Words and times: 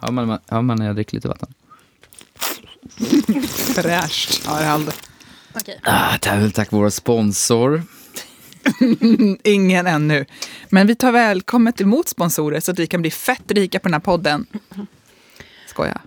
Hör 0.00 0.10
man, 0.10 0.38
hör 0.48 0.62
man 0.62 0.78
när 0.78 0.86
jag 0.86 0.94
dricker 0.94 1.14
lite 1.14 1.28
vatten? 1.28 1.54
Fräscht, 3.74 4.46
Harald. 4.46 4.92
Okej. 5.54 5.80
Ah, 5.82 6.18
tack, 6.20 6.54
tack 6.54 6.72
vår 6.72 6.90
sponsor. 6.90 7.82
Ingen 9.44 9.86
ännu. 9.86 10.26
Men 10.68 10.86
vi 10.86 10.94
tar 10.94 11.12
välkommet 11.12 11.80
emot 11.80 12.08
sponsorer 12.08 12.60
så 12.60 12.70
att 12.70 12.78
vi 12.78 12.86
kan 12.86 13.00
bli 13.00 13.10
fett 13.10 13.52
rika 13.52 13.78
på 13.78 13.88
den 13.88 13.94
här 13.94 14.00
podden. 14.00 14.46
Skoja. 15.66 16.00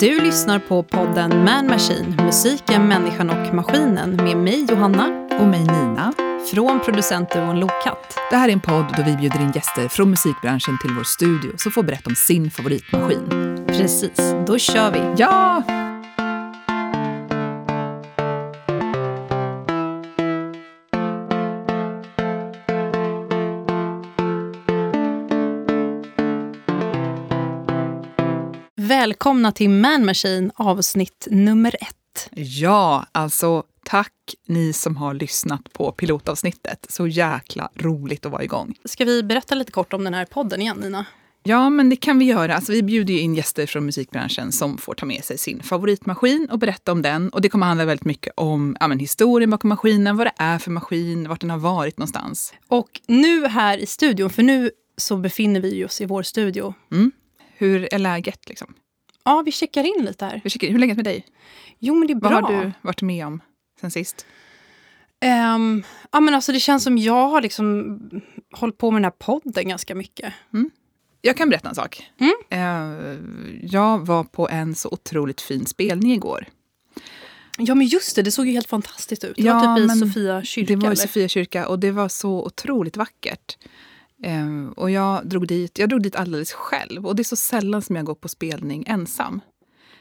Du 0.00 0.20
lyssnar 0.20 0.58
på 0.58 0.82
podden 0.82 1.44
Man 1.44 1.66
Machine, 1.66 2.16
musiken, 2.18 2.88
människan 2.88 3.30
och 3.30 3.54
maskinen 3.54 4.16
med 4.16 4.36
mig 4.36 4.66
Johanna 4.70 5.26
Och 5.40 5.46
mig 5.46 5.60
Nina. 5.60 6.27
Från 6.54 6.80
producentduon 6.80 7.60
Lokat. 7.60 8.18
Det 8.30 8.36
här 8.36 8.48
är 8.48 8.52
en 8.52 8.60
podd 8.60 8.94
då 8.96 9.02
vi 9.02 9.16
bjuder 9.16 9.40
in 9.40 9.52
gäster 9.54 9.88
från 9.88 10.10
musikbranschen 10.10 10.78
till 10.78 10.90
vår 10.96 11.04
studio 11.04 11.52
som 11.56 11.72
får 11.72 11.82
berätta 11.82 12.10
om 12.10 12.16
sin 12.16 12.50
favoritmaskin. 12.50 13.28
Precis, 13.66 14.34
då 14.46 14.58
kör 14.58 14.90
vi. 14.90 15.22
Ja! 15.22 15.62
Välkomna 28.76 29.52
till 29.52 29.70
Man 29.70 30.04
Machine 30.04 30.50
avsnitt 30.54 31.28
nummer 31.30 31.76
ett. 31.80 31.97
Ja, 32.34 33.06
alltså 33.12 33.62
tack 33.84 34.12
ni 34.46 34.72
som 34.72 34.96
har 34.96 35.14
lyssnat 35.14 35.72
på 35.72 35.92
pilotavsnittet. 35.92 36.86
Så 36.88 37.06
jäkla 37.06 37.70
roligt 37.74 38.26
att 38.26 38.32
vara 38.32 38.44
igång. 38.44 38.74
Ska 38.84 39.04
vi 39.04 39.22
berätta 39.22 39.54
lite 39.54 39.72
kort 39.72 39.92
om 39.92 40.04
den 40.04 40.14
här 40.14 40.24
podden 40.24 40.60
igen 40.60 40.76
Nina? 40.76 41.06
Ja, 41.42 41.70
men 41.70 41.90
det 41.90 41.96
kan 41.96 42.18
vi 42.18 42.24
göra. 42.24 42.54
Alltså, 42.54 42.72
vi 42.72 42.82
bjuder 42.82 43.14
ju 43.14 43.20
in 43.20 43.34
gäster 43.34 43.66
från 43.66 43.86
musikbranschen 43.86 44.52
som 44.52 44.78
får 44.78 44.94
ta 44.94 45.06
med 45.06 45.24
sig 45.24 45.38
sin 45.38 45.62
favoritmaskin 45.62 46.48
och 46.50 46.58
berätta 46.58 46.92
om 46.92 47.02
den. 47.02 47.28
Och 47.28 47.40
det 47.40 47.48
kommer 47.48 47.66
handla 47.66 47.84
väldigt 47.84 48.04
mycket 48.04 48.32
om 48.36 48.76
ja, 48.80 48.88
men 48.88 48.98
historien 48.98 49.50
bakom 49.50 49.68
maskinen, 49.68 50.16
vad 50.16 50.26
det 50.26 50.32
är 50.36 50.58
för 50.58 50.70
maskin, 50.70 51.28
vart 51.28 51.40
den 51.40 51.50
har 51.50 51.58
varit 51.58 51.98
någonstans. 51.98 52.54
Och 52.68 53.00
nu 53.06 53.46
här 53.46 53.78
i 53.78 53.86
studion, 53.86 54.30
för 54.30 54.42
nu 54.42 54.70
så 54.96 55.16
befinner 55.16 55.60
vi 55.60 55.84
oss 55.84 56.00
i 56.00 56.06
vår 56.06 56.22
studio. 56.22 56.74
Hur 57.56 57.94
är 57.94 57.98
läget? 57.98 58.48
Liksom? 58.48 58.74
Ja, 59.24 59.42
vi 59.46 59.52
checkar 59.52 59.98
in 59.98 60.04
lite 60.04 60.24
här. 60.24 60.40
Hur, 60.44 60.68
hur 60.72 60.78
länge 60.78 60.92
är 60.92 60.94
det 60.94 60.98
med 60.98 61.04
dig? 61.04 61.26
Jo, 61.78 61.94
men 61.94 62.06
det 62.06 62.12
är 62.12 62.14
bra. 62.14 62.30
Vad 62.30 62.44
har 62.44 62.64
du 62.64 62.72
varit 62.82 63.02
med 63.02 63.26
om 63.26 63.40
sen 63.80 63.90
sist? 63.90 64.26
Ehm, 65.20 65.82
ja, 66.12 66.20
men 66.20 66.34
alltså, 66.34 66.52
det 66.52 66.60
känns 66.60 66.84
som 66.84 66.98
jag 66.98 67.28
har 67.28 67.40
liksom 67.40 67.98
hållit 68.52 68.78
på 68.78 68.90
med 68.90 68.98
den 68.98 69.04
här 69.04 69.10
podden 69.18 69.68
ganska 69.68 69.94
mycket. 69.94 70.32
Jag 71.20 71.36
kan 71.36 71.48
berätta 71.50 71.68
en 71.68 71.74
sak. 71.74 72.10
Eh, 72.50 72.60
jag 73.62 74.06
var 74.06 74.24
på 74.24 74.48
en 74.48 74.74
så 74.74 74.88
otroligt 74.88 75.40
fin 75.40 75.66
spelning 75.66 76.12
igår. 76.12 76.46
Ja, 77.58 77.74
men 77.74 77.86
just 77.86 78.16
det. 78.16 78.22
Det 78.22 78.32
såg 78.32 78.46
ju 78.46 78.52
helt 78.52 78.68
fantastiskt 78.68 79.24
ut. 79.24 79.36
Det 79.36 79.42
Ja, 79.42 79.54
var 79.54 79.76
typ 79.76 79.96
i 79.96 79.98
Sofia 79.98 80.44
kyrka. 80.44 80.74
Det 80.76 80.86
var 80.86 80.92
i? 80.92 80.96
Sofia 80.96 81.28
kyrka 81.28 81.68
och 81.68 81.78
det 81.78 81.90
var 81.90 82.08
så 82.08 82.44
otroligt 82.44 82.96
vackert. 82.96 83.58
Eh, 84.22 84.68
och 84.76 84.90
jag 84.90 85.26
drog, 85.26 85.46
dit, 85.46 85.78
jag 85.78 85.88
drog 85.88 86.02
dit 86.02 86.16
alldeles 86.16 86.52
själv. 86.52 87.06
Och 87.06 87.16
det 87.16 87.22
är 87.22 87.24
så 87.24 87.36
sällan 87.36 87.82
som 87.82 87.96
jag 87.96 88.04
går 88.04 88.14
på 88.14 88.28
spelning 88.28 88.84
ensam. 88.86 89.40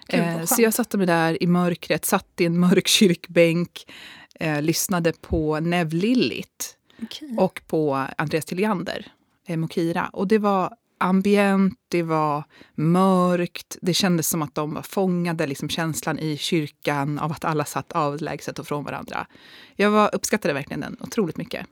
Skönt. 0.09 0.49
så 0.49 0.61
jag 0.61 0.73
satte 0.73 0.97
mig 0.97 1.07
där 1.07 1.43
i 1.43 1.47
mörkret, 1.47 2.05
satt 2.05 2.41
i 2.41 2.45
en 2.45 2.59
mörk 2.59 2.87
kyrkbänk, 2.87 3.91
eh, 4.39 4.61
lyssnade 4.61 5.13
på 5.13 5.59
Nev 5.59 5.93
Lillit 5.93 6.77
Okej. 7.03 7.35
och 7.37 7.61
på 7.67 8.05
Andreas 8.17 8.45
Tilliander, 8.45 9.07
eh, 9.47 9.57
Mokira. 9.57 10.09
Och 10.13 10.27
det 10.27 10.37
var 10.37 10.75
ambient, 10.97 11.79
det 11.87 12.03
var 12.03 12.43
mörkt. 12.75 13.77
Det 13.81 13.93
kändes 13.93 14.29
som 14.29 14.41
att 14.41 14.55
de 14.55 14.73
var 14.73 14.81
fångade, 14.81 15.47
liksom 15.47 15.69
känslan 15.69 16.19
i 16.19 16.37
kyrkan 16.37 17.19
av 17.19 17.31
att 17.31 17.45
alla 17.45 17.65
satt 17.65 17.91
avlägset 17.91 18.59
och 18.59 18.67
från 18.67 18.83
varandra. 18.83 19.27
Jag 19.75 19.91
var, 19.91 20.15
uppskattade 20.15 20.53
verkligen 20.53 20.79
den 20.79 20.97
otroligt 20.99 21.37
mycket. 21.37 21.67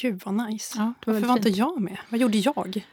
Gud 0.00 0.22
vad 0.24 0.34
nice. 0.34 0.74
Ja, 0.78 0.82
var 0.84 0.92
Varför 1.04 1.12
väldigt 1.12 1.28
var 1.28 1.36
inte 1.36 1.48
jag 1.48 1.80
med? 1.80 1.96
Vad 2.08 2.20
gjorde 2.20 2.38
jag? 2.38 2.86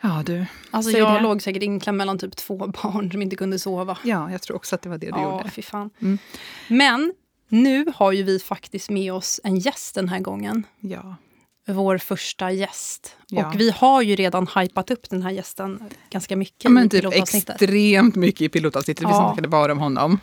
Ja, 0.00 0.22
du. 0.26 0.46
Alltså 0.70 0.98
jag 0.98 1.14
det. 1.14 1.20
låg 1.20 1.42
säkert 1.42 1.62
inklämd 1.62 1.98
mellan 1.98 2.18
typ 2.18 2.36
två 2.36 2.56
barn 2.82 3.12
som 3.12 3.22
inte 3.22 3.36
kunde 3.36 3.58
sova. 3.58 3.98
Ja, 4.04 4.30
jag 4.30 4.42
tror 4.42 4.56
också 4.56 4.74
att 4.74 4.82
det 4.82 4.88
var 4.88 4.98
det 4.98 5.06
du 5.06 5.12
Ja, 5.20 5.36
gjorde. 5.38 5.50
fy 5.50 5.62
fan. 5.62 5.90
Mm. 6.00 6.18
Men 6.68 7.12
nu 7.48 7.84
har 7.94 8.12
ju 8.12 8.22
vi 8.22 8.38
faktiskt 8.38 8.90
med 8.90 9.12
oss 9.12 9.40
en 9.44 9.56
gäst 9.56 9.94
den 9.94 10.08
här 10.08 10.20
gången. 10.20 10.66
Ja. 10.80 11.16
Vår 11.66 11.98
första 11.98 12.50
gäst. 12.52 13.16
Ja. 13.26 13.46
Och 13.48 13.60
vi 13.60 13.70
har 13.70 14.02
ju 14.02 14.16
redan 14.16 14.46
hypat 14.56 14.90
upp 14.90 15.10
den 15.10 15.22
här 15.22 15.30
gästen 15.30 15.82
ganska 16.10 16.36
mycket 16.36 16.64
Ja, 16.64 16.70
men 16.70 16.88
typ 16.88 17.04
extremt 17.14 18.14
mycket 18.16 18.40
i 18.40 18.48
pilotavsnittet. 18.48 19.04
Vi 19.04 19.10
Ja. 19.10 19.16
snackade 19.28 19.48
bara 19.48 19.72
om 19.72 19.78
honom. 19.78 20.18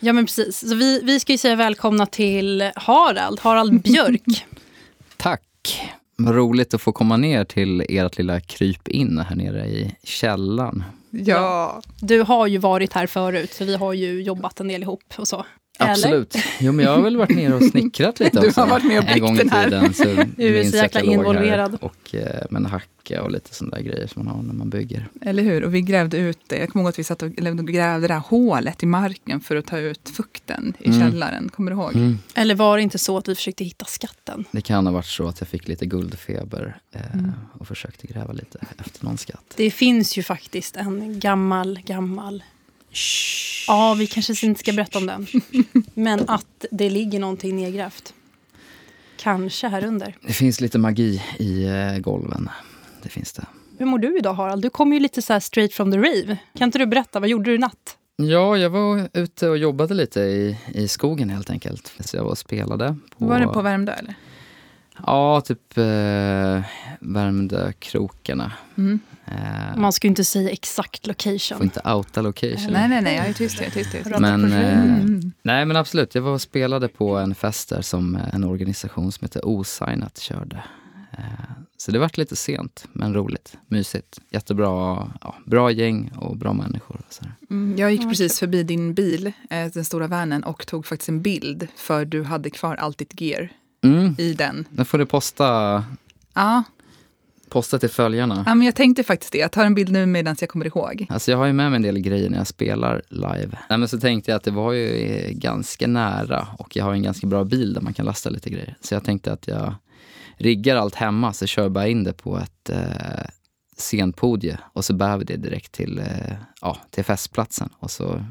Ja 0.00 0.12
men 0.12 0.26
precis. 0.26 0.68
Så 0.68 0.74
vi, 0.74 1.00
vi 1.04 1.20
ska 1.20 1.32
ju 1.32 1.38
säga 1.38 1.56
välkomna 1.56 2.06
till 2.06 2.70
Harald, 2.76 3.40
Harald 3.40 3.82
Björk. 3.82 4.46
Tack! 5.16 5.42
Vad 6.16 6.34
roligt 6.34 6.74
att 6.74 6.82
få 6.82 6.92
komma 6.92 7.16
ner 7.16 7.44
till 7.44 7.86
ert 7.88 8.18
lilla 8.18 8.40
kryp 8.40 8.88
in 8.88 9.18
här 9.18 9.36
nere 9.36 9.66
i 9.66 9.96
källaren. 10.02 10.84
Ja. 11.10 11.82
Du 12.00 12.22
har 12.22 12.46
ju 12.46 12.58
varit 12.58 12.92
här 12.92 13.06
förut, 13.06 13.54
för 13.54 13.64
vi 13.64 13.76
har 13.76 13.92
ju 13.92 14.22
jobbat 14.22 14.60
en 14.60 14.68
del 14.68 14.82
ihop 14.82 15.14
och 15.16 15.28
så. 15.28 15.44
Absolut. 15.78 16.36
Jo, 16.60 16.72
men 16.72 16.84
jag 16.84 16.92
har 16.96 17.02
väl 17.02 17.16
varit 17.16 17.36
nere 17.36 17.54
och 17.54 17.62
snickrat 17.62 18.20
lite 18.20 18.40
Du 18.40 18.46
också. 18.48 18.60
har 18.60 18.68
varit 18.68 18.84
med 18.84 18.98
och 18.98 19.08
En 19.08 19.20
gång 19.20 19.34
i 19.34 19.38
byggt 19.38 19.50
den 19.50 19.58
här. 19.58 19.64
tiden. 19.64 19.94
Så 19.94 20.04
Du 20.36 20.58
är 20.58 20.64
så 20.64 20.76
jäkla 20.76 21.00
involverad. 21.00 21.78
Och 21.80 22.14
eh, 22.14 22.42
med 22.50 22.60
en 22.60 22.66
hacka 22.66 23.22
och 23.22 23.30
lite 23.30 23.54
sådana 23.54 23.76
där 23.76 23.82
grejer 23.82 24.06
som 24.06 24.24
man 24.24 24.34
har 24.36 24.42
när 24.42 24.54
man 24.54 24.70
bygger. 24.70 25.08
Eller 25.20 25.42
hur? 25.42 25.64
Och 25.64 25.74
vi 25.74 25.80
grävde 25.82 26.16
ut 26.16 26.38
det. 26.46 26.56
Jag 26.58 26.68
kommer 26.68 26.82
ihåg 26.82 26.88
att 26.88 26.98
vi 26.98 27.04
satt 27.04 27.22
och 27.22 27.30
eller, 27.38 27.52
grävde 27.54 28.08
det 28.08 28.14
här 28.14 28.20
hålet 28.20 28.82
i 28.82 28.86
marken 28.86 29.40
för 29.40 29.56
att 29.56 29.66
ta 29.66 29.78
ut 29.78 30.10
fukten 30.16 30.74
i 30.80 30.88
Mm. 30.88 31.00
källaren. 31.00 31.48
Kommer 31.48 31.70
du 31.70 31.76
ihåg? 31.76 32.16
Eller 32.34 32.54
var 32.54 32.76
det 32.76 32.82
inte 32.82 32.98
så 32.98 33.18
att 33.18 33.28
vi 33.28 33.34
försökte 33.34 33.64
hitta 33.64 33.84
skatten? 33.84 34.44
Det 34.50 34.60
kan 34.60 34.86
ha 34.86 34.92
varit 34.92 35.06
så 35.06 35.28
att 35.28 35.40
jag 35.40 35.48
fick 35.48 35.68
lite 35.68 35.86
guldfeber 35.86 36.76
eh, 36.92 37.00
Mm. 37.14 37.32
och 37.58 37.68
försökte 37.68 38.06
gräva 38.06 38.32
lite 38.32 38.58
efter 38.78 39.04
någon 39.04 39.18
skatt. 39.18 39.54
Det 39.56 39.70
finns 39.70 40.18
ju 40.18 40.22
faktiskt 40.22 40.76
en 40.76 41.20
gammal, 41.20 41.78
gammal... 41.86 42.42
Ja, 43.66 43.94
vi 43.98 44.06
kanske 44.06 44.46
inte 44.46 44.60
ska 44.60 44.72
berätta 44.72 44.98
om 44.98 45.06
den. 45.06 45.26
Men 45.94 46.28
att 46.28 46.64
det 46.70 46.90
ligger 46.90 47.20
någonting 47.20 47.56
nedgrävt. 47.56 48.14
Kanske 49.16 49.68
här 49.68 49.84
under. 49.84 50.16
Det 50.22 50.32
finns 50.32 50.60
lite 50.60 50.78
magi 50.78 51.22
i 51.38 51.64
eh, 51.64 51.98
golven. 51.98 52.50
Det 53.02 53.08
finns 53.08 53.32
det. 53.32 53.46
Hur 53.78 53.86
mår 53.86 53.98
du 53.98 54.18
idag 54.18 54.34
Harald? 54.34 54.62
Du 54.62 54.70
kom 54.70 54.92
ju 54.92 55.00
lite 55.00 55.22
så 55.22 55.32
här 55.32 55.40
straight 55.40 55.72
from 55.74 55.92
the 55.92 55.98
rave. 55.98 56.36
Kan 56.58 56.68
inte 56.68 56.78
du 56.78 56.86
berätta, 56.86 57.20
vad 57.20 57.28
gjorde 57.28 57.50
du 57.50 57.54
i 57.54 57.58
natt? 57.58 57.96
Ja, 58.16 58.56
jag 58.56 58.70
var 58.70 59.08
ute 59.12 59.48
och 59.48 59.58
jobbade 59.58 59.94
lite 59.94 60.20
i, 60.20 60.58
i 60.74 60.88
skogen 60.88 61.30
helt 61.30 61.50
enkelt. 61.50 61.92
Så 62.00 62.16
jag 62.16 62.24
var 62.24 62.30
och 62.30 62.38
spelade. 62.38 62.96
På, 63.18 63.26
Var 63.26 63.40
det 63.40 63.46
på 63.46 63.62
Värmdö 63.62 63.92
eller? 63.92 64.14
Ja, 65.06 65.40
typ 65.40 65.78
eh, 65.78 66.60
Värmdökrokarna. 67.00 68.52
Mm. 68.76 69.00
Eh, 69.26 69.76
Man 69.76 69.92
ska 69.92 70.06
ju 70.06 70.08
inte 70.08 70.24
säga 70.24 70.50
exakt 70.50 71.04
får 71.04 71.08
location. 71.08 71.62
inte 71.62 71.80
outa 71.94 72.22
location. 72.22 72.72
Nej, 72.72 72.88
nej, 72.88 73.02
nej. 73.02 73.16
Jag 73.16 73.26
är 73.26 73.32
tyst. 73.32 73.58
Jag 73.58 73.66
är 73.66 73.70
tyst. 73.70 73.90
Jag 73.94 74.00
är 74.00 74.04
tyst. 74.04 74.20
Men, 74.20 74.52
eh, 74.52 74.82
Mm. 74.82 75.32
nej 75.42 75.64
men 75.66 75.76
absolut, 75.76 76.14
jag 76.14 76.22
var 76.22 76.30
och 76.32 76.40
spelade 76.40 76.88
på 76.88 77.16
en 77.16 77.34
fest 77.34 77.68
där 77.68 77.82
som 77.82 78.16
eh, 78.16 78.34
en 78.34 78.44
organisation 78.44 79.12
som 79.12 79.24
heter 79.24 79.44
Osignat 79.46 80.18
körde. 80.18 80.64
Eh, 81.12 81.24
Så 81.76 81.90
det 81.92 81.98
vart 81.98 82.16
lite 82.16 82.36
sent, 82.36 82.84
men 82.92 83.14
roligt. 83.14 83.56
Mysigt. 83.68 84.20
Jättebra 84.30 84.68
ja, 85.20 85.34
bra 85.46 85.70
gäng 85.70 86.12
och 86.16 86.36
bra 86.36 86.52
människor. 86.52 86.96
och 87.06 87.12
Så. 87.14 87.24
Mm, 87.50 87.78
jag 87.78 87.92
gick 87.92 88.08
precis 88.08 88.38
förbi 88.38 88.62
din 88.62 88.94
bil, 88.94 89.32
eh, 89.50 89.66
den 89.74 89.84
stora 89.84 90.06
vanen, 90.06 90.44
och 90.44 90.66
tog 90.66 90.86
faktiskt 90.86 91.08
en 91.08 91.22
bild. 91.22 91.68
För 91.76 92.04
du 92.04 92.22
hade 92.24 92.50
kvar 92.50 92.76
allt 92.76 92.98
ditt 92.98 93.20
gear 93.20 93.48
Mm. 93.84 94.14
i 94.18 94.32
den. 94.34 94.64
Då 94.70 94.84
får 94.84 94.98
du 94.98 95.06
posta, 95.06 95.84
Ja, 96.34 96.62
posta 97.54 97.78
till 97.78 97.88
följarna. 97.88 98.44
ja 98.46 98.54
men 98.54 98.66
jag 98.66 98.74
tänkte 98.74 99.04
faktiskt 99.04 99.32
det. 99.32 99.38
Jag 99.38 99.52
tar 99.52 99.64
en 99.64 99.74
bild 99.74 99.92
nu 99.92 100.06
medan 100.06 100.36
jag 100.40 100.48
kommer 100.48 100.66
ihåg. 100.66 101.06
Alltså 101.08 101.30
jag 101.30 101.38
har 101.38 101.46
ju 101.46 101.52
med 101.52 101.70
mig 101.70 101.76
en 101.76 101.82
del 101.82 101.98
grejer 101.98 102.30
när 102.30 102.38
jag 102.38 102.46
spelar 102.46 103.02
live. 103.08 103.58
Nej, 103.70 103.78
men 103.78 103.88
så 103.88 104.00
tänkte 104.00 104.30
jag 104.30 104.36
att 104.36 104.42
det 104.42 104.50
var 104.50 104.72
ju 104.72 104.88
eh, 104.88 105.30
ganska 105.30 105.86
nära 105.86 106.48
och 106.58 106.76
jag 106.76 106.84
har 106.84 106.92
en 106.92 107.02
ganska 107.02 107.26
bra 107.26 107.44
bil 107.44 107.74
där 107.74 107.80
man 107.80 107.94
kan 107.94 108.06
lasta 108.06 108.30
lite 108.30 108.50
grejer. 108.50 108.76
Så 108.80 108.94
jag 108.94 109.04
tänkte 109.04 109.32
att 109.32 109.48
jag 109.48 109.74
riggar 110.36 110.76
allt 110.76 110.94
hemma 110.94 111.32
så 111.32 111.46
kör 111.46 111.62
jag 111.62 111.72
bara 111.72 111.88
in 111.88 112.04
det 112.04 112.12
på 112.12 112.38
ett 112.38 112.70
eh, 112.70 113.26
scenpodie 113.76 114.58
och 114.72 114.84
så 114.84 114.94
bär 114.94 115.16
vi 115.16 115.24
det 115.24 115.36
direkt 115.36 115.72
till, 115.72 115.98
eh, 115.98 116.34
ja, 116.60 116.78
till 116.90 117.04
festplatsen. 117.04 117.68
Och 117.78 117.90
så 117.90 118.24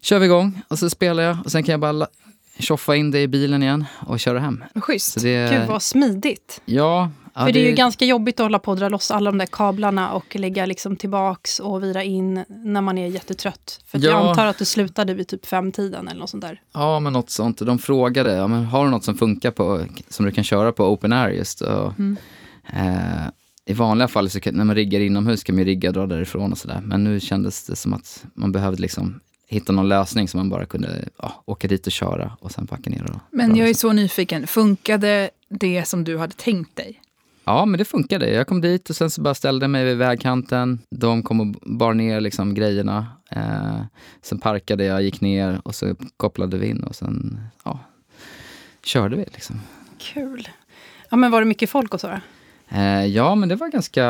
kör 0.00 0.18
vi 0.18 0.26
igång 0.26 0.62
och 0.68 0.78
så 0.78 0.90
spelar 0.90 1.22
jag 1.22 1.36
och 1.44 1.52
sen 1.52 1.62
kan 1.62 1.72
jag 1.72 1.80
bara 1.80 2.06
tjoffa 2.58 2.96
in 2.96 3.10
det 3.10 3.22
i 3.22 3.28
bilen 3.28 3.62
igen 3.62 3.84
och 4.06 4.20
köra 4.20 4.40
hem. 4.40 4.64
Vad 4.74 4.84
Schysst. 4.84 5.12
Så 5.12 5.20
det, 5.20 5.50
Gud 5.50 5.68
vad 5.68 5.82
smidigt. 5.82 6.62
Ja, 6.64 7.10
Ja, 7.38 7.44
För 7.44 7.52
det 7.52 7.58
är 7.60 7.68
ju 7.68 7.74
ganska 7.74 8.04
jobbigt 8.04 8.40
att 8.40 8.44
hålla 8.44 8.58
på 8.58 8.70
och 8.70 8.76
dra 8.76 8.88
loss 8.88 9.10
alla 9.10 9.30
de 9.30 9.38
där 9.38 9.46
kablarna 9.46 10.12
och 10.12 10.36
lägga 10.36 10.66
liksom 10.66 10.96
tillbaks 10.96 11.58
och 11.60 11.82
vira 11.82 12.02
in 12.02 12.44
när 12.48 12.80
man 12.80 12.98
är 12.98 13.06
jättetrött. 13.06 13.80
För 13.86 13.98
att 13.98 14.04
jag 14.04 14.12
Ja. 14.12 14.28
antar 14.30 14.46
att 14.46 14.58
du 14.58 14.64
slutade 14.64 15.14
vid 15.14 15.28
typ 15.28 15.46
femtiden 15.46 16.08
eller 16.08 16.20
något 16.20 16.30
sånt 16.30 16.42
där. 16.42 16.60
Ja, 16.72 17.00
men 17.00 17.12
något 17.12 17.30
sånt. 17.30 17.58
De 17.58 17.78
frågade, 17.78 18.32
ja, 18.32 18.46
men 18.46 18.64
har 18.64 18.84
du 18.84 18.90
något 18.90 19.04
som 19.04 19.14
funkar 19.14 19.50
på, 19.50 19.80
som 20.08 20.26
du 20.26 20.32
kan 20.32 20.44
köra 20.44 20.72
på 20.72 20.84
open 20.92 21.12
air 21.12 21.28
just? 21.30 21.60
Och, 21.60 21.92
eh, 22.72 23.28
I 23.66 23.72
vanliga 23.72 24.08
fall, 24.08 24.30
så 24.30 24.40
kan, 24.40 24.54
när 24.54 24.64
man 24.64 24.74
riggar 24.76 25.00
inomhus 25.00 25.44
kan 25.44 25.54
man 25.54 25.64
ju 25.64 25.70
rigga 25.70 25.88
och 25.88 25.94
dra 25.94 26.06
därifrån 26.06 26.52
och 26.52 26.58
sådär. 26.58 26.80
Men 26.84 27.04
nu 27.04 27.20
kändes 27.20 27.66
det 27.66 27.76
som 27.76 27.92
att 27.94 28.24
man 28.34 28.52
behövde 28.52 28.82
liksom 28.82 29.20
hitta 29.48 29.72
någon 29.72 29.88
lösning 29.88 30.28
som 30.28 30.38
man 30.38 30.48
bara 30.48 30.66
kunde 30.66 31.08
ja, 31.22 31.42
åka 31.44 31.68
dit 31.68 31.86
och 31.86 31.92
köra 31.92 32.32
och 32.40 32.52
sen 32.52 32.66
packa 32.66 32.90
ner 32.90 33.02
och 33.10 33.20
Men 33.30 33.56
jag 33.56 33.68
är 33.68 33.74
så 33.74 33.92
nyfiken, 33.92 34.46
funkade 34.46 35.30
det 35.48 35.84
som 35.88 36.04
du 36.04 36.18
hade 36.18 36.34
tänkt 36.34 36.76
dig? 36.76 37.00
Ja, 37.46 37.64
men 37.66 37.78
det 37.78 37.84
funkade. 37.84 38.30
Jag 38.30 38.46
kom 38.46 38.60
dit 38.60 38.90
och 38.90 38.96
sen 38.96 39.10
så 39.10 39.22
bara 39.22 39.34
ställde 39.34 39.64
jag 39.64 39.70
mig 39.70 39.84
vid 39.84 39.96
vägkanten. 39.96 40.78
De 40.90 41.22
kom 41.22 41.40
och 41.40 41.46
bar 41.78 41.94
ner 41.94 42.20
liksom 42.20 42.54
grejerna. 42.54 43.06
Eh, 43.30 43.80
sen 44.22 44.38
parkade 44.38 44.84
jag, 44.84 45.02
gick 45.02 45.20
ner 45.20 45.60
och 45.64 45.74
så 45.74 45.94
kopplade 46.16 46.58
vi 46.58 46.66
in 46.66 46.84
och 46.84 46.96
sen 46.96 47.40
ja, 47.64 47.78
körde 48.84 49.16
vi. 49.16 49.22
Liksom. 49.22 49.60
Kul. 49.98 50.48
Ja, 51.10 51.16
men 51.16 51.30
var 51.30 51.40
det 51.40 51.46
mycket 51.46 51.70
folk 51.70 51.94
och 51.94 52.00
så? 52.00 52.20
Eh, 52.68 53.06
ja, 53.06 53.34
men 53.34 53.48
det 53.48 53.56
var, 53.56 53.68
ganska, 53.68 54.04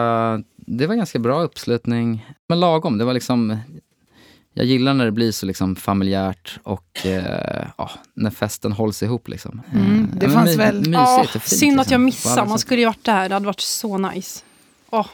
det 0.57 0.87
var 0.87 0.95
ganska 0.95 1.19
bra 1.19 1.43
uppslutning. 1.43 2.27
Men 2.49 2.61
lagom. 2.61 2.99
Det 2.99 3.05
var 3.05 3.15
liksom, 3.15 3.59
jag 4.57 4.67
gillar 4.67 4.95
när 4.95 5.05
det 5.05 5.11
blir 5.13 5.33
så 5.33 5.47
liksom 5.47 5.77
familjärt 5.77 6.59
och 6.63 7.07
eh, 7.07 7.67
ja, 7.79 7.91
när 8.15 8.31
festen 8.31 8.73
hålls 8.73 9.03
ihop. 9.03 9.29
Liksom. 9.29 9.63
Mm, 9.73 10.05
Eh, 10.13 10.19
det 10.19 10.27
men 10.27 10.35
fanns 10.37 10.51
my- 10.51 10.57
väl- 10.57 10.75
Mysigt 10.77 10.93
Ja, 10.95 11.21
och 11.21 11.29
fint. 11.31 11.45
synd 11.45 11.81
att 11.81 11.91
jag 11.91 12.01
liksom, 12.01 12.05
missade. 12.31 12.49
Man 12.49 12.59
skulle 12.59 12.81
ju 12.81 12.87
varit 12.87 13.05
där. 13.05 13.29
Det 13.29 13.35
hade 13.35 13.47
varit 13.47 13.61
så 13.61 13.99
nice. 13.99 14.43
Åh, 14.91 15.07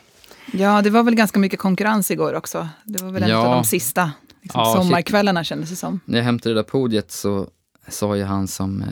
Ja, 0.53 0.83
det 0.83 0.91
var 0.91 1.03
väl 1.03 1.15
ganska 1.15 1.39
mycket 1.39 1.59
konkurrens 1.59 2.11
igår 2.11 2.35
också. 2.35 2.69
Det 2.85 3.03
var 3.03 3.11
väl 3.11 3.23
en 3.23 3.29
Ja. 3.29 3.37
av 3.47 3.55
de 3.55 3.65
sista 3.65 4.11
liksom, 4.43 4.61
Ja, 4.61 4.75
shit. 4.75 4.83
sommarkvällarna 4.85 5.45
kändes 5.45 5.71
det 5.71 5.77
som. 5.77 6.01
När 6.05 6.19
jag 6.19 6.25
hämtade 6.25 6.55
det 6.55 6.59
där 6.59 6.69
podiet 6.69 7.11
så 7.11 7.49
sa 7.89 8.17
ju 8.17 8.25
han 8.25 8.49
som 8.49 8.83
eh, 8.83 8.89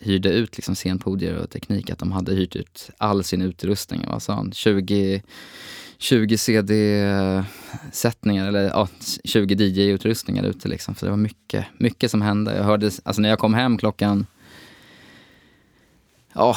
hyrde 0.00 0.28
ut 0.28 0.56
liksom 0.56 0.74
scenpodier 0.74 1.34
och 1.34 1.50
teknik 1.50 1.90
att 1.90 1.98
de 1.98 2.12
hade 2.12 2.32
hyrt 2.34 2.56
ut 2.56 2.90
all 2.98 3.24
sin 3.24 3.42
utrustning. 3.42 4.04
Vad 4.08 4.22
sa 4.22 4.34
han? 4.34 4.52
20, 4.52 5.22
20 5.98 6.38
CD-sättningar 6.38 8.48
eller 8.48 8.62
ja, 8.64 8.88
20 9.24 9.54
DJ-utrustningar 9.54 10.44
ute 10.44 10.68
liksom. 10.68 10.94
Så 10.94 11.04
det 11.04 11.10
var 11.10 11.16
mycket, 11.18 11.66
mycket 11.78 12.10
som 12.10 12.22
hände. 12.22 12.56
Jag 12.56 12.64
hörde, 12.64 12.90
alltså 13.04 13.22
när 13.22 13.28
jag 13.28 13.38
kom 13.38 13.54
hem 13.54 13.78
klockan, 13.78 14.26
ja, 16.32 16.56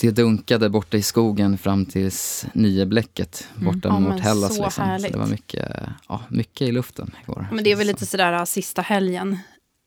det 0.00 0.10
dunkade 0.10 0.68
borta 0.68 0.96
i 0.96 1.02
skogen 1.02 1.58
fram 1.58 1.86
tills 1.86 2.46
nioblecket 2.52 3.48
borta 3.54 3.88
Ja, 3.88 3.98
mot 4.00 4.08
men 4.08 4.20
Hellas. 4.20 4.56
så 4.56 4.62
Liksom. 4.64 4.70
Så 4.70 4.82
härligt. 4.90 5.12
det 5.12 5.18
var 5.18 5.26
mycket, 5.26 5.72
ja, 6.08 6.20
mycket 6.28 6.68
i 6.68 6.72
luften 6.72 7.10
igår. 7.22 7.48
men 7.52 7.64
det 7.64 7.72
är 7.72 7.76
väl 7.76 7.86
Så. 7.86 7.92
lite 7.92 8.06
sådär 8.06 8.32
äh, 8.32 8.44
sista 8.44 8.82
helgen 8.82 9.38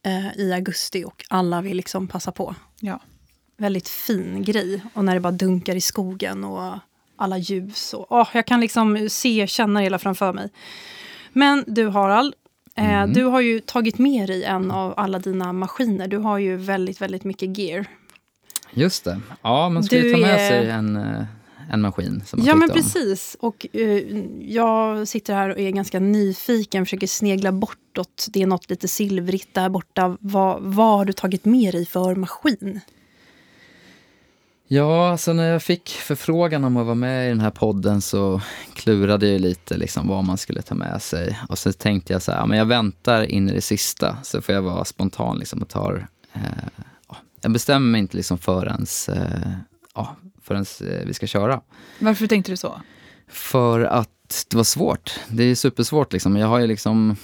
eh, 0.06 0.38
i 0.40 0.52
augusti 0.52 1.04
och 1.04 1.24
alla 1.30 1.60
vill 1.62 1.76
liksom 1.76 2.08
passa 2.08 2.32
på. 2.32 2.54
Ja. 2.80 3.00
Väldigt 3.56 3.88
fin 3.88 4.42
grej. 4.44 4.82
Och 4.94 5.04
när 5.04 5.14
det 5.14 5.20
bara 5.20 5.32
dunkar 5.32 5.74
i 5.76 5.80
skogen 5.80 6.44
och 6.44 6.74
alla 7.22 7.38
ljus. 7.38 7.94
Och, 7.94 8.06
åh, 8.12 8.28
jag 8.34 8.46
kan 8.46 8.60
liksom 8.60 9.06
se, 9.10 9.46
känna 9.46 9.80
det 9.80 9.84
hela 9.84 9.98
framför 9.98 10.32
mig. 10.32 10.48
Men 11.32 11.64
du 11.66 11.88
Harald, 11.88 12.34
eh, 12.76 12.92
Mm. 13.02 13.12
du 13.12 13.24
har 13.24 13.40
ju 13.40 13.60
tagit 13.60 13.98
med 13.98 14.28
dig 14.28 14.44
en 14.44 14.70
av 14.70 14.94
alla 14.96 15.18
dina 15.18 15.52
maskiner. 15.52 16.08
Du 16.08 16.16
har 16.18 16.38
ju 16.38 16.56
väldigt, 16.56 17.00
väldigt 17.00 17.24
mycket 17.24 17.58
gear. 17.58 17.86
Just 18.74 19.04
det. 19.04 19.20
Ja, 19.42 19.68
man 19.68 19.84
ska 19.84 19.96
ju 19.96 20.02
Du 20.02 20.12
ta 20.12 20.20
med 20.20 20.34
är- 20.34 20.48
sig 20.48 20.70
en, 20.70 20.96
eh, 20.96 21.24
en 21.72 21.80
maskin 21.80 22.22
som 22.26 22.38
man 22.38 22.46
Ja, 22.46 22.54
men 22.54 22.70
om. 22.70 22.76
precis. 22.76 23.36
Och 23.40 23.66
eh, 23.72 24.02
jag 24.40 25.08
sitter 25.08 25.34
här 25.34 25.48
och 25.50 25.58
är 25.58 25.70
ganska 25.70 26.00
nyfiken, 26.00 26.86
försöker 26.86 27.06
snegla 27.06 27.52
bortåt. 27.52 28.26
Det 28.30 28.42
är 28.42 28.46
något 28.46 28.70
lite 28.70 28.88
silvrigt 28.88 29.54
där 29.54 29.68
borta. 29.68 30.16
Vad, 30.20 30.62
vad 30.62 30.96
har 30.98 31.04
du 31.04 31.12
tagit 31.12 31.44
med 31.44 31.74
dig 31.74 31.86
för 31.86 32.14
maskin? 32.14 32.80
Ja, 34.74 35.10
alltså 35.10 35.32
när 35.32 35.52
jag 35.52 35.62
fick 35.62 35.88
förfrågan 35.88 36.64
om 36.64 36.76
att 36.76 36.84
vara 36.84 36.94
med 36.94 37.26
i 37.26 37.28
den 37.28 37.40
här 37.40 37.50
podden 37.50 38.00
så 38.00 38.40
klurade 38.74 39.28
jag 39.28 39.40
lite 39.40 39.76
liksom 39.76 40.08
vad 40.08 40.24
man 40.24 40.38
skulle 40.38 40.62
ta 40.62 40.74
med 40.74 41.02
sig. 41.02 41.38
Och 41.48 41.58
så 41.58 41.72
tänkte 41.72 42.12
jag 42.12 42.22
så 42.22 42.32
här, 42.32 42.38
ja, 42.38 42.46
men 42.46 42.58
jag 42.58 42.66
väntar 42.66 43.22
in 43.22 43.48
i 43.48 43.52
det 43.52 43.60
sista 43.60 44.16
så 44.22 44.42
får 44.42 44.54
jag 44.54 44.62
vara 44.62 44.84
spontan 44.84 45.38
liksom 45.38 45.62
och 45.62 45.68
tar... 45.68 46.06
Eh, 46.32 46.40
ja, 47.08 47.16
jag 47.40 47.52
bestämmer 47.52 47.86
mig 47.90 47.98
inte 47.98 48.16
liksom 48.16 48.38
förrän, 48.38 48.86
eh, 49.08 49.50
ja, 49.94 50.16
förrän 50.42 50.64
eh, 50.80 51.06
vi 51.06 51.14
ska 51.14 51.26
köra. 51.26 51.60
Varför 51.98 52.26
tänkte 52.26 52.52
du 52.52 52.56
så? 52.56 52.80
För 53.28 53.80
att 53.80 54.46
det 54.50 54.56
var 54.56 54.64
svårt. 54.64 55.20
Det 55.28 55.42
är 55.42 55.54
supersvårt 55.54 56.12
liksom. 56.12 56.36
Jag 56.36 56.48
har 56.48 56.58
ju 56.58 56.66
liksom... 56.66 57.16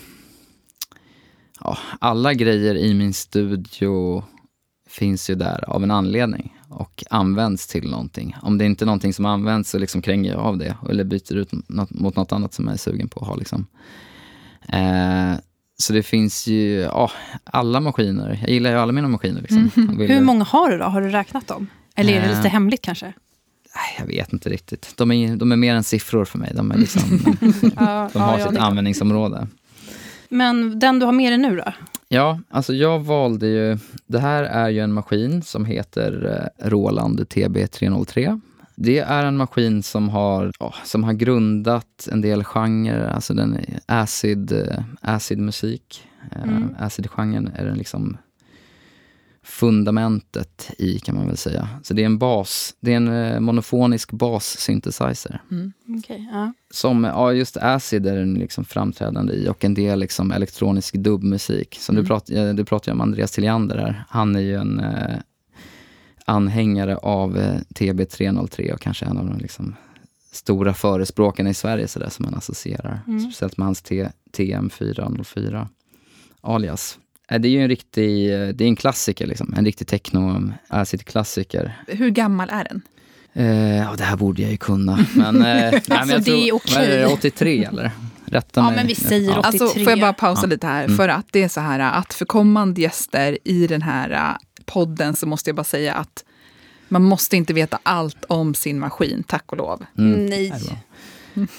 Ja, 1.61 1.79
alla 2.01 2.35
grejer 2.35 2.75
i 2.75 2.95
min 2.95 3.15
studio 3.15 4.25
finns 4.89 5.31
ju 5.31 5.35
där 5.35 5.71
av 5.71 5.83
en 5.83 5.91
anledning 5.91 6.58
och 6.71 7.05
används 7.11 7.67
till 7.67 7.91
någonting. 7.91 8.37
Om 8.43 8.59
det 8.59 8.65
inte 8.65 8.85
är 8.85 8.87
någonting 8.87 9.15
som 9.15 9.27
används 9.27 9.71
så 9.71 9.79
liksom 9.79 10.03
kränger 10.03 10.31
jag 10.33 10.41
av 10.41 10.59
det 10.59 10.77
eller 10.91 11.05
byter 11.05 11.37
ut 11.37 11.69
något, 11.69 11.91
mot 11.91 12.17
något 12.17 12.33
annat 12.33 12.55
som 12.55 12.65
jag 12.65 12.75
är 12.75 12.79
sugen 12.79 13.09
på 13.09 13.21
att 13.21 13.27
ha. 13.27 13.35
Liksom. 13.37 13.67
Eh, 14.69 15.33
så 15.77 15.93
det 15.93 16.03
finns 16.03 16.47
ju 16.47 16.73
ja, 16.81 17.11
alla 17.45 17.81
maskiner. 17.81 18.39
Jag 18.41 18.51
gillar 18.51 18.71
ju 18.71 18.77
alla 18.77 18.93
mina 18.93 19.09
maskiner. 19.09 19.41
Liksom. 19.41 19.71
Vill- 19.99 20.11
Hur 20.11 20.21
många 20.21 20.45
har 20.45 20.71
du 20.71 20.79
då? 20.79 20.85
Har 20.85 21.01
du 21.01 21.09
räknat 21.09 21.47
dem? 21.47 21.67
Eller 21.95 22.13
är 22.13 22.21
det 22.21 22.27
Eh. 22.31 22.37
lite 22.37 22.49
hemligt 22.49 22.83
kanske? 22.83 23.13
Jag 23.99 24.07
vet 24.07 24.33
inte 24.33 24.49
riktigt. 24.49 24.93
De 24.97 25.13
är, 25.13 25.37
de 25.37 25.53
är 25.53 25.57
mer 25.57 25.75
än 25.75 25.85
siffror 25.85 26.25
för 26.25 26.39
mig. 26.39 26.53
De, 26.55 26.71
är 26.71 26.79
liksom, 26.79 27.03
Ja, 27.77 28.11
de 28.13 28.19
har 28.23 28.39
ja, 28.39 28.45
sitt 28.47 28.55
det- 28.55 28.61
användningsområde. 28.63 29.47
Men 30.29 30.79
den 30.79 30.99
du 30.99 31.07
har 31.07 31.13
med 31.13 31.33
dig 31.33 31.39
nu 31.39 31.57
då? 31.57 31.73
Ja, 32.09 32.41
alltså 32.51 32.75
jag 32.75 33.01
valde 33.01 33.47
ju... 33.47 33.79
Det 34.07 34.19
här 34.19 34.45
är 34.45 34.69
ju 34.69 34.81
en 34.81 34.93
maskin 34.93 35.43
som 35.43 35.65
heter 35.65 36.41
eh, 36.61 36.69
Roland 36.69 37.21
TB303. 37.21 38.41
Det 38.75 38.99
är 38.99 39.25
en 39.25 39.37
maskin 39.37 39.83
som 39.83 40.09
har, 40.09 40.53
som 40.85 41.05
har 41.05 41.13
grundat 41.13 42.09
en 42.13 42.21
del 42.21 42.45
genrer, 42.45 43.09
alltså 43.09 43.35
den 43.35 43.59
acid, 43.87 44.53
eh, 44.53 44.83
acid 45.01 45.39
musik. 45.39 46.05
Eh, 46.33 46.43
Mm. 46.43 46.75
Acid-genren 46.79 47.51
är 47.55 47.65
den 47.65 47.79
liksom 47.79 48.17
fundamentet 49.49 50.71
i 50.79 50.99
kan 50.99 51.15
man 51.15 51.27
väl 51.27 51.37
säga. 51.37 51.69
Så 51.83 51.95
det 51.95 52.03
är 52.03 52.07
en 52.07 52.19
bas, 52.19 52.75
det 52.81 52.93
är 52.93 52.97
en 52.97 53.09
eh, 53.09 53.41
monofonisk 53.41 54.13
bas-synthesizer. 54.13 55.43
Okej, 55.99 56.29
ja. 56.33 56.53
Som, 56.71 57.05
ja 57.05 57.33
just 57.33 57.57
acid 57.57 58.07
är 58.07 58.17
den 58.17 58.35
liksom 58.35 58.65
framträdande 58.65 59.33
i 59.33 59.49
och 59.49 59.65
en 59.65 59.75
del 59.75 59.99
liksom 59.99 60.33
elektronisk 60.33 60.95
dubbmusik. 60.95 61.77
Som 61.81 61.95
du, 61.97 62.05
prat, 62.07 62.31
eh, 62.31 62.49
du 62.55 62.65
pratade 62.65 62.93
om 62.93 63.01
Andreas 63.01 63.31
Tilliander 63.33 63.77
här. 63.79 64.05
Han 64.09 64.37
är 64.37 64.41
ju 64.41 64.55
en 64.55 64.81
eh, 64.81 65.17
anhängare 66.25 66.97
av 66.97 67.39
eh, 67.39 67.61
TB303 67.75 68.73
och 68.73 68.81
kanske 68.81 69.07
en 69.07 69.19
av 69.19 69.27
de 69.27 69.39
liksom, 69.39 69.75
stora 70.33 70.75
förespråkarna 70.75 71.51
i 71.51 71.55
Sverige 71.55 71.89
så 71.89 71.99
där, 71.99 72.09
som 72.09 72.25
man 72.25 72.35
associerar. 72.35 73.01
Speciellt 73.21 73.57
med 73.57 73.65
hans 73.67 73.83
T- 73.83 74.09
TM404 74.37 75.67
alias. 76.41 76.99
Det 77.29 77.49
är 77.49 77.51
ju 77.51 77.63
en 77.63 77.69
riktig, 77.69 78.29
det 78.31 78.61
är 78.65 78.69
en 78.69 78.77
klassiker 78.77 79.27
liksom. 79.27 79.55
En 79.57 79.65
riktig 79.65 79.87
techno 79.87 80.53
acid-klassiker. 80.69 81.83
Hur 81.87 82.11
gammal 82.11 82.51
är 82.51 82.65
den? 82.65 82.83
Eh, 83.33 83.95
det 83.97 84.05
här 84.05 84.17
borde 84.17 84.43
jag 84.43 84.51
ju 84.51 84.57
kunna. 84.57 85.07
Men, 85.15 85.37
eh, 85.37 85.43
nej, 85.43 85.83
men 85.89 85.99
Alltså, 85.99 86.15
jag 86.15 86.25
det 86.25 86.31
är 86.31 86.49
tror, 86.49 86.57
okej. 86.57 86.75
vad 86.77 86.85
är 86.85 86.99
det, 86.99 87.07
83 87.07 87.65
eller? 87.65 87.91
Rätta 88.25 88.61
Ja, 88.61 88.67
mig. 88.67 88.77
men 88.77 88.87
vi 88.87 88.95
säger 88.95 89.31
Ja. 89.31 89.39
83. 89.39 89.47
Alltså, 89.65 89.79
får 89.79 89.91
jag 89.91 90.01
bara 90.01 90.13
pausa 90.13 90.43
Ja. 90.43 90.49
lite 90.49 90.67
här? 90.67 90.85
Mm. 90.85 90.97
För 90.97 91.09
att 91.09 91.27
det 91.31 91.43
är 91.43 91.49
så 91.49 91.61
här 91.61 91.81
att 91.81 92.15
för 92.15 92.25
kommande 92.25 92.81
gäster 92.81 93.39
i 93.45 93.67
den 93.67 93.83
här 93.83 94.11
äh, 94.11 94.37
podden 94.65 95.17
så 95.17 95.27
måste 95.27 95.51
jag 95.51 95.57
bara 95.57 95.65
säga 95.65 95.95
att 95.95 96.25
man 96.89 97.03
måste 97.03 97.37
inte 97.37 97.53
veta 97.55 97.79
allt 97.83 98.25
om 98.29 98.55
sin 98.55 98.79
maskin, 98.79 99.23
tack 99.27 99.53
och 99.53 99.57
lov. 99.59 99.85
Mm. 99.99 100.27
Nej. 100.27 100.49
Är. 100.51 100.77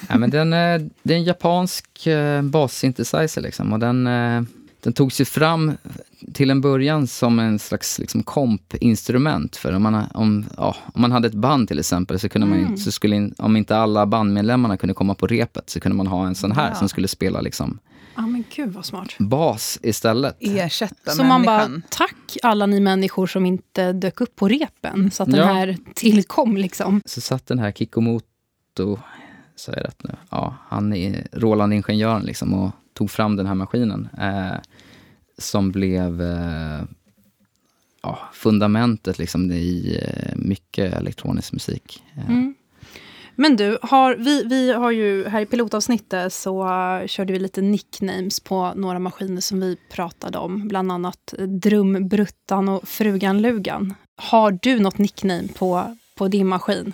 Ja, 0.09 0.17
men 0.17 0.29
den, 0.29 0.53
eh, 0.53 0.81
det 1.03 1.13
är 1.13 1.17
en 1.17 1.23
japansk 1.23 2.07
eh, 2.07 2.41
bassynthesizer 2.41 3.41
liksom, 3.41 3.73
och 3.73 3.79
den, 3.79 4.07
eh, 4.07 4.41
den 4.83 4.93
togs 4.93 5.21
ju 5.21 5.25
fram 5.25 5.71
till 6.33 6.49
en 6.49 6.61
början 6.61 7.07
som 7.07 7.39
en 7.39 7.59
slags 7.59 7.99
liksom, 7.99 8.23
kompinstrument. 8.23 9.55
För 9.55 9.73
om 9.75 9.83
man, 9.83 10.03
om, 10.13 10.45
ja, 10.57 10.75
om 10.93 11.01
man 11.01 11.11
hade 11.11 11.27
ett 11.27 11.33
band 11.33 11.67
till 11.67 11.79
exempel, 11.79 12.19
så 12.19 12.29
kunde 12.29 12.47
man, 12.47 12.57
Mm. 12.59 12.71
ju- 12.71 12.77
så 12.77 12.91
skulle, 12.91 13.15
in- 13.15 13.35
om 13.37 13.57
inte 13.57 13.77
alla 13.77 14.05
bandmedlemmarna 14.05 14.77
kunde 14.77 14.93
komma 14.93 15.15
på 15.15 15.27
repet, 15.27 15.69
så 15.69 15.79
kunde 15.79 15.95
man 15.97 16.07
ha 16.07 16.27
en 16.27 16.35
sån 16.35 16.51
här 16.51 16.69
Ja. 16.69 16.75
som 16.75 16.89
skulle 16.89 17.07
spela 17.07 17.41
liksom, 17.41 17.79
Ja, 18.15 18.21
men 18.27 18.43
gud 18.55 18.73
vad 18.73 18.85
smart. 18.85 19.15
bas 19.19 19.79
istället. 19.83 20.37
Ersätta 20.39 21.11
Så 21.11 21.23
man 21.23 21.43
bara, 21.43 21.57
människan. 21.57 21.81
tack 21.89 22.37
alla 22.43 22.65
ni 22.65 22.79
människor 22.79 23.27
som 23.27 23.45
inte 23.45 23.93
dök 23.93 24.21
upp 24.21 24.35
på 24.35 24.47
repen. 24.47 25.11
Så 25.11 25.23
att 25.23 25.31
den 25.31 25.39
Ja. 25.39 25.45
här 25.53 25.77
tillkom 25.95 26.57
liksom. 26.57 27.01
Så 27.05 27.21
satt 27.21 27.47
den 27.47 27.59
här 27.59 27.71
Kikomoto, 27.71 28.99
sa 29.55 29.71
jag 29.71 29.85
rätt 29.85 30.03
nu? 30.03 30.15
Ja, 30.29 30.55
han 30.69 30.93
är 30.93 31.27
Roland-ingenjören 31.31 32.21
liksom 32.23 32.53
och 32.53 32.71
tog 32.99 33.11
fram 33.11 33.35
den 33.35 33.47
här 33.47 33.55
maskinen. 33.55 34.09
Eh, 34.17 34.59
som 35.37 35.71
blev, 35.71 36.21
eh, 36.21 36.81
ja, 38.03 38.19
fundamentet 38.33 39.19
liksom, 39.19 39.51
i 39.51 39.99
eh, 40.01 40.35
mycket 40.35 40.93
elektronisk 40.93 41.53
musik. 41.53 42.03
Eh, 42.17 42.29
Mm. 42.29 42.55
Men 43.35 43.55
du, 43.55 43.77
har, 43.81 44.15
vi, 44.15 44.43
vi 44.43 44.73
har 44.73 44.91
ju 44.91 45.27
här 45.27 45.41
i 45.41 45.45
pilotavsnittet 45.45 46.33
så 46.33 46.63
uh, 46.63 47.07
körde 47.07 47.33
vi 47.33 47.39
lite 47.39 47.61
nicknames 47.61 48.39
på 48.39 48.73
några 48.75 48.99
maskiner 48.99 49.41
som 49.41 49.59
vi 49.59 49.77
pratade 49.91 50.37
om. 50.37 50.67
Bland 50.67 50.91
annat 50.91 51.33
Drumbruttan 51.47 52.69
och 52.69 52.87
Frugan 52.87 53.41
Lugan. 53.41 53.95
Har 54.17 54.59
du 54.61 54.79
något 54.79 54.97
nickname 54.97 55.47
på, 55.47 55.95
på 56.15 56.27
din 56.27 56.47
maskin? 56.47 56.93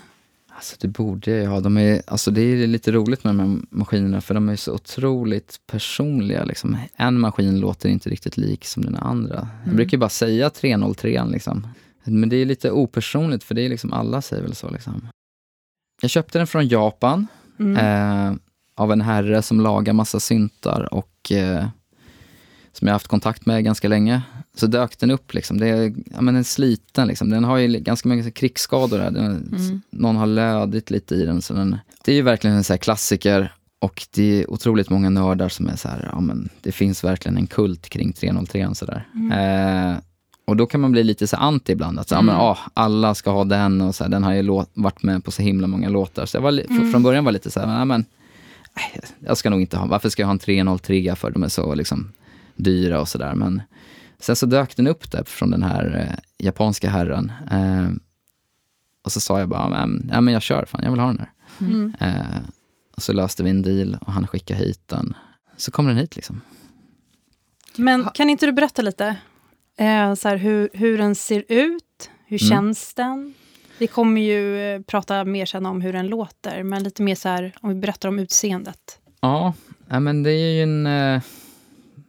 Alltså 0.55 0.75
det 0.79 0.87
borde 0.87 1.31
jag 1.31 1.49
ha. 1.51 1.59
De 1.59 1.77
är, 1.77 2.01
alltså 2.07 2.31
det 2.31 2.41
är 2.41 2.67
lite 2.67 2.91
roligt 2.91 3.23
med 3.23 3.35
de 3.35 3.39
här 3.39 3.59
maskinerna 3.69 4.21
för 4.21 4.33
de 4.33 4.49
är 4.49 4.55
så 4.55 4.73
otroligt 4.73 5.59
personliga. 5.67 6.43
Liksom. 6.45 6.77
En 6.95 7.19
maskin 7.19 7.59
låter 7.59 7.89
inte 7.89 8.09
riktigt 8.09 8.37
lik 8.37 8.65
som 8.65 8.85
den 8.85 8.95
andra. 8.95 9.47
Jag 9.65 9.75
brukar 9.75 9.91
ju 9.91 9.99
bara 9.99 10.09
säga 10.09 10.49
303 10.49 11.23
liksom. 11.25 11.67
Men 12.03 12.29
det 12.29 12.35
är 12.35 12.45
lite 12.45 12.71
opersonligt 12.71 13.43
för 13.43 13.55
det 13.55 13.61
är 13.61 13.69
liksom 13.69 13.93
alla 13.93 14.21
säger 14.21 14.43
väl 14.43 14.55
så. 14.55 14.69
Liksom. 14.69 15.07
Jag 16.01 16.11
köpte 16.11 16.37
den 16.37 16.47
från 16.47 16.67
Japan 16.67 17.27
Mm. 17.59 17.77
eh, 17.77 18.37
av 18.75 18.91
en 18.91 19.01
herre 19.01 19.41
som 19.41 19.61
lagar 19.61 19.93
massa 19.93 20.19
syntar 20.19 20.93
och 20.93 21.31
eh, 21.31 21.65
som 22.75 22.87
jag 22.87 22.95
haft 22.95 23.07
kontakt 23.07 23.45
med 23.45 23.63
ganska 23.63 23.87
länge. 23.87 24.21
Så 24.55 24.67
dök 24.67 24.99
den 24.99 25.11
upp. 25.11 25.33
Liksom. 25.33 25.57
Det 25.59 25.67
är 25.67 25.93
ja, 26.05 26.21
men 26.21 26.25
den 26.25 26.35
är 26.35 26.43
sliten. 26.43 27.07
Liksom. 27.07 27.29
Den 27.29 27.43
har 27.43 27.57
ju 27.57 27.67
ganska 27.79 28.09
mycket 28.09 28.33
krigsskador. 28.33 28.99
Här. 28.99 29.11
Den, 29.11 29.81
Någon 29.89 30.15
har 30.15 30.27
lödit 30.27 30.91
lite 30.91 31.15
i 31.15 31.25
den. 31.25 31.41
Så 31.41 31.53
den. 31.53 31.77
Det 32.05 32.11
är 32.11 32.15
ju 32.15 32.21
verkligen 32.21 32.55
en 32.55 32.63
så 32.63 32.77
klassiker. 32.77 33.53
Och 33.81 34.07
det 34.13 34.41
är 34.41 34.51
otroligt 34.51 34.89
många 34.89 35.09
nördar 35.09 35.49
som 35.49 35.67
är 35.67 35.75
så 35.75 35.87
här, 35.87 36.09
ja 36.11 36.19
men 36.19 36.49
det 36.61 36.71
finns 36.71 37.03
verkligen 37.03 37.37
en 37.37 37.47
kult 37.47 37.89
kring 37.89 38.13
303. 38.13 38.69
Så 38.75 38.85
där. 38.85 39.07
Eh, 39.33 39.97
och 40.47 40.55
då 40.55 40.65
kan 40.65 40.81
man 40.81 40.91
bli 40.91 41.03
lite 41.03 41.27
så 41.27 41.37
anti 41.37 41.71
ibland. 41.71 41.99
Att 41.99 42.07
så, 42.09 42.15
ja, 42.15 42.21
men, 42.21 42.35
ah, 42.35 42.57
alla 42.73 43.15
ska 43.15 43.31
ha 43.31 43.43
den 43.43 43.81
och 43.81 43.95
så 43.95 44.03
här, 44.03 44.11
den 44.11 44.23
har 44.23 44.33
ju 44.33 44.41
låt, 44.41 44.69
varit 44.73 45.03
med 45.03 45.23
på 45.23 45.31
så 45.31 45.41
himla 45.41 45.67
många 45.67 45.89
låtar. 45.89 46.25
Så 46.25 46.37
jag 46.37 46.41
var, 46.41 46.51
fr- 46.51 46.91
från 46.91 47.03
början 47.03 47.25
var 47.25 47.31
lite 47.31 47.51
så 47.51 47.59
här, 47.59 47.67
men, 47.67 47.75
ja, 47.77 47.85
men 47.85 48.05
nej, 48.75 49.01
jag 49.19 49.37
ska 49.37 49.49
nog 49.49 49.61
inte 49.61 49.77
ha, 49.77 49.85
varför 49.85 50.09
ska 50.09 50.21
jag 50.21 50.27
ha 50.27 50.31
en 50.33 50.39
303 50.39 51.15
för? 51.15 51.31
De 51.31 51.43
är 51.43 51.47
så 51.47 51.75
liksom 51.75 52.11
dyra 52.55 53.01
och 53.01 53.07
sådär. 53.07 53.35
Men 53.35 53.61
sen 54.19 54.35
så 54.35 54.45
dök 54.45 54.75
den 54.75 54.87
upp 54.87 55.11
där 55.11 55.23
från 55.23 55.51
den 55.51 55.63
här 55.63 56.07
eh, 56.11 56.19
japanska 56.45 56.89
herren. 56.89 57.31
Eh, 57.51 57.89
och 59.03 59.11
så 59.11 59.19
sa 59.19 59.39
jag 59.39 59.49
bara, 59.49 59.69
men, 59.69 60.09
ja, 60.13 60.21
men 60.21 60.33
jag 60.33 60.41
kör, 60.43 60.65
fan, 60.65 60.81
jag 60.83 60.91
vill 60.91 60.99
ha 60.99 61.07
den 61.07 61.19
här. 61.19 61.31
Mm. 61.61 61.93
Eh, 61.99 62.37
och 62.95 63.01
så 63.03 63.13
löste 63.13 63.43
vi 63.43 63.49
en 63.49 63.61
deal 63.61 63.97
och 64.01 64.13
han 64.13 64.27
skickade 64.27 64.59
hit 64.59 64.81
den. 64.85 65.13
Så 65.57 65.71
kom 65.71 65.85
den 65.87 65.97
hit 65.97 66.15
liksom. 66.15 66.41
Men 67.75 68.05
kan 68.13 68.29
inte 68.29 68.45
du 68.45 68.51
berätta 68.51 68.81
lite 68.81 69.15
eh, 69.77 70.13
så 70.13 70.27
här, 70.27 70.37
hur, 70.37 70.69
hur 70.73 70.97
den 70.97 71.15
ser 71.15 71.43
ut? 71.47 72.09
Hur 72.27 72.43
Mm. 72.43 72.49
känns 72.49 72.93
den? 72.93 73.33
Vi 73.77 73.87
kommer 73.87 74.21
ju 74.21 74.59
eh, 74.75 74.81
prata 74.81 75.23
mer 75.25 75.45
sen 75.45 75.65
om 75.65 75.81
hur 75.81 75.93
den 75.93 76.07
låter, 76.07 76.63
men 76.63 76.83
lite 76.83 77.03
mer 77.03 77.15
så 77.15 77.29
här, 77.29 77.55
om 77.61 77.69
vi 77.69 77.75
berättar 77.75 78.09
om 78.09 78.19
utseendet. 78.19 78.99
Ja, 79.21 79.53
ja 79.87 79.99
men 79.99 80.23
det 80.23 80.31
är 80.31 80.53
ju 80.53 80.63
en... 80.63 80.87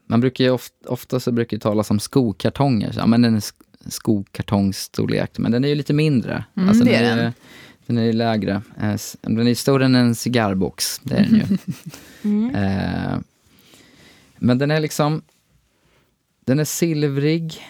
Man 0.06 0.20
brukar 0.20 0.44
ju 0.44 0.50
ofta, 0.50 0.88
ofta 0.88 1.20
så 1.20 1.32
brukar 1.32 1.56
det 1.56 1.60
talas 1.60 1.90
om 1.90 2.00
skokartonger. 2.00 2.92
Så, 2.92 2.98
Ja, 3.00 3.06
men 3.06 3.22
den 3.22 3.34
är 3.36 3.40
sk- 3.40 3.62
skokartongstorlek, 3.88 5.38
men 5.38 5.52
den 5.52 5.64
är 5.64 5.68
ju 5.68 5.74
lite 5.74 5.92
mindre. 5.92 6.44
Mm, 6.56 6.68
alltså, 6.68 6.84
det 6.84 6.90
den, 6.92 7.18
är 7.18 7.24
är, 7.24 7.32
den. 7.86 7.98
är 7.98 8.04
ju 8.04 8.12
lägre. 8.12 8.62
Eh, 8.80 8.96
Den 9.20 9.48
är 9.48 9.54
större 9.54 9.84
än 9.84 9.94
en 9.94 10.14
cigarrbox, 10.14 11.00
det 11.02 11.14
är 11.14 11.22
den 11.22 11.34
ju. 11.34 11.58
Mm. 12.30 12.54
Eh, 12.54 13.18
men 14.38 14.58
den 14.58 14.70
är 14.70 14.80
liksom... 14.80 15.22
Den 16.44 16.58
är 16.58 16.64
silvrig, 16.64 17.60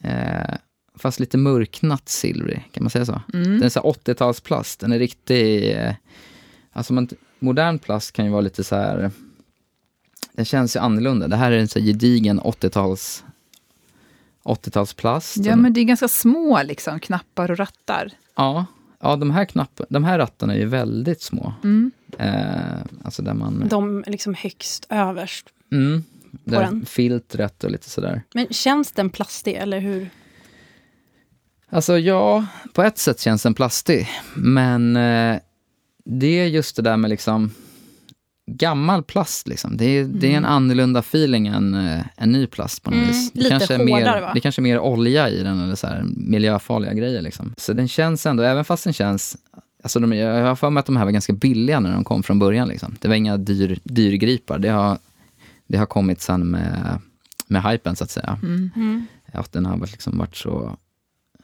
eh, 0.00 0.54
fast 0.98 1.20
lite 1.20 1.38
mörknat 1.38 2.08
silvrig, 2.08 2.68
kan 2.72 2.82
man 2.84 2.90
säga 2.90 3.04
så? 3.06 3.20
Mm. 3.34 3.44
Den 3.44 3.62
är 3.62 3.68
så 3.68 3.80
här 3.80 3.90
80-talsplast. 4.14 4.80
Den 4.80 4.92
är 4.92 4.98
riktig... 4.98 5.70
Eh, 5.72 5.94
alltså 6.72 6.92
man, 6.92 7.08
modern 7.38 7.78
plast 7.78 8.12
kan 8.12 8.24
ju 8.24 8.30
vara 8.30 8.40
lite 8.40 8.64
så 8.64 8.76
här... 8.76 9.10
Den 10.36 10.44
känns 10.44 10.76
ju 10.76 10.80
annorlunda. 10.80 11.28
Det 11.28 11.36
här 11.36 11.52
är 11.52 11.58
en 11.58 11.68
så 11.68 11.80
gedigen 11.80 12.40
80-tals... 12.40 13.24
80-talsplast. 14.44 15.46
Ja, 15.46 15.56
men 15.56 15.72
det 15.72 15.80
är 15.80 15.84
ganska 15.84 16.08
små 16.08 16.62
liksom, 16.62 17.00
knappar 17.00 17.50
och 17.50 17.58
rattar. 17.58 18.10
ja, 18.36 18.66
ja 19.00 19.16
de, 19.16 19.30
här 19.30 19.44
knapp, 19.44 19.80
de 19.88 20.04
här 20.04 20.18
rattarna 20.18 20.54
är 20.54 20.58
ju 20.58 20.66
väldigt 20.66 21.22
små. 21.22 21.52
Mm. 21.64 21.90
Eh, 22.18 23.04
alltså 23.04 23.22
där 23.22 23.34
man... 23.34 23.68
De 23.68 24.04
är 24.06 24.10
liksom 24.10 24.34
högst 24.34 24.86
överst. 24.88 25.48
Mm, 25.72 26.04
där 26.44 26.60
den. 26.60 26.86
filtret 26.86 27.64
och 27.64 27.70
lite 27.70 27.90
sådär. 27.90 28.22
Men 28.34 28.46
känns 28.50 28.92
den 28.92 29.10
plastig, 29.10 29.54
eller 29.54 29.78
hur? 29.78 30.10
Alltså 31.68 31.98
ja, 31.98 32.46
på 32.72 32.82
ett 32.82 32.98
sätt 32.98 33.20
känns 33.20 33.42
den 33.42 33.54
plastig. 33.54 34.08
Men 34.34 34.96
eh, 34.96 35.38
det 36.04 36.40
är 36.40 36.46
just 36.46 36.76
det 36.76 36.82
där 36.82 36.96
med 36.96 37.10
liksom 37.10 37.50
gammal 38.46 39.02
plast. 39.02 39.48
Liksom. 39.48 39.76
Det, 39.76 39.84
är, 39.84 40.04
det 40.04 40.32
är 40.32 40.36
en 40.36 40.44
annorlunda 40.44 41.00
feeling 41.00 41.46
än 41.46 41.74
eh, 41.74 42.04
en 42.16 42.32
ny 42.32 42.46
plast 42.46 42.82
på 42.82 42.90
något 42.90 42.96
Mm, 42.96 43.08
vis. 43.08 43.32
Det 43.32 43.38
lite 43.38 43.50
kanske 43.50 43.74
är 43.74 43.84
mer, 43.84 43.92
hårdare, 43.92 44.20
va? 44.20 44.30
Det 44.34 44.40
kanske 44.40 44.60
är 44.60 44.62
mer 44.62 44.78
olja 44.78 45.28
i 45.28 45.42
den 45.42 45.60
eller 45.60 45.74
så 45.74 45.86
här, 45.86 46.04
miljöfarliga 46.16 46.94
grejer. 46.94 47.22
Liksom. 47.22 47.54
Så 47.56 47.72
den 47.72 47.88
känns 47.88 48.26
ändå, 48.26 48.42
även 48.42 48.64
fast 48.64 48.84
den 48.84 48.92
känns... 48.92 49.36
Alltså 49.82 50.00
de, 50.00 50.12
jag 50.12 50.44
har 50.44 50.56
för 50.56 50.70
mig 50.70 50.80
att 50.80 50.86
de 50.86 50.96
här 50.96 51.04
var 51.04 51.12
ganska 51.12 51.32
billiga 51.32 51.80
när 51.80 51.92
de 51.92 52.04
kom 52.04 52.22
från 52.22 52.38
början. 52.38 52.68
Liksom. 52.68 52.96
Det 53.00 53.08
var 53.08 53.14
inga 53.14 53.36
dyr, 53.36 53.78
dyrgripar. 53.84 54.58
Det 54.58 54.68
har, 54.68 54.98
det 55.66 55.78
har 55.78 55.86
kommit 55.86 56.20
sen 56.20 56.50
med, 56.50 57.00
med 57.46 57.62
hypen 57.62 57.96
så 57.96 58.04
att 58.04 58.10
säga. 58.10 58.38
Mm. 58.42 59.06
Att 59.32 59.52
den 59.52 59.66
har 59.66 59.76
varit 59.76 59.92
liksom 59.92 60.18
varit 60.18 60.36
så 60.36 60.76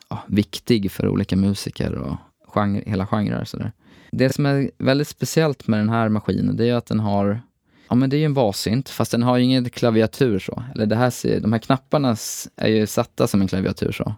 ja, 0.08 0.24
viktig 0.26 0.92
för 0.92 1.08
olika 1.08 1.36
musiker 1.36 1.94
och 1.94 2.16
genre, 2.46 2.82
hela 2.86 3.06
genrer. 3.06 3.44
Så 3.44 3.56
där. 3.56 3.72
Det 4.12 4.34
som 4.34 4.46
är 4.46 4.70
väldigt 4.78 5.08
speciellt 5.08 5.66
med 5.66 5.80
den 5.80 5.88
här 5.88 6.08
maskinen, 6.08 6.56
det 6.56 6.68
är 6.68 6.74
att 6.74 6.86
den 6.86 7.00
har 7.00 7.40
Ja 7.88 7.94
men 7.96 8.10
det 8.10 8.16
är 8.16 8.18
ju 8.18 8.24
en 8.24 8.34
bassynt, 8.34 8.88
fast 8.88 9.10
den 9.10 9.22
har 9.22 9.36
ju 9.36 9.44
ingen 9.44 9.70
klaviatur 9.70 10.38
så. 10.38 10.62
Eller 10.74 10.86
det 10.86 10.96
här, 10.96 11.10
ser- 11.10 11.40
de 11.40 11.52
här 11.52 11.60
knapparna 11.60 12.16
är 12.56 12.68
ju 12.68 12.86
satta 12.86 13.26
som 13.26 13.40
en 13.40 13.48
klaviatur 13.48 13.92
så. 13.92 14.14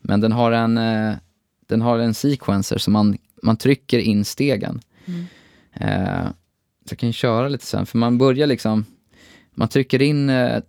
Men 0.00 0.20
den 0.20 0.32
har 0.32 0.52
en, 0.52 0.78
eh, 0.78 1.14
den 1.66 1.80
har 1.80 1.98
en 1.98 2.14
sequencer 2.14 2.78
så 2.78 2.90
man, 2.90 3.18
man 3.42 3.56
trycker 3.56 3.98
in 3.98 4.24
stegen. 4.24 4.80
Eh, 5.72 6.24
så 6.86 6.92
jag 6.92 6.98
kan 6.98 7.12
köra 7.12 7.48
lite 7.48 7.66
sen, 7.66 7.86
för 7.86 7.98
man 7.98 8.18
börjar 8.18 8.46
liksom, 8.46 8.84
man 9.54 9.68
trycker 9.68 10.02
in 10.02 10.30
eh, 10.30 10.62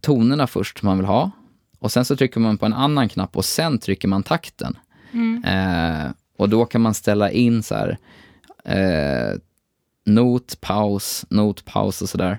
tonerna 0.00 0.46
först 0.46 0.82
man 0.82 0.96
vill 0.98 1.06
ha. 1.06 1.30
Och 1.78 1.92
sen 1.92 2.04
så 2.04 2.16
trycker 2.16 2.40
man 2.40 2.58
på 2.58 2.66
en 2.66 2.72
annan 2.72 3.08
knapp 3.08 3.36
och 3.36 3.44
sen 3.44 3.78
trycker 3.78 4.08
man 4.08 4.22
takten. 4.22 4.78
Mm. 5.12 5.44
Eh, 5.44 6.10
och 6.36 6.48
då 6.48 6.64
kan 6.64 6.80
man 6.80 6.94
ställa 6.94 7.30
in 7.30 7.62
så 7.62 7.74
här, 7.74 7.98
eh, 8.64 9.38
not, 10.04 10.60
paus, 10.60 11.24
not, 11.30 11.64
paus 11.64 12.02
och 12.02 12.08
sådär. 12.08 12.38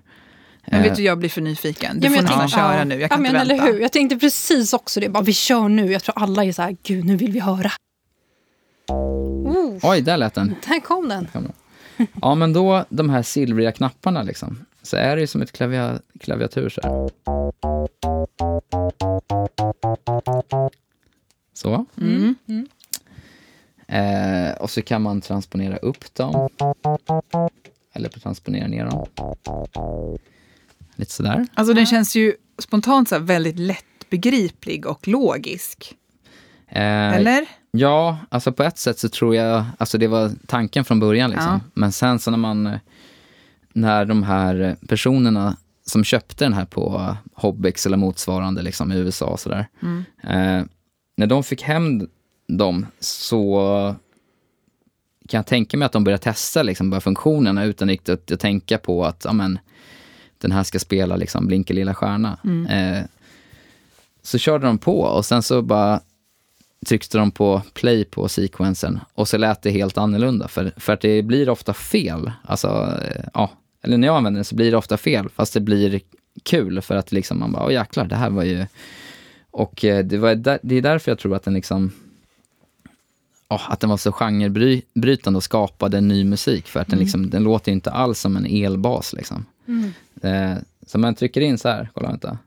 Men 0.71 0.79
Eh, 0.79 0.83
vet 0.83 0.95
du, 0.95 1.03
jag 1.03 1.17
blir 1.17 1.29
för 1.29 1.41
nyfiken. 1.41 1.99
Du 1.99 2.05
Ja, 2.07 2.09
får 2.09 2.15
jag 2.15 2.23
nästan 2.23 2.49
köra 2.49 2.77
ja. 2.77 2.83
nu. 2.83 2.95
Jag 2.95 3.03
ja, 3.03 3.07
kan 3.07 3.21
men, 3.21 3.29
inte 3.29 3.41
eller 3.41 3.55
vänta. 3.55 3.71
hur? 3.71 3.79
Jag 3.81 3.91
tänkte 3.91 4.17
precis 4.17 4.73
också 4.73 4.99
det. 4.99 5.09
Bara, 5.09 5.23
vi 5.23 5.33
kör 5.33 5.69
nu. 5.69 5.91
Jag 5.91 6.03
tror 6.03 6.17
alla 6.17 6.43
är 6.45 6.51
så 6.51 6.61
här, 6.61 6.77
gud, 6.83 7.05
nu 7.05 7.15
vill 7.15 7.31
vi 7.31 7.39
höra. 7.39 7.71
Oh, 8.87 9.77
Oj, 9.83 10.01
där 10.01 10.17
lät 10.17 10.33
den. 10.33 10.55
där 10.67 10.79
kom 10.79 11.09
den. 11.09 11.27
Ja, 12.21 12.35
men 12.35 12.53
då 12.53 12.85
de 12.89 13.09
här 13.09 13.23
silvriga 13.23 13.71
knapparna 13.71 14.23
liksom, 14.23 14.65
så 14.81 14.97
är 14.97 15.15
det 15.15 15.21
ju 15.21 15.27
som 15.27 15.41
ett 15.41 15.51
klavia, 15.51 15.99
klaviatur 16.19 16.69
så 16.69 16.81
här. 16.81 17.09
Så. 21.53 21.85
Mm. 22.01 22.35
Eh, 23.87 24.51
och 24.59 24.69
så 24.69 24.81
kan 24.81 25.01
man 25.01 25.21
transponera 25.21 25.77
upp 25.77 26.13
dem. 26.13 26.49
Eller 27.93 28.09
transponera 28.09 28.67
ner 28.67 28.85
dem. 28.85 29.07
Lite 30.95 31.11
sådär. 31.11 31.47
Alltså 31.53 31.73
den 31.73 31.85
känns 31.85 32.15
ju 32.15 32.33
spontant 32.59 33.09
så 33.09 33.19
väldigt 33.19 33.59
lättbegriplig 33.59 34.85
och 34.85 35.07
logisk. 35.07 35.95
Eh, 36.67 37.13
Eller? 37.13 37.45
Ja, 37.71 38.17
alltså 38.29 38.51
på 38.51 38.63
ett 38.63 38.77
sätt 38.77 38.99
så 38.99 39.09
tror 39.09 39.35
jag, 39.35 39.65
alltså 39.77 39.97
det 39.97 40.07
var 40.07 40.31
tanken 40.47 40.85
från 40.85 40.99
början 40.99 41.31
liksom. 41.31 41.51
Ja. 41.51 41.59
Men 41.73 41.91
sen 41.91 42.19
så 42.19 42.31
när 42.31 42.37
man, 42.37 42.79
när 43.73 44.05
de 44.05 44.23
här 44.23 44.75
personerna 44.87 45.57
som 45.85 46.03
köpte 46.03 46.45
den 46.45 46.53
här 46.53 46.65
på 46.65 47.15
Hobbyx 47.33 47.85
eller 47.85 47.97
motsvarande 47.97 48.61
liksom 48.61 48.91
i 48.91 48.95
USA 48.95 49.25
och 49.25 49.39
sådär. 49.39 49.67
Mm. 49.81 50.05
Eh, 50.23 50.65
när 51.17 51.27
de 51.27 51.43
fick 51.43 51.63
hem 51.63 52.07
dem 52.47 52.85
så 52.99 53.95
kan 55.27 55.37
jag 55.37 55.45
tänka 55.45 55.77
mig 55.77 55.85
att 55.85 55.91
de 55.91 56.03
började 56.03 56.23
testa 56.23 56.63
liksom 56.63 56.89
bara 56.89 57.01
funktionerna 57.01 57.65
utan 57.65 57.87
riktigt 57.89 58.31
att 58.31 58.39
tänka 58.39 58.77
på 58.77 59.05
att 59.05 59.25
ja, 59.25 59.33
men, 59.33 59.59
den 60.37 60.51
här 60.51 60.63
ska 60.63 60.79
spela 60.79 61.15
liksom 61.15 61.47
Blinka 61.47 61.73
lilla 61.73 61.93
stjärna. 61.93 62.37
Eh, 62.69 63.05
så 64.21 64.37
körde 64.37 64.67
de 64.67 64.77
på 64.77 64.99
och 64.99 65.25
sen 65.25 65.43
så 65.43 65.61
bara 65.61 66.01
tryckte 66.85 67.17
de 67.17 67.31
på 67.31 67.61
play 67.73 68.05
på 68.05 68.29
sequensen 68.29 68.99
och 69.13 69.27
så 69.27 69.37
lät 69.37 69.61
det 69.61 69.71
helt 69.71 69.97
annorlunda. 69.97 70.47
För, 70.47 70.71
för 70.77 70.93
att 70.93 71.01
det 71.01 71.21
blir 71.21 71.49
ofta 71.49 71.73
fel. 71.73 72.31
Alltså, 72.43 72.97
eh, 73.03 73.25
ja, 73.33 73.51
eller 73.81 73.97
när 73.97 74.07
jag 74.07 74.17
använder 74.17 74.39
det 74.39 74.45
så 74.45 74.55
blir 74.55 74.71
det 74.71 74.77
ofta 74.77 74.97
fel, 74.97 75.29
fast 75.29 75.53
det 75.53 75.59
blir 75.59 76.01
kul 76.43 76.81
för 76.81 76.95
att 76.95 77.11
liksom 77.11 77.39
man 77.39 77.51
bara, 77.51 77.65
åh 77.65 77.73
jäklar, 77.73 78.05
det 78.05 78.15
här 78.15 78.29
var 78.29 78.43
ju 78.43 78.65
Och 79.51 79.85
eh, 79.85 80.05
det, 80.05 80.17
var 80.17 80.35
det 80.35 80.75
är 80.75 80.81
därför 80.81 81.11
jag 81.11 81.19
tror 81.19 81.35
att 81.35 81.43
den 81.43 81.53
liksom 81.53 81.91
oh, 83.49 83.71
att 83.71 83.79
den 83.79 83.89
var 83.89 83.97
så 83.97 84.11
genrebrytande 84.11 85.37
och 85.37 85.43
skapade 85.43 86.01
ny 86.01 86.23
musik. 86.23 86.67
För 86.67 86.79
att 86.79 86.87
den, 86.87 86.99
liksom, 86.99 87.29
den 87.29 87.43
låter 87.43 87.71
inte 87.71 87.91
alls 87.91 88.19
som 88.19 88.37
en 88.37 88.45
elbas. 88.45 89.13
Liksom. 89.13 89.45
Mm. 89.67 89.91
Eh, 90.21 90.57
så 90.87 90.99
man 90.99 91.15
trycker 91.15 91.41
in 91.41 91.57
så 91.57 91.69
här, 91.69 91.89
kolla 91.93 92.09
vänta. 92.09 92.37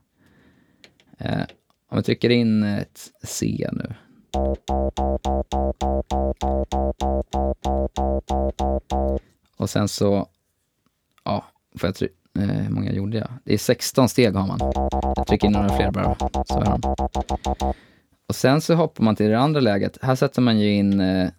Eh, 1.17 1.41
om 1.89 1.97
vi 1.97 2.03
trycker 2.03 2.29
in 2.29 2.63
ett 2.63 3.09
C 3.23 3.69
nu. 3.71 3.93
Och 9.57 9.69
sen 9.69 9.87
så, 9.87 10.27
ja, 11.23 11.45
får 11.77 11.87
jag 11.87 11.95
trycka, 11.95 12.13
eh, 12.39 12.45
hur 12.45 12.69
många 12.69 12.91
gjorde 12.91 13.17
jag? 13.17 13.29
Det 13.43 13.53
är 13.53 13.57
16 13.57 14.09
steg 14.09 14.33
har 14.33 14.47
man. 14.47 14.59
Jag 15.15 15.27
trycker 15.27 15.47
in 15.47 15.53
några 15.53 15.77
fler 15.77 15.91
bara, 15.91 16.15
så 16.45 16.59
är 16.59 16.65
de. 16.65 17.73
Och 18.31 18.35
sen 18.35 18.61
så 18.61 18.73
hoppar 18.75 19.03
man 19.03 19.15
till 19.15 19.29
det 19.29 19.39
andra 19.39 19.59
läget. 19.59 19.97
Här 20.01 20.15
sätter 20.15 20.41
man 20.41 20.59
ju 20.59 20.73
in 20.73 20.99
eh, 20.99 21.29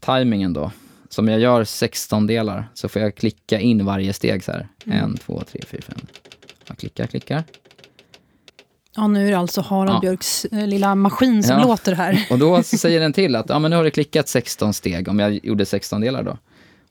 tajmingen 0.00 0.52
då. 0.52 0.70
Så 1.08 1.22
om 1.22 1.28
jag 1.28 1.40
gör 1.40 1.64
16 1.64 2.26
delar 2.26 2.68
så 2.74 2.88
får 2.88 3.02
jag 3.02 3.14
klicka 3.14 3.60
in 3.60 3.84
varje 3.86 4.12
steg 4.12 4.44
så 4.44 4.52
här. 4.52 4.68
En, 4.84 5.16
två, 5.16 5.42
tre, 5.52 5.60
fyra, 5.66 5.82
fem. 5.82 6.06
Jag 6.68 6.78
klickar, 6.78 7.06
klickar. 7.06 7.44
Ja, 8.96 9.06
nu 9.06 9.26
är 9.26 9.30
det 9.30 9.38
alltså 9.38 9.60
Harald 9.60 9.94
Ja. 9.96 10.00
Björks 10.00 10.44
eh, 10.44 10.66
lilla 10.66 10.94
maskin 10.94 11.42
som 11.42 11.58
Ja. 11.58 11.64
låter 11.66 11.92
här. 11.94 12.26
Och 12.30 12.38
då 12.38 12.62
säger 12.62 13.00
den 13.00 13.12
till 13.12 13.36
att 13.36 13.48
ja, 13.48 13.58
men 13.58 13.70
nu 13.70 13.76
har 13.76 13.84
du 13.84 13.90
klickat 13.90 14.28
16 14.28 14.72
steg, 14.74 15.08
om 15.08 15.18
jag 15.18 15.44
gjorde 15.44 15.66
16 15.66 16.00
delar 16.00 16.22
då. 16.22 16.38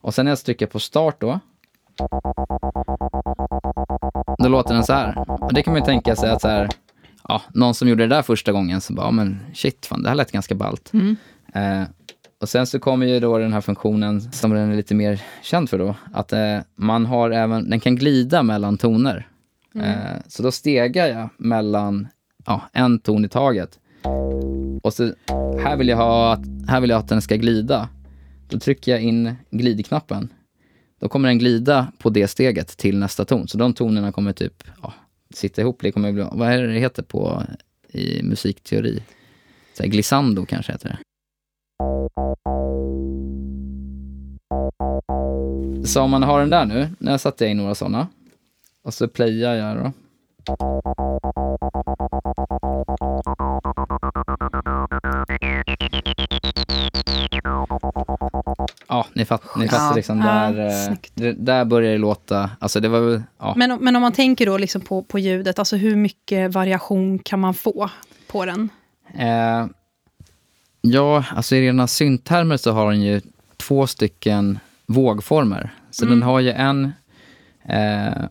Och 0.01 0.13
sen 0.13 0.25
när 0.25 0.31
jag 0.31 0.39
trycker 0.39 0.65
på 0.65 0.79
start 0.79 1.15
då, 1.21 1.39
då 4.37 4.47
låter 4.49 4.73
den 4.73 4.83
så 4.83 4.93
här. 4.93 5.25
Och 5.43 5.53
det 5.53 5.63
kan 5.63 5.73
man 5.73 5.81
ju 5.81 5.85
tänka 5.85 6.15
sig 6.15 6.29
att 6.29 6.41
så 6.41 6.47
här, 6.47 6.69
ja, 7.29 7.41
någon 7.53 7.73
som 7.73 7.87
gjorde 7.87 8.07
det 8.07 8.15
där 8.15 8.21
första 8.21 8.51
gången, 8.51 8.81
så 8.81 8.93
bara, 8.93 9.07
ja, 9.07 9.11
men 9.11 9.39
shit, 9.53 9.85
fan, 9.85 10.03
det 10.03 10.09
här 10.09 10.15
lät 10.15 10.31
ganska 10.31 10.55
ballt. 10.55 10.91
Eh, 11.53 11.83
och 12.41 12.49
sen 12.49 12.67
så 12.67 12.79
kommer 12.79 13.05
ju 13.05 13.19
då 13.19 13.37
den 13.37 13.53
här 13.53 13.61
funktionen 13.61 14.21
som 14.21 14.51
den 14.51 14.71
är 14.71 14.75
lite 14.75 14.95
mer 14.95 15.21
känd 15.43 15.69
för 15.69 15.77
då, 15.77 15.95
att 16.13 16.33
eh, 16.33 16.59
man 16.75 17.05
har 17.05 17.31
även, 17.31 17.69
den 17.69 17.79
kan 17.79 17.95
glida 17.95 18.43
mellan 18.43 18.77
toner. 18.77 19.27
Eh, 19.75 20.21
så 20.27 20.43
då 20.43 20.51
stegar 20.51 21.07
jag 21.07 21.29
mellan 21.37 22.07
ja, 22.45 22.61
en 22.73 22.99
ton 22.99 23.25
i 23.25 23.29
taget. 23.29 23.79
Och 24.83 24.93
så 24.93 25.13
här 25.63 25.77
vill 25.77 25.87
jag 25.87 25.97
ha 25.97 26.33
att, 26.33 26.45
här 26.67 26.81
vill 26.81 26.89
jag 26.89 26.99
att 26.99 27.07
den 27.07 27.21
ska 27.21 27.35
glida. 27.35 27.89
Då 28.49 28.59
trycker 28.59 28.91
jag 28.91 29.01
in 29.01 29.35
glidknappen. 29.51 30.33
Då 31.01 31.09
kommer 31.09 31.29
den 31.29 31.39
glida 31.39 31.91
på 31.97 32.09
det 32.09 32.27
steget 32.27 32.77
till 32.77 32.99
nästa 32.99 33.25
ton. 33.25 33.47
Så 33.47 33.57
de 33.57 33.73
tonerna 33.73 34.11
kommer 34.11 34.33
typ 34.33 34.63
ja, 34.81 34.93
sitta 35.33 35.61
ihop. 35.61 35.81
Det 35.81 35.91
kommer 35.91 36.11
bli, 36.11 36.27
vad 36.31 36.53
är 36.53 36.61
det 36.61 36.73
det 36.73 36.79
heter 36.79 37.03
på 37.03 37.43
i 37.87 38.23
musikteori? 38.23 39.03
Så 39.73 39.83
här, 39.83 39.89
glissando 39.89 40.45
kanske 40.45 40.71
heter 40.71 40.89
det. 40.89 40.97
Så 45.87 46.01
om 46.01 46.11
man 46.11 46.23
har 46.23 46.39
den 46.39 46.49
där 46.49 46.65
nu, 46.65 46.89
när 46.99 47.11
jag 47.11 47.21
satte 47.21 47.47
in 47.47 47.57
några 47.57 47.75
sådana. 47.75 48.07
Och 48.83 48.93
så 48.93 49.07
playar 49.07 49.55
jag 49.55 49.77
då. 49.77 49.91
Ja, 58.87 59.05
ni, 59.13 59.25
fatt, 59.25 59.43
ni 59.57 59.65
Ja. 59.65 59.71
fattar 59.71 59.95
liksom. 59.95 60.19
Ja, 60.19 60.51
där, 60.51 60.89
eh, 61.27 61.33
där 61.33 61.65
börjar 61.65 61.91
det 61.91 61.97
låta, 61.97 62.49
alltså 62.59 62.79
det 62.79 62.87
var 62.89 63.23
ja. 63.37 63.53
Men, 63.57 63.71
om- 63.71 63.79
men 63.81 63.95
om 63.95 64.01
man 64.01 64.11
tänker 64.13 64.45
då 64.45 64.57
liksom 64.57 64.81
på, 64.81 65.03
på 65.03 65.19
ljudet, 65.19 65.59
alltså 65.59 65.75
hur 65.75 65.95
mycket 65.95 66.53
variation 66.53 67.19
kan 67.19 67.39
man 67.39 67.53
få 67.53 67.89
på 68.27 68.45
den? 68.45 68.69
Eh, 69.17 69.67
ja, 70.81 71.25
alltså 71.35 71.55
i 71.55 71.61
rena 71.67 71.87
synttermer 71.87 72.57
så 72.57 72.71
har 72.71 72.91
den 72.91 73.01
ju 73.01 73.21
två 73.57 73.87
stycken 73.87 74.59
vågformer. 74.85 75.73
Så 75.91 76.05
den 76.05 76.21
har 76.23 76.39
ju 76.39 76.51
en 76.51 76.91
eh, 77.65 78.23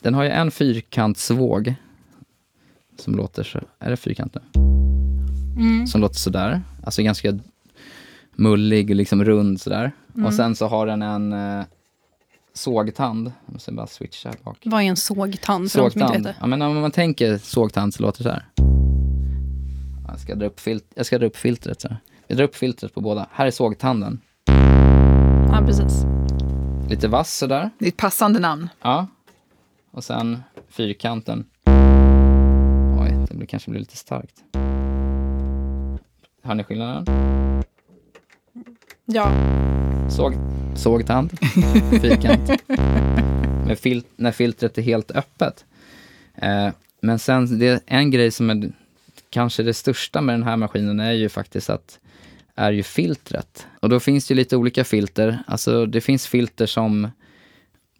den 0.00 0.14
har 0.14 0.22
ju 0.24 0.30
en 0.30 0.50
fyrkantsvåg 0.50 1.74
som 2.98 3.14
låter 3.14 3.42
så, 3.42 3.60
är 3.78 3.90
det 3.90 3.96
fyrkant 3.96 4.34
nu? 4.34 4.40
Som 5.86 6.00
låter 6.00 6.14
sådär, 6.16 6.62
alltså 6.84 7.02
ganska 7.02 7.38
mullig, 8.36 8.94
liksom 8.96 9.24
rund 9.24 9.60
sådär. 9.60 9.92
Och 10.26 10.34
sen 10.34 10.56
så 10.56 10.66
har 10.66 10.86
den 10.86 11.02
en 11.02 11.32
eh, 11.32 11.64
sågtand, 12.54 13.32
jag 13.46 13.52
måste 13.52 13.72
bara 13.72 13.86
switcha 13.86 14.32
bak. 14.44 14.58
Vad 14.64 14.82
är 14.82 14.86
en 14.86 14.96
sågtand? 14.96 15.72
För 15.72 15.90
Sågtand. 15.90 16.28
Ja, 16.40 16.46
men 16.46 16.62
om 16.62 16.80
man 16.80 16.90
tänker 16.90 17.38
sågtand 17.38 17.94
så 17.94 18.02
låter 18.02 18.18
det 18.24 18.30
så 18.30 18.30
här. 18.34 18.46
Jag 20.08 20.20
ska 20.20 20.34
dra 20.34 20.46
upp, 20.46 20.60
filt- 20.60 20.92
jag 20.94 21.06
ska 21.06 21.18
dra 21.18 21.26
upp 21.26 21.36
filtret. 21.36 21.80
Så 21.80 21.88
här. 21.88 21.96
Vi 22.28 22.34
drar 22.34 22.44
upp 22.44 22.56
filtret 22.56 22.94
på 22.94 23.00
båda. 23.00 23.26
Här 23.32 23.46
är 23.46 23.50
sågtanden. 23.50 24.20
Ja, 25.52 25.62
precis. 25.66 26.04
Lite 26.90 27.08
vass 27.08 27.36
sådär. 27.38 27.70
Det 27.78 27.84
är 27.84 27.88
ett 27.88 27.96
passande 27.96 28.38
namn. 28.38 28.68
Ja. 28.82 29.06
Och 29.90 30.04
sen 30.04 30.42
fyrkanten. 30.68 31.44
Oj, 33.00 33.26
det 33.30 33.46
kanske 33.46 33.70
blir 33.70 33.80
lite 33.80 33.96
starkt. 33.96 34.34
Hör 36.48 36.54
ni 36.54 36.64
skillnaden? 36.64 37.04
Ja, 39.04 39.32
Såg, 40.10 40.34
sågtand, 40.76 41.38
fyrkant. 42.02 42.50
Med 43.66 43.78
fil- 43.78 44.04
när 44.16 44.32
filtret 44.32 44.78
är 44.78 44.82
helt 44.82 45.10
öppet. 45.10 45.64
Eh, 46.34 46.68
men 47.00 47.18
sen, 47.18 47.58
det 47.58 47.66
är 47.68 47.80
en 47.86 48.10
grej 48.10 48.30
som 48.30 48.50
är 48.50 48.72
kanske 49.30 49.62
det 49.62 49.74
största 49.74 50.20
med 50.20 50.34
den 50.34 50.42
här 50.42 50.56
maskinen 50.56 51.00
är 51.00 51.12
ju 51.12 51.28
faktiskt 51.28 51.70
att 51.70 51.98
är 52.54 52.72
ju 52.72 52.82
filtret. 52.82 53.66
Och 53.80 53.88
då 53.88 54.00
finns 54.00 54.26
det 54.26 54.34
ju 54.34 54.36
lite 54.36 54.56
olika 54.56 54.84
filter. 54.84 55.38
Alltså 55.46 55.86
det 55.86 56.00
finns 56.00 56.26
filter 56.26 56.66
som 56.66 57.08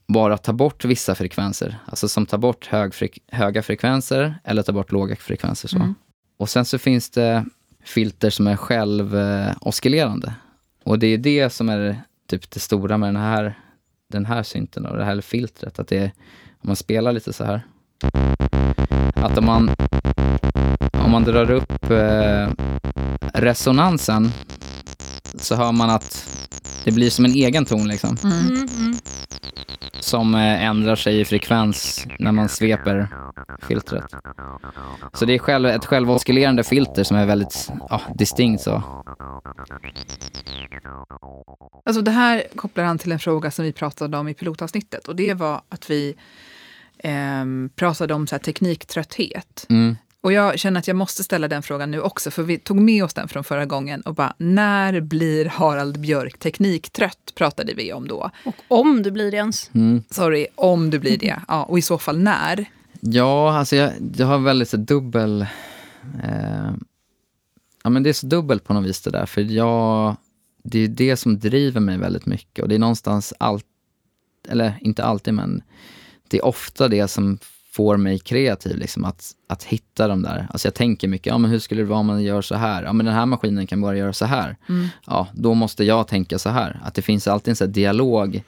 bara 0.06 0.38
tar 0.38 0.52
bort 0.52 0.84
vissa 0.84 1.14
frekvenser. 1.14 1.78
Alltså 1.86 2.08
som 2.08 2.26
tar 2.26 2.38
bort 2.38 2.66
hög 2.66 2.92
frek- 2.92 3.18
höga 3.32 3.62
frekvenser 3.62 4.34
eller 4.44 4.62
tar 4.62 4.72
bort 4.72 4.92
låga 4.92 5.16
frekvenser. 5.16 5.68
Så. 5.68 5.94
Och 6.36 6.48
sen 6.48 6.64
så 6.64 6.78
finns 6.78 7.10
det 7.10 7.44
filter 7.84 8.30
som 8.30 8.46
är 8.46 8.56
självoscillerande. 8.56 10.34
Och 10.84 10.98
det 10.98 11.06
är 11.06 11.18
det 11.18 11.50
som 11.50 11.68
är 11.68 12.02
typ 12.26 12.50
det 12.50 12.60
stora 12.60 12.98
med 12.98 13.08
den 13.08 13.22
här, 13.22 13.58
den 14.08 14.26
här 14.26 14.42
synten 14.42 14.86
och 14.86 14.96
det 14.96 15.04
här 15.04 15.20
filtret. 15.20 15.78
Att 15.78 15.88
det 15.88 15.98
är, 15.98 16.12
om 16.50 16.66
man 16.66 16.76
spelar 16.76 17.12
lite 17.12 17.32
så 17.32 17.44
här. 17.44 17.62
Att 19.14 19.38
om 19.38 19.44
man, 19.44 19.70
om 21.04 21.10
man 21.10 21.24
drar 21.24 21.50
upp 21.50 21.90
eh, 21.90 22.50
resonansen 23.34 24.30
så 25.34 25.54
hör 25.54 25.72
man 25.72 25.90
att 25.90 26.28
det 26.84 26.92
blir 26.92 27.10
som 27.10 27.24
en 27.24 27.34
egen 27.34 27.64
ton 27.64 27.88
liksom. 27.88 28.16
mm, 28.24 28.68
mm. 28.78 28.98
Som 30.00 30.34
eh, 30.34 30.64
ändrar 30.64 30.96
sig 30.96 31.20
i 31.20 31.24
frekvens 31.24 32.06
när 32.18 32.32
man 32.32 32.48
sveper 32.48 33.08
filtret. 33.62 34.14
Så 35.12 35.24
det 35.24 35.34
är 35.34 35.38
själv, 35.38 35.66
ett 35.66 35.84
självoscillerande 35.84 36.64
filter 36.64 37.04
som 37.04 37.16
är 37.16 37.26
väldigt 37.26 37.70
ja, 37.88 38.00
distinkt 38.14 38.62
så. 38.62 39.04
Alltså 41.84 42.02
det 42.02 42.10
här 42.10 42.42
kopplar 42.56 42.84
an 42.84 42.98
till 42.98 43.12
en 43.12 43.18
fråga 43.18 43.50
som 43.50 43.64
vi 43.64 43.72
pratade 43.72 44.16
om 44.16 44.28
i 44.28 44.34
pilotavsnittet. 44.34 45.08
Och 45.08 45.16
det 45.16 45.34
var 45.34 45.62
att 45.68 45.90
vi 45.90 46.14
ehm, 46.98 47.70
pratade 47.76 48.14
om 48.14 48.26
så 48.26 48.34
här 48.34 48.40
tekniktrötthet. 48.40 49.66
Mm. 49.68 49.96
Och 50.28 50.32
jag 50.32 50.58
känner 50.58 50.78
att 50.80 50.88
jag 50.88 50.96
måste 50.96 51.24
ställa 51.24 51.48
den 51.48 51.62
frågan 51.62 51.90
nu 51.90 52.00
också, 52.00 52.30
för 52.30 52.42
vi 52.42 52.58
tog 52.58 52.76
med 52.76 53.04
oss 53.04 53.14
den 53.14 53.28
från 53.28 53.44
förra 53.44 53.66
gången 53.66 54.00
och 54.00 54.14
bara, 54.14 54.34
när 54.38 55.00
blir 55.00 55.46
Harald 55.46 56.00
Björk 56.00 56.38
tekniktrött? 56.38 57.32
Pratade 57.34 57.74
vi 57.74 57.92
om 57.92 58.08
då. 58.08 58.30
Och 58.44 58.54
om 58.68 59.02
du 59.02 59.10
blir 59.10 59.30
det 59.30 59.36
ens. 59.36 59.70
Mm. 59.74 60.02
Sorry, 60.10 60.46
om 60.54 60.90
du 60.90 60.98
blir 60.98 61.18
det. 61.18 61.42
Ja, 61.48 61.64
och 61.64 61.78
i 61.78 61.82
så 61.82 61.98
fall 61.98 62.18
när? 62.18 62.64
Ja, 63.00 63.58
alltså 63.58 63.76
jag, 63.76 63.92
jag 64.16 64.26
har 64.26 64.38
väldigt 64.38 64.68
så 64.68 64.76
dubbel... 64.76 65.46
Eh, 66.24 66.70
ja, 67.82 67.90
men 67.90 68.02
det 68.02 68.08
är 68.08 68.12
så 68.14 68.26
dubbelt 68.26 68.64
på 68.64 68.74
något 68.74 68.86
vis 68.86 69.00
det 69.00 69.10
där. 69.10 69.26
För 69.26 69.40
jag, 69.40 70.16
det 70.62 70.78
är 70.78 70.88
det 70.88 71.16
som 71.16 71.38
driver 71.38 71.80
mig 71.80 71.98
väldigt 71.98 72.26
mycket. 72.26 72.62
Och 72.62 72.68
det 72.68 72.74
är 72.74 72.78
någonstans 72.78 73.34
allt, 73.38 73.66
eller 74.48 74.78
inte 74.80 75.04
alltid, 75.04 75.34
men 75.34 75.62
det 76.28 76.38
är 76.38 76.44
ofta 76.44 76.88
det 76.88 77.08
som 77.08 77.38
får 77.78 77.96
mig 77.96 78.18
kreativ. 78.18 78.76
Liksom, 78.76 79.04
att, 79.04 79.32
att 79.48 79.64
hitta 79.64 80.08
de 80.08 80.22
där. 80.22 80.46
Alltså 80.50 80.68
jag 80.68 80.74
tänker 80.74 81.08
mycket, 81.08 81.26
ja 81.26 81.38
men 81.38 81.50
hur 81.50 81.58
skulle 81.58 81.82
det 81.82 81.88
vara 81.88 81.98
om 81.98 82.06
man 82.06 82.22
gör 82.22 82.42
så 82.42 82.54
här? 82.54 82.82
Ja 82.82 82.92
men 82.92 83.06
den 83.06 83.14
här 83.14 83.26
maskinen 83.26 83.66
kan 83.66 83.80
bara 83.80 83.96
göra 83.96 84.12
så 84.12 84.24
här. 84.24 84.56
Ja, 85.06 85.28
då 85.32 85.54
måste 85.54 85.84
jag 85.84 86.08
tänka 86.08 86.38
så 86.38 86.48
här. 86.48 86.80
Att 86.84 86.94
det 86.94 87.02
finns 87.02 87.28
alltid 87.28 87.50
en 87.50 87.66
här 87.66 87.72
dialog 87.74 88.42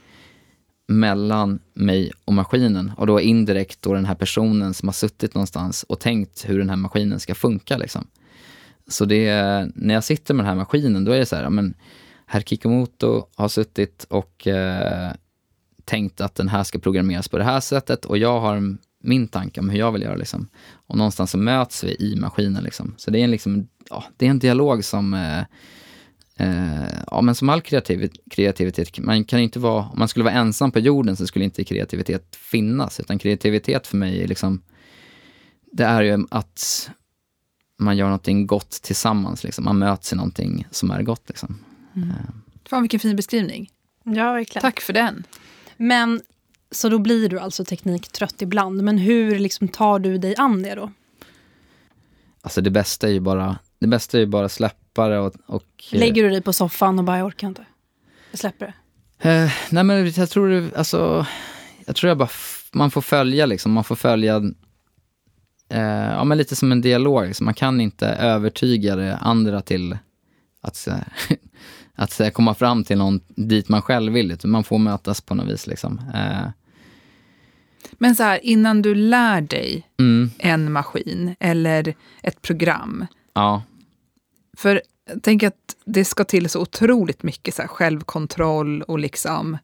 mellan 0.88 1.58
mig 1.74 2.12
och 2.24 2.32
maskinen 2.32 2.92
och 2.96 3.06
då 3.06 3.20
indirekt 3.20 3.82
då 3.82 3.94
den 3.94 4.04
här 4.04 4.14
personen 4.14 4.74
som 4.74 4.88
har 4.88 4.92
suttit 4.92 5.34
någonstans 5.34 5.82
och 5.82 6.00
tänkt 6.00 6.44
hur 6.48 6.58
den 6.58 6.70
här 6.70 6.76
maskinen 6.76 7.20
ska 7.20 7.34
funka. 7.34 7.76
Liksom. 7.76 8.06
Så 8.88 9.04
det 9.04 9.28
är, 9.28 9.72
när 9.74 9.94
jag 9.94 10.04
sitter 10.04 10.34
med 10.34 10.44
den 10.44 10.50
här 10.50 10.56
maskinen 10.56 11.04
då 11.04 11.12
är 11.12 11.18
det 11.18 11.26
så 11.26 11.36
här, 11.36 11.42
ja, 11.42 11.50
men 11.50 11.74
herr 12.26 12.40
Kikomoto 12.40 13.26
har 13.36 13.48
suttit 13.48 14.06
och 14.08 14.46
eh, 14.46 15.12
tänkt 15.84 16.20
att 16.20 16.34
den 16.34 16.48
här 16.48 16.64
ska 16.64 16.78
programmeras 16.78 17.28
på 17.28 17.38
det 17.38 17.44
här 17.44 17.60
sättet 17.60 18.04
och 18.04 18.18
jag 18.18 18.40
har 18.40 18.56
min 19.00 19.28
tanke 19.28 19.60
om 19.60 19.70
hur 19.70 19.78
jag 19.78 19.92
vill 19.92 20.02
göra. 20.02 20.16
Liksom. 20.16 20.48
Och 20.86 20.96
någonstans 20.96 21.30
så 21.30 21.38
möts 21.38 21.84
vi 21.84 21.96
i 21.98 22.16
maskinen. 22.16 22.64
Liksom. 22.64 22.94
Så 22.96 23.10
det 23.10 23.18
är, 23.18 23.24
en, 23.24 23.30
liksom, 23.30 23.68
ja, 23.90 24.04
det 24.16 24.26
är 24.26 24.30
en 24.30 24.38
dialog 24.38 24.84
som 24.84 25.14
eh, 25.14 25.42
Eh, 26.40 27.02
ja, 27.06 27.20
men 27.20 27.34
som 27.34 27.48
all 27.48 27.60
kreativ, 27.60 28.10
kreativitet, 28.30 28.98
man 28.98 29.24
kan 29.24 29.40
inte 29.40 29.58
vara, 29.58 29.82
om 29.82 29.98
man 29.98 30.08
skulle 30.08 30.24
vara 30.24 30.34
ensam 30.34 30.72
på 30.72 30.78
jorden 30.78 31.16
så 31.16 31.26
skulle 31.26 31.44
inte 31.44 31.64
kreativitet 31.64 32.36
finnas. 32.36 33.00
Utan 33.00 33.18
kreativitet 33.18 33.86
för 33.86 33.96
mig 33.96 34.22
är 34.22 34.26
liksom, 34.26 34.62
det 35.72 35.84
är 35.84 36.02
ju 36.02 36.26
att 36.30 36.90
man 37.78 37.96
gör 37.96 38.06
någonting 38.06 38.46
gott 38.46 38.70
tillsammans. 38.70 39.44
Liksom. 39.44 39.64
Man 39.64 39.78
möts 39.78 40.12
i 40.12 40.16
någonting 40.16 40.66
som 40.70 40.90
är 40.90 41.02
gott. 41.02 41.28
Liksom. 41.28 41.58
Mm. 41.96 42.12
Fan 42.64 42.82
vilken 42.82 43.00
fin 43.00 43.16
beskrivning. 43.16 43.70
Ja, 44.04 44.32
verkligen. 44.32 44.60
Tack 44.60 44.80
för 44.80 44.92
den. 44.92 45.24
Men, 45.76 46.20
så 46.70 46.88
då 46.88 46.98
blir 46.98 47.28
du 47.28 47.38
alltså 47.38 47.64
tekniktrött 47.64 48.42
ibland. 48.42 48.82
Men 48.82 48.98
hur 48.98 49.38
liksom 49.38 49.68
tar 49.68 49.98
du 49.98 50.18
dig 50.18 50.34
an 50.38 50.62
det 50.62 50.74
då? 50.74 50.92
Alltså 52.42 52.60
det 52.60 52.70
bästa 52.70 53.08
är 53.08 53.12
ju 53.12 53.20
bara, 53.20 53.58
det 53.78 53.86
bästa 53.86 54.16
är 54.16 54.20
ju 54.20 54.26
bara 54.26 54.48
släppa 54.48 55.08
det 55.08 55.18
och, 55.18 55.34
och... 55.46 55.64
Eh, 55.92 55.98
Lägger 55.98 56.22
du 56.22 56.30
dig 56.30 56.42
på 56.42 56.52
soffan 56.52 56.98
och 56.98 57.04
bara, 57.04 57.18
jag 57.18 57.26
orkar 57.26 57.48
inte? 57.48 57.64
Jag 58.30 58.40
släpper 58.40 58.66
det? 58.66 58.74
Eh, 59.28 59.52
nej 59.70 59.84
men 59.84 60.12
jag 60.12 60.30
tror 60.30 60.48
det, 60.48 60.76
alltså, 60.76 61.26
jag 61.86 61.96
tror 61.96 62.08
jag 62.08 62.18
bara, 62.18 62.28
man 62.72 62.90
får 62.90 63.00
följa 63.00 63.46
liksom, 63.46 63.72
man 63.72 63.84
får 63.84 63.96
följa 63.96 64.36
eh, 65.68 65.80
ja, 66.10 66.24
men 66.24 66.38
lite 66.38 66.56
som 66.56 66.72
en 66.72 66.80
dialog. 66.80 67.26
Liksom. 67.26 67.44
Man 67.44 67.54
kan 67.54 67.80
inte 67.80 68.06
övertyga 68.06 68.96
det 68.96 69.16
andra 69.16 69.60
till 69.60 69.98
att, 70.60 70.88
att 71.94 72.34
komma 72.34 72.54
fram 72.54 72.84
till 72.84 72.98
någon 72.98 73.20
dit 73.28 73.68
man 73.68 73.82
själv 73.82 74.12
vill. 74.12 74.38
Man 74.44 74.64
får 74.64 74.78
mötas 74.78 75.20
på 75.20 75.34
något 75.34 75.48
vis. 75.48 75.66
Liksom. 75.66 76.00
Eh. 76.14 76.48
Men 77.92 78.16
så 78.16 78.22
här, 78.22 78.40
innan 78.42 78.82
du 78.82 78.94
lär 78.94 79.40
dig 79.40 79.88
mm. 79.98 80.30
en 80.38 80.72
maskin 80.72 81.36
eller 81.40 81.94
ett 82.22 82.42
program. 82.42 83.06
Ja. 83.32 83.62
För 84.56 84.82
jag 85.08 85.22
tänker 85.22 85.46
att 85.46 85.76
det 85.84 86.04
ska 86.04 86.24
till 86.24 86.48
så 86.48 86.60
otroligt 86.60 87.22
mycket 87.22 87.54
så 87.54 87.62
självkontroll 87.62 88.82
och 88.82 88.98
liksom... 88.98 89.58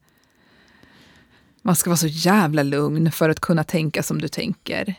Man 1.62 1.76
ska 1.76 1.90
vara 1.90 1.96
så 1.96 2.06
jävla 2.06 2.62
lugn 2.62 3.12
för 3.12 3.30
att 3.30 3.40
kunna 3.40 3.64
tänka 3.64 4.02
som 4.02 4.20
du 4.20 4.28
tänker. 4.28 4.94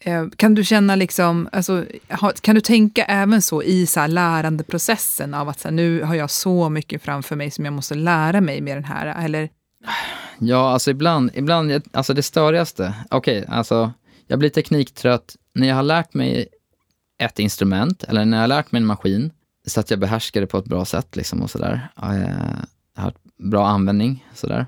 Eh, 0.00 0.28
kan 0.36 0.54
du 0.54 0.64
känna 0.64 0.96
liksom, 0.96 1.48
alltså, 1.52 1.84
kan 2.40 2.54
du 2.54 2.60
tänka 2.60 3.04
även 3.04 3.42
så 3.42 3.62
i 3.62 3.86
så 3.86 4.00
här 4.00 4.08
lärandeprocessen 4.08 5.34
av 5.34 5.48
att 5.48 5.60
så 5.60 5.68
här, 5.68 5.74
nu 5.74 6.02
har 6.02 6.14
jag 6.14 6.30
så 6.30 6.68
mycket 6.68 7.02
framför 7.02 7.36
mig 7.36 7.50
som 7.50 7.64
jag 7.64 7.74
måste 7.74 7.94
lära 7.94 8.40
mig 8.40 8.60
med 8.60 8.76
den 8.76 8.84
här, 8.84 9.24
eller? 9.24 9.48
Ja, 10.38 10.72
alltså 10.72 10.90
ibland, 10.90 11.30
ibland 11.34 11.82
alltså 11.92 12.14
det 12.14 12.22
störigaste, 12.22 12.94
okej, 13.10 13.42
okay, 13.42 13.56
alltså 13.56 13.92
jag 14.26 14.38
blir 14.38 14.50
tekniktrött 14.50 15.36
när 15.54 15.68
jag 15.68 15.74
har 15.76 15.82
lärt 15.82 16.14
mig 16.14 16.48
ett 17.18 17.38
instrument 17.38 18.04
eller 18.04 18.24
när 18.24 18.36
jag 18.36 18.42
har 18.42 18.48
lärt 18.48 18.72
mig 18.72 18.80
en 18.80 18.86
maskin 18.86 19.32
så 19.66 19.80
att 19.80 19.90
jag 19.90 20.00
behärskar 20.00 20.40
det 20.40 20.46
på 20.46 20.58
ett 20.58 20.64
bra 20.64 20.84
sätt 20.84 21.16
liksom 21.16 21.42
och 21.42 21.50
sådär. 21.50 21.88
Jag 22.94 23.02
har 23.02 23.12
bra 23.38 23.66
användning 23.66 24.26
sådär. 24.34 24.66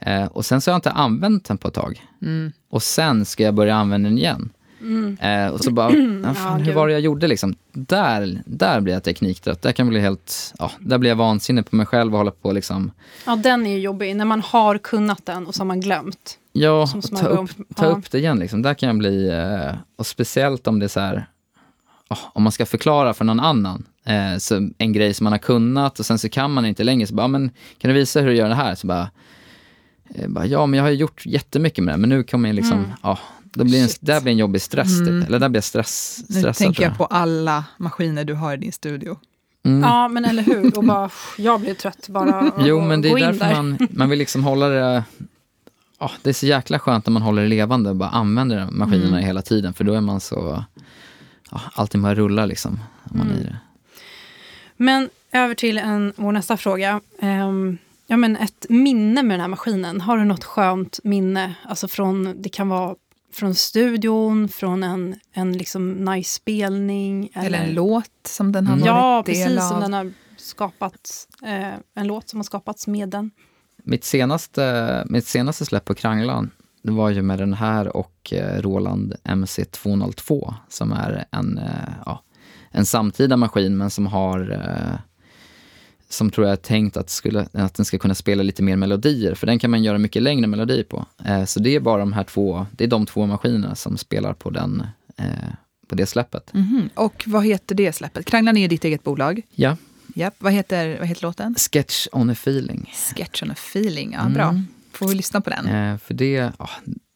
Eh, 0.00 0.24
och 0.24 0.44
sen 0.44 0.60
så 0.60 0.70
har 0.70 0.72
jag 0.72 0.78
inte 0.78 0.90
använt 0.90 1.44
den 1.44 1.58
på 1.58 1.68
ett 1.68 1.74
tag. 1.74 2.06
Mm. 2.22 2.52
Och 2.70 2.82
sen 2.82 3.24
ska 3.24 3.42
jag 3.42 3.54
börja 3.54 3.74
använda 3.74 4.08
den 4.08 4.18
igen. 4.18 4.50
Mm. 4.84 5.18
Eh, 5.20 5.52
och 5.52 5.60
så 5.60 5.70
bara, 5.70 5.86
ah, 6.24 6.34
fan, 6.34 6.60
hur 6.60 6.72
var 6.72 6.86
det 6.86 6.92
jag 6.92 7.02
gjorde 7.02 7.26
liksom? 7.26 7.54
Där, 7.72 8.42
där 8.46 8.80
blir 8.80 8.94
jag 8.94 9.02
tekniktrött. 9.02 9.62
Där 9.62 9.72
kan 9.72 9.88
bli 9.88 10.00
helt, 10.00 10.54
ja, 10.58 10.70
där 10.78 10.98
blir 10.98 11.10
jag 11.10 11.16
vansinnig 11.16 11.70
på 11.70 11.76
mig 11.76 11.86
själv 11.86 12.12
och 12.12 12.18
hålla 12.18 12.30
på 12.30 12.52
liksom. 12.52 12.90
Ja, 13.26 13.36
den 13.36 13.66
är 13.66 13.70
ju 13.70 13.78
jobbig. 13.78 14.16
När 14.16 14.24
man 14.24 14.40
har 14.40 14.78
kunnat 14.78 15.26
den 15.26 15.46
och 15.46 15.54
så 15.54 15.60
har 15.60 15.66
man 15.66 15.80
glömt. 15.80 16.38
Ja, 16.52 16.86
ta, 17.20 17.26
upp, 17.26 17.50
ta 17.76 17.84
ja. 17.84 17.90
upp 17.90 18.10
det 18.10 18.18
igen 18.18 18.38
liksom. 18.38 18.62
Där 18.62 18.74
kan 18.74 18.86
jag 18.86 18.98
bli, 18.98 19.28
eh, 19.28 19.74
och 19.96 20.06
speciellt 20.06 20.66
om 20.66 20.78
det 20.78 20.86
är 20.86 20.88
så 20.88 21.00
här, 21.00 21.26
oh, 22.10 22.18
om 22.32 22.42
man 22.42 22.52
ska 22.52 22.66
förklara 22.66 23.14
för 23.14 23.24
någon 23.24 23.40
annan. 23.40 23.84
Eh, 24.04 24.38
så 24.38 24.70
en 24.78 24.92
grej 24.92 25.14
som 25.14 25.24
man 25.24 25.32
har 25.32 25.38
kunnat 25.38 25.98
och 25.98 26.06
sen 26.06 26.18
så 26.18 26.28
kan 26.28 26.50
man 26.50 26.66
inte 26.66 26.84
längre. 26.84 27.06
Så 27.06 27.14
bara, 27.14 27.28
men 27.28 27.50
kan 27.78 27.88
du 27.88 27.94
visa 27.94 28.20
hur 28.20 28.28
du 28.28 28.36
gör 28.36 28.48
det 28.48 28.54
här? 28.54 28.74
Så 28.74 28.86
bara, 28.86 29.10
bara 30.28 30.46
ja, 30.46 30.66
men 30.66 30.78
jag 30.78 30.84
har 30.84 30.90
gjort 30.90 31.26
jättemycket 31.26 31.84
med 31.84 31.94
det, 31.94 31.98
men 31.98 32.10
nu 32.10 32.22
kommer 32.22 32.48
jag 32.48 32.56
liksom, 32.56 32.78
mm. 32.78 32.90
ja, 33.02 33.18
det 33.54 33.64
blir 33.64 33.82
en, 33.82 33.88
där 34.00 34.20
blir 34.20 34.32
en 34.32 34.38
jobbig 34.38 34.62
stress. 34.62 34.98
Typ. 34.98 35.08
Mm. 35.08 35.22
Eller 35.22 35.38
där 35.38 35.48
blir 35.48 35.56
jag 35.56 35.64
stress, 35.64 36.24
stressad. 36.24 36.44
Nu 36.44 36.52
tänker 36.52 36.82
jag, 36.82 36.90
jag 36.90 36.98
på 36.98 37.06
alla 37.06 37.64
maskiner 37.78 38.24
du 38.24 38.34
har 38.34 38.54
i 38.54 38.56
din 38.56 38.72
studio. 38.72 39.18
Mm. 39.64 39.82
Ja, 39.82 40.08
men 40.08 40.24
eller 40.24 40.42
hur. 40.42 40.78
Och 40.78 40.84
bara, 40.84 41.10
jag 41.38 41.60
blir 41.60 41.74
trött 41.74 42.08
bara 42.08 42.52
Jo, 42.58 42.80
men 42.80 43.02
det 43.02 43.08
är 43.08 43.18
därför 43.18 43.54
man, 43.54 43.78
man 43.90 44.10
vill 44.10 44.18
liksom 44.18 44.44
hålla 44.44 44.68
det... 44.68 45.04
Oh, 45.98 46.12
det 46.22 46.30
är 46.30 46.34
så 46.34 46.46
jäkla 46.46 46.78
skönt 46.78 47.06
när 47.06 47.12
man 47.12 47.22
håller 47.22 47.42
det 47.42 47.48
levande 47.48 47.90
och 47.90 47.96
bara 47.96 48.08
använder 48.08 48.70
maskinerna 48.70 49.08
mm. 49.08 49.24
hela 49.24 49.42
tiden. 49.42 49.74
För 49.74 49.84
då 49.84 49.94
är 49.94 50.00
man 50.00 50.20
så... 50.20 50.64
Oh, 51.50 51.62
allting 51.74 52.02
bara 52.02 52.14
rullar 52.14 52.46
liksom. 52.46 52.80
Man 53.04 53.30
mm. 53.30 53.42
det. 53.42 53.56
Men 54.76 55.08
över 55.32 55.54
till 55.54 55.78
en, 55.78 56.12
vår 56.16 56.32
nästa 56.32 56.56
fråga. 56.56 57.00
Um, 57.22 57.78
ja, 58.06 58.16
men 58.16 58.36
ett 58.36 58.66
minne 58.68 59.22
med 59.22 59.34
den 59.34 59.40
här 59.40 59.48
maskinen. 59.48 60.00
Har 60.00 60.18
du 60.18 60.24
något 60.24 60.44
skönt 60.44 61.00
minne? 61.04 61.54
Alltså 61.64 61.88
från, 61.88 62.42
det 62.42 62.48
kan 62.48 62.68
vara 62.68 62.94
från 63.34 63.54
studion, 63.54 64.48
från 64.48 64.82
en, 64.82 65.14
en 65.32 65.52
liksom 65.52 65.92
nice 65.92 66.30
spelning. 66.30 67.30
Eller, 67.34 67.46
eller 67.46 67.58
en 67.58 67.74
låt 67.74 68.10
som 68.26 68.52
den 68.52 68.66
har 68.66 68.76
mm. 68.76 68.88
varit 68.88 69.26
del 69.26 69.36
av. 69.36 69.46
Ja, 69.46 69.52
precis. 69.52 69.68
Som 69.68 69.80
den 69.80 69.92
har 69.92 70.12
skapat, 70.36 71.28
eh, 71.42 71.74
en 71.94 72.06
låt 72.06 72.28
som 72.28 72.38
har 72.38 72.44
skapats 72.44 72.86
med 72.86 73.08
den. 73.08 73.30
Mitt 73.84 74.04
senaste, 74.04 75.04
mitt 75.08 75.26
senaste 75.26 75.64
släpp 75.64 75.84
på 75.84 75.94
Kranglan 75.94 76.50
det 76.84 76.92
var 76.92 77.10
ju 77.10 77.22
med 77.22 77.38
den 77.38 77.54
här 77.54 77.96
och 77.96 78.32
eh, 78.32 78.62
Roland 78.62 79.14
MC202 79.24 80.54
som 80.68 80.92
är 80.92 81.24
en, 81.30 81.58
eh, 81.58 81.92
ja, 82.06 82.22
en 82.70 82.86
samtida 82.86 83.36
maskin 83.36 83.76
men 83.76 83.90
som 83.90 84.06
har 84.06 84.50
eh, 84.50 84.98
som 86.14 86.30
tror 86.30 86.46
jag 86.46 86.52
är 86.52 86.56
tänkt 86.56 86.96
att, 86.96 87.10
skulle, 87.10 87.46
att 87.52 87.74
den 87.74 87.84
ska 87.84 87.98
kunna 87.98 88.14
spela 88.14 88.42
lite 88.42 88.62
mer 88.62 88.76
melodier, 88.76 89.34
för 89.34 89.46
den 89.46 89.58
kan 89.58 89.70
man 89.70 89.84
göra 89.84 89.98
mycket 89.98 90.22
längre 90.22 90.46
melodi 90.46 90.84
på. 90.84 91.06
Eh, 91.24 91.44
så 91.44 91.60
det 91.60 91.74
är 91.74 91.80
bara 91.80 91.98
de 91.98 92.12
här 92.12 92.24
två, 92.24 92.66
det 92.72 92.84
är 92.84 92.88
de 92.88 93.06
två 93.06 93.26
maskinerna 93.26 93.74
som 93.74 93.98
spelar 93.98 94.34
på, 94.34 94.50
den, 94.50 94.86
eh, 95.16 95.26
på 95.88 95.94
det 95.94 96.06
släppet. 96.06 96.54
Mm 96.54 96.66
-hmm. 96.66 96.88
Och 96.94 97.24
vad 97.26 97.46
heter 97.46 97.74
det 97.74 97.92
släppet? 97.92 98.26
Kranglan 98.26 98.56
är 98.56 98.68
ditt 98.68 98.84
eget 98.84 99.04
bolag? 99.04 99.42
Ja. 99.50 99.76
ja. 100.14 100.30
Vad, 100.38 100.52
heter, 100.52 100.98
vad 100.98 101.08
heter 101.08 101.22
låten? 101.22 101.54
Sketch 101.72 102.06
on 102.12 102.30
a 102.30 102.32
feeling. 102.32 102.92
Sketch 103.16 103.42
on 103.42 103.50
a 103.50 103.56
feeling, 103.56 104.12
ja 104.12 104.28
bra. 104.28 104.48
Mm. 104.48 104.66
Får 104.92 105.08
vi 105.08 105.14
lyssna 105.14 105.40
på 105.40 105.50
den? 105.50 105.66
Eh, 105.66 105.98
för 105.98 106.14
det, 106.14 106.42
oh, 106.58 106.70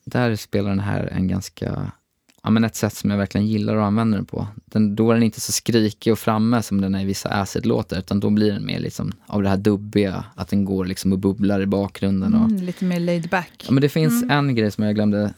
där 0.04 0.36
spelar 0.36 0.70
den 0.70 0.80
här 0.80 1.12
en 1.12 1.28
ganska 1.28 1.92
ja, 2.42 2.50
men 2.50 2.64
ett 2.64 2.76
sätt 2.76 2.94
som 2.96 3.10
jag 3.10 3.18
verkligen 3.18 3.46
gillar 3.46 3.76
att 3.76 3.82
använda 3.82 4.16
den 4.16 4.26
på. 4.26 4.46
Den, 4.64 4.96
då 4.96 5.10
är 5.10 5.14
den 5.14 5.22
inte 5.22 5.40
så 5.40 5.52
skrikig 5.52 6.12
och 6.12 6.18
framme 6.18 6.62
som 6.62 6.80
den 6.80 6.94
är 6.94 7.02
i 7.02 7.04
vissa 7.04 7.28
acid-låtar, 7.28 7.98
utan 7.98 8.20
då 8.20 8.30
blir 8.30 8.52
den 8.52 8.66
mer 8.66 8.80
liksom 8.80 9.12
av 9.26 9.42
det 9.42 9.48
här 9.48 9.56
dubbiga, 9.56 10.24
att 10.34 10.48
den 10.48 10.64
går 10.64 10.84
liksom 10.84 11.12
och 11.12 11.18
bubblar 11.18 11.60
i 11.60 11.66
bakgrunden. 11.66 12.34
Och, 12.34 12.50
mm, 12.50 12.64
lite 12.64 12.84
mer 12.84 13.00
laid 13.00 13.28
back. 13.28 13.64
Ja, 13.66 13.72
men 13.72 13.80
det 13.80 13.88
finns 13.88 14.22
mm. 14.22 14.38
en 14.38 14.54
grej 14.54 14.70
som 14.70 14.84
jag 14.84 14.94
glömde 14.94 15.34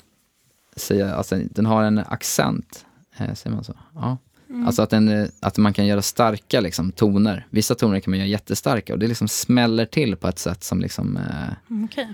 säga, 0.77 1.15
alltså, 1.15 1.37
den 1.51 1.67
har 1.67 1.83
en 1.83 1.99
accent, 1.99 2.85
eh, 3.17 3.35
säger 3.35 3.55
man 3.55 3.65
så? 3.65 3.75
Ja. 3.95 4.19
Mm. 4.51 4.67
Alltså 4.67 4.83
att, 4.83 4.91
den, 4.91 5.29
att 5.41 5.59
man 5.59 5.73
kan 5.73 5.87
göra 5.87 6.03
starka 6.03 6.61
liksom, 6.61 6.93
toner. 6.93 7.47
Vissa 7.51 7.75
toner 7.75 8.01
kan 8.01 8.11
man 8.11 8.19
göra 8.19 8.29
jättestarka 8.29 8.93
och 8.93 8.99
det 8.99 9.07
liksom 9.07 9.29
smäller 9.29 9.87
till 9.87 10.17
på 10.17 10.29
ett 10.29 10.39
sätt 10.39 10.65
som 10.65 10.81
liksom... 10.81 11.17
Eh, 11.17 11.71
mm, 11.71 11.85
okay 11.85 12.07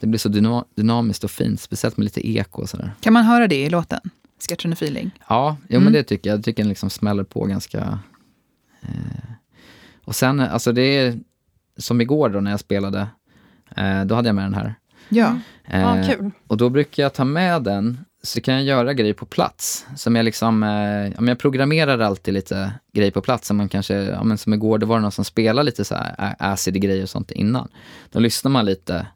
det 0.00 0.06
blir 0.06 0.18
så 0.18 0.64
dynamiskt 0.76 1.24
och 1.24 1.30
fint, 1.30 1.60
speciellt 1.60 1.96
med 1.96 2.04
lite 2.04 2.28
eko 2.28 2.62
och 2.62 2.68
sådär. 2.68 2.92
Kan 3.00 3.12
man 3.12 3.24
höra 3.24 3.48
det 3.48 3.62
i 3.62 3.70
låten? 3.70 4.00
Sketchen 4.48 4.72
och 4.72 4.78
feeling? 4.78 5.10
Ja, 5.28 5.56
jo, 5.68 5.76
mm. 5.76 5.84
men 5.84 5.92
det 5.92 6.02
tycker 6.02 6.30
jag. 6.30 6.38
Jag 6.38 6.44
tycker 6.44 6.62
den 6.62 6.68
liksom 6.68 6.90
smäller 6.90 7.24
på 7.24 7.44
ganska... 7.44 7.98
Eh. 8.80 9.30
Och 10.04 10.14
sen, 10.14 10.40
alltså 10.40 10.72
det 10.72 10.82
är 10.82 11.18
som 11.76 12.00
igår 12.00 12.28
då 12.28 12.40
när 12.40 12.50
jag 12.50 12.60
spelade, 12.60 13.08
eh, 13.76 14.04
då 14.04 14.14
hade 14.14 14.28
jag 14.28 14.34
med 14.34 14.44
den 14.44 14.54
här. 14.54 14.74
Ja, 15.08 15.38
eh, 15.64 15.80
ja 15.80 16.04
kul. 16.06 16.30
Och 16.46 16.56
då 16.56 16.68
brukar 16.68 17.02
jag 17.02 17.14
ta 17.14 17.24
med 17.24 17.62
den, 17.62 17.98
så 18.22 18.40
kan 18.40 18.54
jag 18.54 18.64
göra 18.64 18.94
grejer 18.94 19.14
på 19.14 19.26
plats. 19.26 19.86
Som 19.96 20.16
jag 20.16 20.24
liksom, 20.24 20.62
eh, 20.62 21.26
jag 21.28 21.38
programmerar 21.38 21.98
alltid 21.98 22.34
lite 22.34 22.72
grejer 22.92 23.10
på 23.10 23.20
plats. 23.20 23.48
Som, 23.48 23.56
man 23.56 23.68
kanske, 23.68 23.94
ja, 23.94 24.24
men 24.24 24.38
som 24.38 24.54
igår, 24.54 24.78
då 24.78 24.86
var 24.86 24.96
det 24.96 25.02
någon 25.02 25.12
som 25.12 25.24
spelade 25.24 25.66
lite 25.66 25.84
så 25.84 25.94
här 25.94 26.36
acid 26.38 26.80
grejer 26.80 27.02
och 27.02 27.08
sånt 27.08 27.30
innan. 27.30 27.68
Då 28.10 28.18
lyssnar 28.18 28.50
man 28.50 28.64
lite 28.64 29.06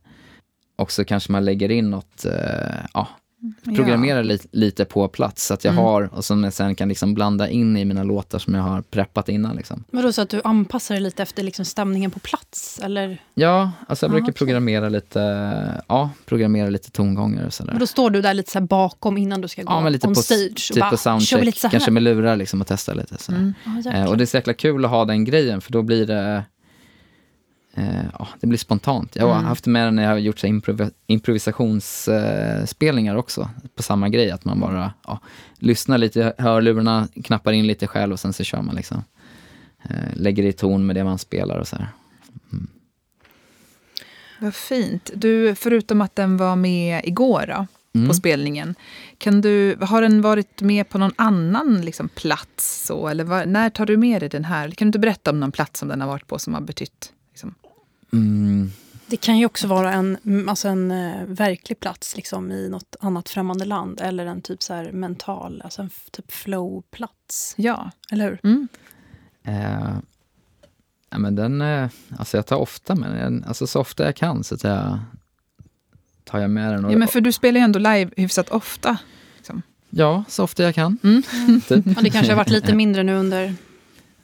och 0.81 0.93
så 0.93 1.05
kanske 1.05 1.33
man 1.33 1.45
lägger 1.45 1.71
in 1.71 1.91
något, 1.91 2.25
eh, 2.25 2.33
ja, 2.95 3.09
programmerar 3.65 4.17
ja. 4.17 4.23
li 4.23 4.39
lite 4.53 4.85
på 4.85 5.09
plats 5.09 5.47
så 5.47 5.55
att 5.55 5.65
jag 5.65 5.73
mm. 5.73 5.85
har 5.85 6.15
och 6.15 6.25
som 6.25 6.45
jag 6.45 6.53
sen 6.53 6.75
kan 6.75 6.89
liksom 6.89 7.15
blanda 7.15 7.49
in 7.49 7.77
i 7.77 7.85
mina 7.85 8.03
låtar 8.03 8.39
som 8.39 8.55
jag 8.55 8.63
har 8.63 8.83
preppat 8.83 9.29
innan. 9.29 9.57
Liksom. 9.57 9.85
Vadå, 9.91 10.13
så 10.13 10.23
att 10.23 10.31
du 10.31 10.41
anpassar 10.45 10.95
dig 10.95 11.03
lite 11.03 11.23
efter 11.23 11.43
liksom 11.43 11.65
stämningen 11.65 12.11
på 12.11 12.19
plats? 12.19 12.81
Eller? 12.83 13.23
Ja, 13.35 13.73
alltså 13.89 14.07
jag 14.07 14.11
ah, 14.11 14.13
brukar 14.13 14.25
okay. 14.25 14.33
programmera 14.33 14.89
lite, 14.89 15.21
ja, 15.89 16.11
programmera 16.27 16.71
lite 16.71 16.91
tongångar 16.91 17.47
och 17.47 17.55
sådär. 17.55 17.73
Men 17.73 17.81
då 17.81 17.87
står 17.87 18.11
du 18.11 18.23
där 18.23 18.35
lite 18.35 18.51
så 18.51 18.61
bakom 18.61 19.19
innan 19.19 19.41
du 19.41 19.49
ska 19.49 19.63
gå 19.63 19.73
ja, 19.73 19.81
men 19.81 19.93
lite 19.93 20.07
on 20.07 20.15
på, 20.15 20.23
stage? 20.23 20.71
Typ 20.75 20.91
på 20.91 20.97
soundcheck, 20.97 21.71
kanske 21.71 21.91
med 21.91 22.03
lurar 22.03 22.37
liksom 22.37 22.61
och 22.61 22.67
testa 22.67 22.95
lite. 22.95 23.17
Mm. 23.29 23.55
Ah, 23.65 23.91
eh, 23.91 24.05
och 24.05 24.17
det 24.17 24.25
är 24.25 24.27
så 24.27 24.37
jäkla 24.37 24.55
kul 24.55 24.85
att 24.85 24.91
ha 24.91 25.05
den 25.05 25.25
grejen 25.25 25.61
för 25.61 25.73
då 25.73 25.83
blir 25.83 26.07
det 26.07 26.45
ja, 28.19 28.29
det 28.41 28.47
blir 28.47 28.59
spontant. 28.59 29.17
Jag 29.17 29.27
har 29.27 29.33
Mm. 29.35 29.45
haft 29.45 29.67
med 29.67 29.87
det 29.87 29.91
när 29.91 30.03
jag 30.03 30.11
har 30.11 30.19
gjort 30.19 30.39
så 30.39 30.47
här 30.47 30.55
improvi- 30.55 30.91
improvisationsspelningar 31.07 33.17
också. 33.17 33.51
På 33.75 33.83
samma 33.83 34.09
grej, 34.09 34.31
att 34.31 34.45
man 34.45 34.61
bara 34.61 34.93
ja, 35.07 35.19
lyssnar 35.59 35.99
lite 35.99 36.21
i 36.21 36.33
hörlurarna, 36.43 37.09
knappar 37.25 37.53
in 37.53 37.67
lite 37.67 37.87
själv 37.87 38.13
och 38.13 38.21
sen 38.21 38.33
så 38.33 38.45
kör 38.45 38.63
man 38.63 38.75
liksom. 38.75 39.05
Eh, 39.83 39.91
lägger 40.15 40.43
i 40.43 40.53
ton 40.53 40.87
med 40.87 40.97
det 40.97 41.05
man 41.05 41.19
spelar 41.19 41.59
och 41.59 41.69
så 41.69 41.77
här. 41.77 41.89
Vad 44.41 44.55
fint. 44.55 45.11
Du, 45.15 45.55
förutom 45.55 46.01
att 46.01 46.17
den 46.17 46.37
var 46.37 46.57
med 46.57 47.01
igår 47.05 47.45
då, 47.49 47.67
Mm. 47.95 48.09
på 48.09 48.15
spelningen, 48.15 48.75
kan 49.19 49.41
du, 49.41 49.77
har 49.81 50.03
den 50.03 50.23
varit 50.23 50.61
med 50.63 50.89
på 50.89 50.99
någon 50.99 51.13
annan 51.17 51.81
liksom, 51.85 52.09
plats? 52.09 52.85
Så, 52.87 53.09
eller 53.09 53.25
var, 53.25 53.47
när 53.47 53.71
tar 53.71 53.87
du 53.87 53.97
med 53.97 54.23
dig 54.23 54.29
den 54.29 54.45
här? 54.45 54.71
Kan 54.71 54.87
du 54.87 54.89
inte 54.89 54.99
berätta 54.99 55.31
om 55.31 55.41
någon 55.41 55.53
plats 55.53 55.81
som 55.81 55.89
den 55.89 56.01
har 56.01 56.09
varit 56.09 56.27
på 56.27 56.39
som 56.39 56.55
har 56.55 56.61
betytt? 56.61 57.13
Liksom? 58.13 58.19
Mm, 58.19 58.71
Det 59.07 59.17
kan 59.17 59.39
ju 59.39 59.47
också 59.47 59.67
vara 59.67 59.93
en, 59.93 60.49
alltså 60.49 60.69
en 60.69 60.91
eh, 60.91 61.25
verklig 61.27 61.81
plats 61.81 62.17
liksom, 62.17 62.53
i 62.53 62.69
något 62.69 62.97
annat 63.01 63.29
främmande 63.29 63.65
land. 63.65 64.01
Eller 64.01 64.27
en 64.27 64.43
typ 64.43 64.63
så 64.63 64.75
här 64.75 64.93
mental, 64.93 65.61
alltså 65.65 65.83
en 65.83 65.91
typ 66.11 66.33
flow-plats. 66.33 67.55
Ja. 67.57 67.91
Eller 68.13 68.25
hur? 68.25 68.41
Mm. 68.45 68.69
Eh, 69.45 69.95
ja, 71.11 71.19
men 71.19 71.35
den, 71.37 71.61
eh, 71.61 71.89
alltså 72.19 72.37
jag 72.37 72.47
tar 72.47 72.57
ofta 72.57 72.95
med 72.95 73.11
den. 73.11 73.45
Alltså 73.49 73.67
så 73.67 73.81
ofta 73.81 74.05
jag 74.05 74.17
kan 74.17 74.45
så 74.45 74.57
tar 74.57 74.69
jag, 74.69 74.99
tar 76.25 76.39
jag 76.39 76.51
med 76.51 76.73
den. 76.73 76.85
Och, 76.85 76.93
ja, 76.93 76.97
men 76.99 77.09
för 77.09 77.21
du 77.21 77.33
spelar 77.33 77.61
ju 77.61 77.65
ändå 77.65 77.79
live 77.79 78.11
hyfsat 78.17 78.49
ofta. 78.51 78.99
ja, 79.91 80.25
så 80.29 80.45
ofta 80.45 80.63
jag 80.63 80.75
kan. 80.75 80.99
Mm. 81.03 81.23
Typ. 81.69 81.87
Ja, 81.87 82.03
det 82.03 82.11
kanske 82.11 82.33
har 82.33 82.37
varit 82.37 82.51
lite 82.51 82.75
mindre 82.75 83.03
nu 83.03 83.15
under 83.15 83.55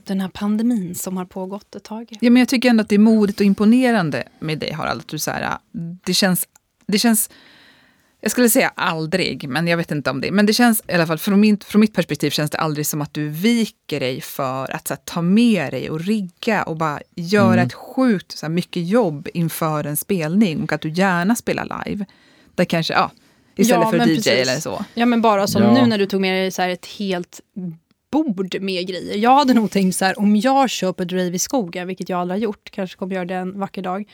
den 0.07 0.21
här 0.21 0.29
pandemin 0.29 0.95
som 0.95 1.17
har 1.17 1.25
pågått 1.25 1.75
ett 1.75 1.85
tag. 1.85 2.09
Ja, 2.21 2.31
men 2.31 2.41
jag 2.41 2.49
tycker 2.49 2.69
ändå 2.71 2.83
att 2.83 2.89
det 2.89 2.95
är 2.95 2.99
modigt 2.99 3.41
och 3.41 3.47
imponerande 3.47 4.25
med 4.39 4.59
dig, 4.59 4.73
Harald. 4.73 5.01
Att 5.01 5.09
du 5.09 5.19
så 5.19 5.31
här, 5.31 5.59
det, 6.05 6.15
känns, 6.15 6.49
det 6.87 6.99
känns... 6.99 7.31
Jag 8.21 8.31
skulle 8.31 8.49
säga 8.51 8.73
aldrig, 8.77 9.49
men 9.49 9.67
jag 9.67 9.77
vet 9.77 9.91
inte 9.91 10.11
om 10.11 10.21
det. 10.21 10.31
Men 10.33 10.47
det 10.47 10.53
känns, 10.53 10.83
i 10.89 10.93
alla 10.93 11.07
fall 11.07 11.19
från 11.19 11.41
mitt, 11.41 11.65
från 11.65 11.81
mitt 11.81 11.95
perspektiv, 11.95 12.31
känns 12.31 12.51
det 12.51 12.59
aldrig 12.59 12.87
som 12.87 13.03
att 13.03 13.15
du 13.15 13.29
viker 13.29 14.01
dig 14.01 14.21
för 14.21 14.75
att 14.75 14.89
så 14.89 14.95
här, 14.95 15.01
ta 15.05 15.23
med 15.23 15.73
dig 15.73 15.91
och 15.91 16.01
rigga 16.01 16.63
och 16.63 16.77
bara 16.77 17.01
göra 17.15 17.53
Mm. 17.53 17.67
ett 17.67 17.73
sjukt 17.75 18.33
så 18.39 18.47
här, 18.47 18.51
mycket 18.53 18.87
jobb 18.89 19.29
inför 19.35 19.85
en 19.85 19.97
spelning. 19.97 20.63
Och 20.63 20.73
att 20.73 20.81
du 20.81 20.91
gärna 20.91 21.37
spelar 21.37 21.85
live. 21.87 22.05
Där 22.55 22.65
kanske, 22.65 22.93
ja, 22.95 23.11
istället 23.57 23.85
Ja, 23.85 23.91
för 23.91 23.99
DJ 23.99 24.15
precis. 24.15 24.27
eller 24.27 24.61
så. 24.61 24.85
Ja, 24.95 25.07
men 25.07 25.23
bara 25.23 25.47
som 25.47 25.63
Ja. 25.63 25.73
nu 25.75 25.87
när 25.87 25.99
du 25.99 26.07
tog 26.07 26.21
med 26.21 26.35
dig 26.43 26.51
så 26.51 26.63
här 26.63 26.69
ett 26.69 26.87
helt 26.87 27.41
bord 28.11 28.57
med 28.61 28.87
grejer. 28.89 29.17
Jag 29.17 29.37
hade 29.37 29.55
nog 29.55 29.71
tänkt 29.71 29.97
så 29.97 30.05
här, 30.05 30.19
om 30.19 30.37
jag 30.37 30.71
köper 30.71 31.05
ett 31.05 31.13
rave 31.13 31.35
i 31.35 31.39
skogen, 31.39 31.87
vilket 31.87 32.09
jag 32.09 32.21
aldrig 32.21 32.41
har 32.41 32.43
gjort, 32.43 32.71
kanske 32.71 32.97
kommer 32.97 33.15
göra 33.15 33.25
det 33.25 33.35
en 33.35 33.59
vacker 33.59 33.83
dag, 33.83 34.09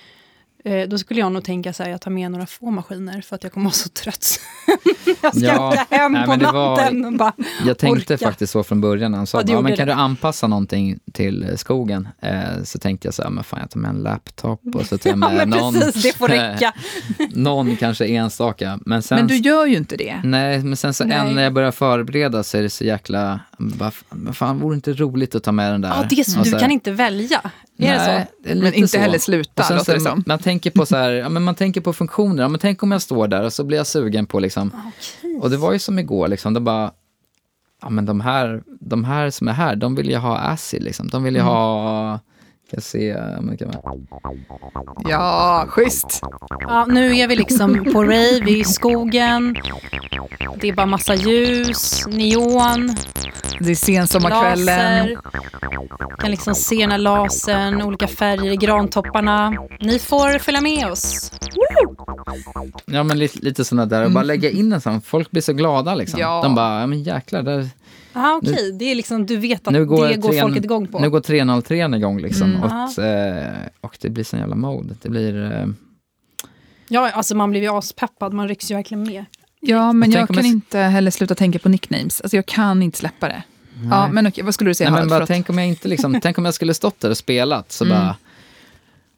eh, 0.64 0.88
då 0.88 0.98
skulle 0.98 1.20
jag 1.20 1.32
nog 1.32 1.44
tänka 1.44 1.72
så 1.72 1.82
här, 1.82 1.90
jag 1.90 2.00
tar 2.00 2.10
med 2.10 2.30
några 2.30 2.46
få 2.46 2.70
maskiner 2.70 3.20
för 3.22 3.36
att 3.36 3.42
jag 3.42 3.52
kommer 3.52 3.64
vara 3.64 3.72
så 3.72 3.88
trött. 3.88 4.40
jag 5.22 5.36
ska 5.36 5.44
Ja, 5.46 5.86
hem 5.90 6.12
nej, 6.12 6.26
på 6.26 6.36
det 6.36 6.44
var- 6.44 6.76
natten 6.76 7.04
och 7.04 7.12
bara... 7.12 7.32
Jag 7.66 7.78
tänkte 7.78 8.14
Orka. 8.14 8.26
faktiskt 8.26 8.52
så 8.52 8.62
från 8.62 8.80
början. 8.80 9.14
Han 9.14 9.26
sa 9.26 9.38
Ja, 9.38 9.44
bara, 9.54 9.60
men 9.62 9.76
kan 9.76 9.86
det. 9.88 9.94
du 9.94 10.00
anpassa 10.00 10.46
någonting 10.46 10.98
till 11.12 11.42
eh, 11.50 11.54
skogen? 11.56 12.08
Eh, 12.22 12.62
så 12.64 12.78
tänkte 12.78 13.06
jag 13.06 13.14
så 13.14 13.22
här, 13.22 13.30
men 13.30 13.44
fan 13.44 13.60
jag 13.60 13.70
tar 13.70 13.80
med 13.80 13.88
en 13.88 13.96
laptop 14.02 14.60
och 14.74 14.86
så 14.86 14.98
tar 14.98 15.10
jag 15.10 15.18
Ja, 15.22 15.28
med 15.28 15.48
men 15.48 15.58
någon, 15.58 15.74
precis, 15.74 16.02
det 16.02 16.16
får 16.16 16.28
räcka. 16.28 16.72
någon 17.32 17.76
kanske 17.76 18.06
enstaka. 18.06 18.78
Men 18.86 19.02
sen, 19.02 19.18
Men 19.18 19.26
du 19.26 19.36
gör 19.36 19.66
ju 19.66 19.76
inte 19.76 19.96
det. 19.96 20.20
nej, 20.24 20.58
men 20.62 20.76
sen 20.76 20.94
så 20.94 21.04
Nej. 21.04 21.18
än 21.18 21.34
när 21.34 21.42
jag 21.42 21.52
börjar 21.52 21.70
förbereda 21.72 22.42
så 22.42 22.58
är 22.58 22.62
det 22.62 22.70
så 22.70 22.84
jäkla, 22.84 23.40
bara, 23.58 23.92
men 24.10 24.34
fan 24.34 24.58
vore 24.60 24.74
det 24.74 24.76
inte 24.76 24.92
roligt 24.92 25.34
att 25.34 25.42
ta 25.44 25.52
med 25.52 25.72
den 25.72 25.80
där? 25.80 25.88
Ja, 25.88 26.04
det 26.10 26.20
är 26.20 26.24
så, 26.24 26.38
du 26.38 26.44
så 26.50 26.56
här, 26.56 26.60
kan 26.62 26.70
inte 26.70 26.90
välja. 26.92 27.40
Är 27.86 27.98
så? 27.98 28.04
nej, 28.10 28.26
det 28.44 28.50
är 28.50 28.54
Men 28.54 28.74
inte 28.74 28.88
så. 28.88 28.98
heller 28.98 29.18
sluta, 29.18 29.62
sen 29.62 29.76
låter 29.76 29.94
det 29.94 30.00
så, 30.00 30.08
som. 30.10 30.24
Man 30.26 30.38
tänker 30.38 30.70
på 30.70 30.86
så 30.86 30.96
här, 30.96 31.10
ja, 31.10 31.28
men 31.28 31.42
man 31.42 31.54
tänker 31.54 31.80
på 31.80 31.92
funktioner. 31.92 32.42
Ja, 32.42 32.48
men 32.48 32.60
tänk 32.60 32.82
om 32.82 32.92
jag 32.92 33.02
står 33.02 33.28
där 33.28 33.44
och 33.44 33.52
så 33.52 33.64
blir 33.64 33.78
jag 33.78 33.86
sugen 33.86 34.26
på 34.26 34.40
liksom, 34.40 34.70
Okej. 34.88 35.38
och 35.40 35.50
det 35.50 35.56
var 35.56 35.72
ju 35.72 35.78
som 35.78 35.98
igår, 35.98 36.28
liksom, 36.28 36.54
det 36.54 36.60
bara, 36.60 36.92
ja 37.82 37.90
men 37.90 38.06
de 38.06 38.20
här, 38.20 38.62
de 38.80 39.04
här 39.04 39.30
som 39.30 39.48
är 39.48 39.52
här, 39.52 39.76
de 39.76 39.94
vill 39.94 40.10
ju 40.10 40.16
ha 40.16 40.38
acid 40.38 40.82
liksom. 40.82 41.08
De 41.08 41.22
vill 41.24 41.34
ju 41.34 41.40
Mm. 41.40 41.52
ha, 41.52 42.20
jag 42.72 42.82
se, 42.82 43.14
om 43.38 43.48
jag 43.48 43.58
kan, 43.58 43.72
Ja, 45.08 45.64
schysst. 45.68 46.20
Ja, 46.60 46.86
nu 46.88 47.16
är 47.16 47.28
vi 47.28 47.36
liksom 47.36 47.84
på 47.92 48.02
rave 48.04 48.50
i 48.50 48.64
skogen. 48.64 49.56
Det 50.60 50.68
är 50.68 50.74
bara 50.74 50.86
massa 50.86 51.14
ljus, 51.14 52.06
neon, 52.06 52.94
Det 53.60 53.70
är 53.70 53.74
sensommarkvällen. 53.74 55.08
laser. 55.08 55.20
kan 56.18 56.30
liksom 56.30 56.54
se 56.54 56.76
den 56.76 56.90
här 56.90 56.98
lasern, 56.98 57.82
olika 57.82 58.08
färger 58.08 58.52
i 58.52 58.56
grantopparna. 58.56 59.54
Ni 59.80 59.98
får 59.98 60.38
följa 60.38 60.60
med 60.60 60.86
oss. 60.90 61.32
ja 62.86 63.02
men 63.02 63.18
lite, 63.18 63.38
lite 63.38 63.64
sådana 63.64 63.86
där, 63.86 64.04
och 64.04 64.10
bara 64.10 64.24
lägga 64.24 64.50
in 64.50 64.72
en 64.72 64.80
sån, 64.80 65.00
folk 65.00 65.30
blir 65.30 65.42
så 65.42 65.52
glada 65.52 65.94
liksom. 65.94 66.20
Mm. 66.20 66.30
Ja. 66.32 66.42
De 66.42 66.54
bara, 66.54 66.80
ja 66.80 66.86
men 66.86 67.02
jäklar, 67.02 67.42
där, 67.42 67.68
Ja, 68.12 68.40
okej. 68.42 68.72
Det 68.72 68.84
är 68.84 68.94
liksom, 68.94 69.26
du 69.26 69.36
vet 69.36 69.66
att 69.66 69.72
nu 69.72 69.86
går, 69.86 70.08
det 70.08 70.16
går 70.16 70.40
folket 70.40 70.64
igång 70.64 70.86
på. 70.86 70.98
Nu 70.98 71.10
går 71.10 71.20
303 71.20 71.96
igång 71.96 72.20
liksom. 72.20 72.54
Mm. 72.54 72.62
och, 72.62 72.98
eh, 72.98 73.52
och 73.80 73.96
det 74.00 74.10
blir 74.10 74.24
sån 74.24 74.38
jävla 74.40 74.54
mode. 74.54 74.94
Det 75.02 75.08
blir, 75.08 75.52
eh, 75.52 75.66
Ja, 76.88 77.10
alltså 77.10 77.36
man 77.36 77.50
blir 77.50 77.60
ju 77.60 77.68
aspeppad. 77.68 78.32
Man 78.32 78.48
rycks 78.48 78.70
ju 78.70 78.74
verkligen 78.74 79.02
med. 79.04 79.24
Ja, 79.60 79.92
men 79.92 80.10
jag 80.10 80.28
kan 80.28 80.36
jag- 80.36 80.46
inte 80.46 80.78
heller 80.78 81.10
sluta 81.10 81.34
tänka 81.34 81.58
på 81.58 81.68
nicknames. 81.68 82.20
Alltså 82.20 82.36
jag 82.36 82.46
kan 82.46 82.82
inte 82.82 82.98
släppa 82.98 83.28
det. 83.28 83.42
Ja, 83.90 84.08
men 84.12 84.26
okej, 84.26 84.44
vad 84.44 84.54
skulle 84.54 84.70
du 84.70 84.74
säga 84.74 84.90
Nej, 84.90 85.00
men 85.00 85.08
bara, 85.08 85.26
tänk 85.26 85.50
om 85.50 85.58
jag 85.58 85.66
inte 85.66 85.88
liksom, 85.88 86.20
tänk 86.22 86.38
om 86.38 86.44
jag 86.44 86.54
skulle 86.54 86.74
stått 86.74 87.00
där 87.00 87.10
och 87.10 87.16
spelat 87.16 87.72
så 87.72 87.84
Mm. 87.84 87.96
bara 87.98 88.16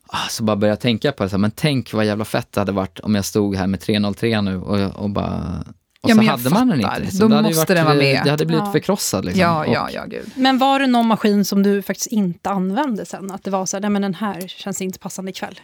ah, 0.06 0.28
så 0.30 0.44
bara 0.44 0.56
började 0.56 0.72
jag 0.72 0.80
tänka 0.80 1.12
på 1.12 1.22
det, 1.22 1.28
så 1.28 1.36
här, 1.36 1.40
men 1.40 1.50
tänk 1.50 1.92
vad 1.92 2.04
jävla 2.06 2.24
fett 2.24 2.52
det 2.52 2.60
hade 2.60 2.72
varit 2.72 3.00
om 3.00 3.14
jag 3.14 3.24
stod 3.24 3.56
här 3.56 3.66
med 3.66 3.80
303 3.80 4.40
nu 4.40 4.60
och, 4.60 4.96
och 5.02 5.10
bara... 5.10 5.64
Och 6.04 6.10
Ja, 6.10 6.14
så 6.14 6.22
hade 6.22 6.50
man 6.50 6.68
den 6.68 6.80
inte. 6.80 7.18
Då 7.18 7.28
det 7.28 7.34
hade 7.34 7.48
ju 7.48 7.54
måste 7.54 7.74
den 7.74 7.84
vara 7.84 7.94
med. 7.96 8.20
Det 8.24 8.30
hade 8.30 8.46
blivit 8.46 8.64
Ja. 8.66 8.72
förkrossad. 8.72 9.24
Liksom. 9.24 9.40
Ja, 9.40 9.66
ja, 9.66 9.88
ja, 9.92 10.04
gud. 10.04 10.30
Men 10.36 10.58
var 10.58 10.78
det 10.80 10.86
någon 10.86 11.06
maskin 11.06 11.44
som 11.44 11.62
du 11.62 11.82
faktiskt 11.82 12.06
inte 12.06 12.50
använde 12.50 13.06
sen? 13.06 13.30
Att 13.30 13.44
det 13.44 13.50
var 13.50 13.66
så 13.66 13.76
här, 13.76 13.80
nej 13.80 13.90
men 13.90 14.02
den 14.02 14.14
här 14.14 14.48
känns 14.48 14.80
inte 14.82 14.98
passande 14.98 15.30
ikväll. 15.30 15.60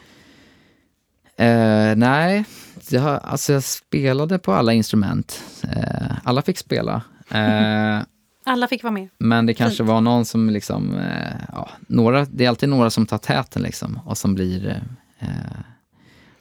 Eh, 1.37 1.96
nej, 1.96 2.44
jag, 2.90 3.20
alltså 3.24 3.53
jag 3.53 3.64
spelade 3.64 4.38
på 4.38 4.53
alla 4.53 4.72
instrument. 4.72 5.42
Eh, 5.62 6.16
alla 6.24 6.42
fick 6.42 6.59
spela. 6.59 7.03
Eh, 7.31 8.00
Alla 8.44 8.68
fick 8.68 8.83
vara 8.83 8.92
med. 8.92 9.09
Men 9.18 9.46
det 9.46 9.55
kanske 9.55 9.76
Fint. 9.76 9.88
var 9.88 10.00
någon 10.00 10.24
som 10.24 10.50
liksom, 10.50 10.98
eh, 10.98 11.35
ja, 11.53 11.68
några, 11.87 12.24
det 12.24 12.44
är 12.44 12.48
alltid 12.48 12.68
några 12.68 12.90
som 12.90 13.07
tar 13.07 13.18
täten 13.18 13.62
liksom 13.62 14.00
och 14.05 14.18
som 14.18 14.35
blir, 14.35 14.83
eh, 15.18 15.29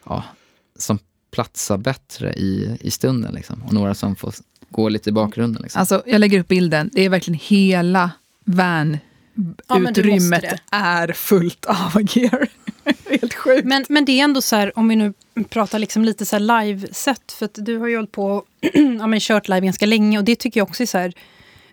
ja, 0.05 0.23
som 0.79 0.99
platsar 1.31 1.77
bättre 1.77 2.33
i, 2.33 2.77
i 2.81 2.91
stunden 2.91 3.33
liksom. 3.33 3.63
Och 3.63 3.73
några 3.73 3.95
som 3.95 4.15
får 4.15 4.33
gå 4.69 4.89
lite 4.89 5.09
i 5.09 5.13
bakgrunden 5.13 5.61
liksom. 5.63 5.79
Alltså, 5.79 6.03
jag 6.05 6.19
lägger 6.19 6.39
upp 6.39 6.47
bilden. 6.47 6.89
Det 6.93 7.05
är 7.05 7.09
verkligen 7.09 7.39
hela 7.43 8.11
van 8.43 8.97
Ja, 9.67 9.89
utrymmet 9.89 10.43
är 10.71 11.13
fullt 11.13 11.65
av 11.65 12.01
gear. 12.17 12.47
Helt 13.09 13.33
sjukt. 13.33 13.65
Men, 13.65 13.85
men 13.89 14.05
det 14.05 14.11
är 14.11 14.23
ändå 14.23 14.41
så 14.41 14.55
här, 14.55 14.79
om 14.79 14.87
vi 14.87 14.95
nu 14.95 15.13
pratar 15.49 15.79
liksom 15.79 16.05
lite 16.05 16.25
så 16.25 16.35
här 16.35 16.63
live-set, 16.63 17.31
för 17.31 17.45
att 17.45 17.55
du 17.55 17.77
har 17.77 17.87
ju 17.87 17.95
hållit 17.95 18.11
på 18.11 18.43
ja, 18.99 19.07
men 19.07 19.19
kört 19.19 19.47
live 19.47 19.65
ganska 19.65 19.85
länge 19.85 20.17
och 20.17 20.23
det 20.23 20.35
tycker 20.35 20.59
jag 20.59 20.69
också 20.69 20.83
är 20.83 20.87
så 20.87 20.97
här 20.97 21.13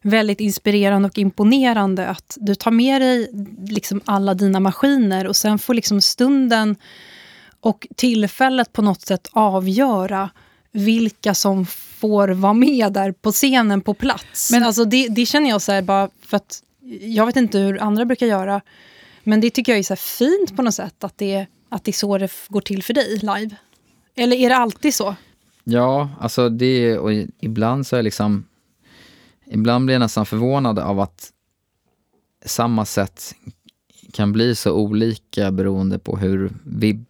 väldigt 0.03 0.41
inspirerande 0.41 1.09
och 1.09 1.19
imponerande 1.19 2.09
att 2.09 2.39
du 2.41 2.55
tar 2.55 2.71
med 2.71 3.03
dig 3.03 3.31
liksom 3.69 4.01
alla 4.05 4.35
dina 4.35 4.61
maskiner 4.61 5.27
och 5.27 5.37
sen 5.37 5.59
får 5.59 5.75
liksom 5.75 6.01
stunden 6.01 6.77
och 7.61 7.87
tillfället 7.97 8.73
på 8.73 8.83
något 8.83 9.01
sätt 9.01 9.29
avgöra 9.33 10.31
vilka 10.73 11.35
som 11.35 11.67
får 11.67 12.29
vara 12.29 12.53
med 12.53 12.93
där 12.93 13.13
på 13.13 13.33
scenen 13.33 13.81
på 13.81 13.95
plats. 13.95 14.51
Men- 14.53 14.63
alltså 14.63 14.85
det, 14.85 15.09
det 15.09 15.27
känner 15.27 15.51
jag 15.51 15.63
så 15.63 15.73
här 15.73 15.83
bara 15.83 16.11
för 16.23 16.37
att 16.37 16.63
jag 17.01 17.27
vet 17.27 17.37
inte 17.37 17.59
hur 17.59 17.83
andra 17.83 18.05
brukar 18.05 18.27
göra. 18.27 18.61
Men 19.25 19.41
det 19.41 19.51
tycker 19.51 19.73
jag 19.73 19.79
är 19.79 19.83
så 19.83 19.93
här 19.93 19.97
fint 19.97 20.57
på 20.57 20.63
något 20.63 20.75
sätt 20.75 21.05
att 21.05 21.19
det, 21.19 21.47
att 21.69 21.85
det 21.85 21.91
är 21.91 21.93
så 21.93 22.19
det 22.19 22.33
går 22.49 22.61
till 22.61 22.83
för 22.83 22.95
dig 22.95 23.17
live. 23.19 23.57
Eller 24.15 24.37
är 24.37 24.49
det 24.49 24.57
alltid 24.57 24.95
så? 24.95 25.15
Ja, 25.65 26.09
alltså 26.21 26.49
det, 26.49 26.99
och 26.99 27.11
ibland 27.41 27.87
så 27.87 27.97
är 27.97 27.99
jag 27.99 28.05
liksom, 28.05 28.45
ibland 29.47 29.85
blir 29.85 29.95
jag 29.95 30.01
nästan 30.01 30.27
förvånad 30.27 30.79
av 30.79 31.01
att 31.01 31.31
samma 32.45 32.85
sätt 32.85 33.35
kan 34.13 34.33
bli 34.33 34.55
så 34.55 34.73
olika 34.73 35.53
beroende 35.53 35.99
på 35.99 36.17
hur, 36.17 36.51
vib, 36.65 37.05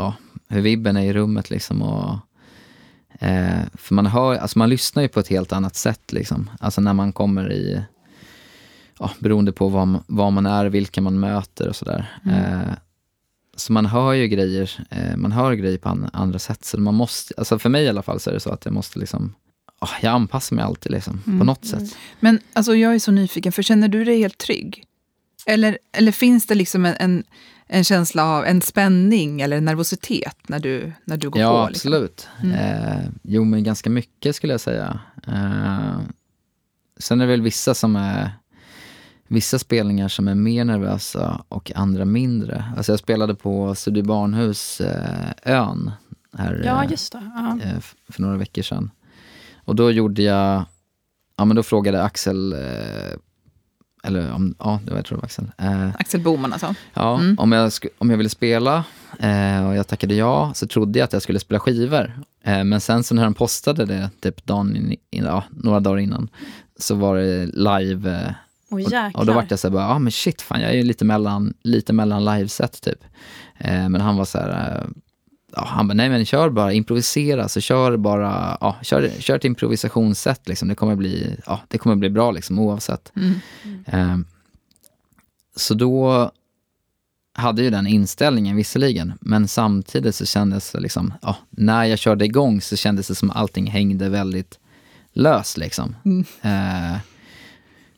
ja, 0.00 0.14
hur 0.48 0.60
vibben 0.60 0.96
är 0.96 1.02
i 1.02 1.12
rummet 1.12 1.50
liksom. 1.50 1.82
Och, 1.82 2.18
eh, 3.26 3.60
för 3.74 3.94
man 3.94 4.06
hör, 4.06 4.34
alltså 4.36 4.58
man 4.58 4.68
lyssnar 4.70 5.02
ju 5.02 5.08
på 5.08 5.20
ett 5.20 5.28
helt 5.28 5.52
annat 5.52 5.76
sätt 5.76 6.12
liksom. 6.12 6.50
Alltså 6.60 6.80
när 6.80 6.94
man 6.94 7.12
kommer 7.12 7.52
i, 7.52 7.82
ja, 8.98 9.10
beroende 9.18 9.52
på 9.52 9.68
vad, 9.68 9.88
man- 9.88 10.02
vad 10.06 10.32
man 10.32 10.46
är, 10.46 10.66
vilka 10.66 11.00
man 11.00 11.20
möter 11.20 11.68
och 11.68 11.76
sådär. 11.76 12.18
Eh, 12.26 12.72
så 13.56 13.72
man 13.72 13.86
hör 13.86 14.12
ju 14.12 14.28
grejer, 14.28 14.86
eh, 14.90 15.16
man 15.16 15.32
hör 15.32 15.52
grejer 15.54 15.78
på 15.78 15.88
an, 15.88 16.10
andra 16.12 16.38
sätt. 16.38 16.64
Så 16.64 16.80
man 16.80 16.94
måste, 16.94 17.34
alltså 17.36 17.58
för 17.58 17.68
mig 17.68 17.84
i 17.84 17.88
alla 17.88 18.02
fall 18.02 18.20
så 18.20 18.30
är 18.30 18.34
det 18.34 18.40
så 18.40 18.50
att 18.50 18.64
jag 18.64 18.74
måste 18.74 18.98
liksom, 18.98 19.34
jag 20.00 20.10
anpassar 20.12 20.56
mig 20.56 20.64
alltid 20.64 20.92
liksom, 20.92 21.22
på 21.38 21.44
något 21.44 21.64
sätt. 21.64 21.96
Men 22.20 22.38
alltså, 22.52 22.74
jag 22.76 22.94
är 22.94 22.98
så 22.98 23.12
nyfiken, 23.12 23.52
för 23.52 23.62
känner 23.62 23.88
du 23.88 24.04
dig 24.04 24.18
helt 24.20 24.38
trygg? 24.38 24.84
Eller, 25.46 25.78
eller 25.92 26.12
finns 26.12 26.46
det 26.46 26.54
liksom 26.54 26.84
en, 26.84 26.94
en, 26.98 27.24
en 27.72 27.84
känsla 27.84 28.24
av 28.24 28.44
en 28.44 28.60
spänning 28.60 29.40
eller 29.40 29.56
en 29.56 29.64
nervositet 29.64 30.36
när 30.46 30.60
du, 30.60 30.92
när 31.04 31.16
du 31.16 31.30
går 31.30 31.42
ja, 31.42 31.66
på? 31.66 31.72
Liksom? 31.72 31.92
absolut. 31.92 32.28
Mm. 32.42 32.54
Eh, 32.54 33.04
jo, 33.22 33.44
men 33.44 33.64
ganska 33.64 33.90
mycket 33.90 34.36
skulle 34.36 34.52
jag 34.52 34.60
säga. 34.60 35.00
Eh, 35.26 35.98
sen 36.98 37.20
är 37.20 37.26
det 37.26 37.30
väl 37.30 37.42
vissa 37.42 37.74
som 37.74 37.96
är 37.96 38.32
vissa 39.28 39.58
spelningar 39.58 40.08
som 40.08 40.28
är 40.28 40.34
mer 40.34 40.64
nervösa 40.64 41.44
och 41.48 41.72
andra 41.74 42.04
mindre. 42.04 42.64
Alltså 42.76 42.92
jag 42.92 42.98
spelade 42.98 43.34
på 43.34 43.74
Studio 43.74 44.04
Barnhus 44.04 44.80
eh, 44.80 45.30
Ön 45.44 45.90
här 46.32 46.62
Ja, 46.64 46.84
eh, 46.84 46.90
just 46.90 47.12
det. 47.12 47.30
Ja. 47.34 47.58
eh, 47.64 47.80
för 48.08 48.22
några 48.22 48.36
veckor 48.36 48.62
sedan. 48.62 48.90
Och 49.64 49.76
då 49.76 49.90
gjorde 49.90 50.22
jag, 50.22 50.64
ja 51.36 51.44
men 51.44 51.56
då 51.56 51.62
frågade 51.62 52.02
Axel, 52.02 52.52
eh, 52.52 53.18
eller 54.02 54.32
om, 54.32 54.54
ja, 54.58 54.80
det 54.84 54.90
var, 54.90 54.98
jag 54.98 55.06
tror 55.06 55.16
det 55.16 55.20
var 55.20 55.26
Axel. 55.26 55.50
Eh, 55.58 55.88
Axel 55.98 56.20
Boman 56.20 56.52
alltså. 56.52 56.74
Ja, 56.94 57.14
Mm. 57.20 57.38
om, 57.38 57.52
jag 57.52 57.72
om 57.98 58.10
jag 58.10 58.16
ville 58.16 58.28
spela 58.30 58.84
eh, 59.18 59.68
och 59.68 59.76
jag 59.76 59.86
tackade 59.88 60.14
ja 60.14 60.52
så 60.54 60.66
trodde 60.66 60.98
jag 60.98 61.04
att 61.06 61.12
jag 61.12 61.22
skulle 61.22 61.40
spela 61.40 61.60
skivor. 61.60 62.12
Eh, 62.44 62.64
men 62.64 62.80
sen 62.80 63.04
så 63.04 63.14
när 63.14 63.24
de 63.24 63.34
postade 63.34 63.84
det, 63.84 64.10
typ 64.20 64.46
dagen 64.46 64.76
in, 64.76 64.96
in, 65.10 65.24
ja, 65.24 65.44
några 65.50 65.80
dagar 65.80 65.98
innan, 65.98 66.28
så 66.78 66.94
var 66.94 67.16
det 67.16 67.46
live. 67.46 68.10
Eh, 68.14 68.32
Och 68.70 68.80
och, 69.14 69.26
då 69.26 69.32
vart 69.32 69.50
jag 69.50 69.58
så 69.58 69.68
här, 69.68 69.72
bara, 69.72 69.82
ja 69.88 69.98
men 69.98 70.12
shit, 70.12 70.42
fan, 70.42 70.60
jag 70.60 70.70
är 70.70 70.74
ju 70.76 70.82
lite 70.82 71.04
mellan, 71.04 71.54
lite 71.62 71.92
mellan 71.92 72.24
liveset 72.24 72.80
typ. 72.82 73.04
Eh, 73.58 73.88
men 73.88 74.00
han 74.00 74.16
var 74.16 74.24
så 74.24 74.38
här, 74.38 74.80
eh, 74.80 74.88
ja, 75.56 75.64
han 75.64 75.88
bara, 75.88 75.94
nej 75.94 76.08
men 76.08 76.24
kör 76.26 76.50
bara, 76.50 76.72
improvisera, 76.72 77.48
så 77.48 77.60
kör 77.60 77.96
bara, 77.96 78.58
ja, 78.60 78.76
kör, 78.82 79.10
kör 79.18 79.36
ett 79.36 79.44
improvisationssätt 79.44 80.48
liksom. 80.48 80.68
Det 80.68 80.74
kommer 80.74 80.96
bli, 80.96 81.36
ja, 81.46 81.60
det 81.68 81.78
kommer 81.78 81.96
bli 81.96 82.10
bra 82.10 82.30
liksom 82.30 82.58
oavsett. 82.58 83.12
Mm. 83.16 83.34
Eh, 83.86 84.18
så 85.56 85.74
då 85.74 86.30
hade 87.34 87.62
ju 87.62 87.70
den 87.70 87.86
inställningen 87.86 88.56
visserligen, 88.56 89.12
men 89.20 89.48
samtidigt 89.48 90.14
så 90.14 90.26
kändes 90.26 90.72
det 90.72 90.80
liksom, 90.80 91.14
ja, 91.22 91.36
när 91.50 91.84
jag 91.84 91.98
körde 91.98 92.24
igång 92.24 92.60
så 92.60 92.76
kändes 92.76 93.08
det 93.08 93.14
som 93.14 93.30
allting 93.30 93.66
hängde 93.66 94.08
väldigt 94.08 94.58
löst 95.12 95.56
liksom. 95.56 95.96
Mm. 96.04 96.24
Eh, 96.42 96.98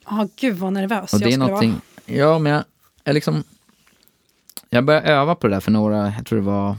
Ja, 0.05 0.27
gud 0.35 0.57
vad 0.57 0.73
nervös 0.73 1.13
och 1.13 1.19
det 1.19 1.25
jag 1.25 1.29
är 1.29 1.31
skulle 1.31 1.47
någonting, 1.47 1.81
ja 2.05 2.39
men 2.39 2.51
jag, 2.51 2.63
jag 3.03 3.13
liksom, 3.13 3.43
jag 4.69 4.85
började 4.85 5.07
öva 5.07 5.35
på 5.35 5.47
det 5.47 5.55
där 5.55 5.59
för 5.59 5.71
några, 5.71 6.13
jag 6.17 6.25
tror 6.25 6.39
det 6.39 6.45
var 6.45 6.75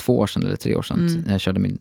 två 0.00 0.18
år 0.18 0.26
sedan 0.26 0.42
eller 0.46 0.56
tre 0.56 0.74
år 0.76 0.82
sedan, 0.82 1.08
Mm. 1.08 1.20
när 1.20 1.32
jag 1.32 1.40
körde 1.40 1.60
min 1.60 1.78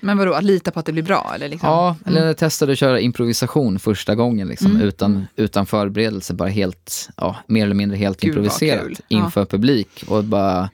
Men 0.00 0.18
vadå, 0.18 0.32
att 0.32 0.44
lita 0.44 0.70
på 0.70 0.80
att 0.80 0.86
det 0.86 0.92
blir 0.92 1.02
bra? 1.02 1.32
Eller 1.34 1.48
liksom? 1.48 1.68
Ja, 1.68 1.96
eller 2.06 2.16
Mm. 2.16 2.26
jag 2.26 2.36
testade 2.36 2.72
att 2.72 2.78
köra 2.78 3.00
improvisation 3.00 3.78
första 3.78 4.14
gången, 4.14 4.48
liksom, 4.48 4.70
Mm. 4.70 4.82
utan, 4.82 5.26
utan 5.36 5.66
förberedelse, 5.66 6.34
bara 6.34 6.48
helt, 6.48 7.08
ja, 7.16 7.36
mer 7.46 7.64
eller 7.64 7.74
mindre 7.74 7.96
helt 7.98 8.20
Gud, 8.20 8.28
improviserat 8.28 8.84
kul. 8.84 8.96
Ja. 9.08 9.18
inför 9.24 9.44
publik. 9.44 10.04
Och 10.08 10.24
bara 10.24 10.70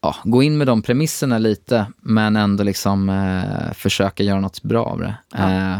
ja, 0.00 0.16
gå 0.24 0.42
in 0.42 0.58
med 0.58 0.66
de 0.66 0.82
premisserna 0.82 1.38
lite, 1.38 1.86
men 2.00 2.36
ändå 2.36 2.64
liksom 2.64 3.08
eh, 3.08 3.72
försöka 3.74 4.22
göra 4.22 4.40
något 4.40 4.62
bra 4.62 4.84
av 4.84 4.98
det. 5.00 5.14
Ja. 5.32 5.50
Eh, 5.72 5.78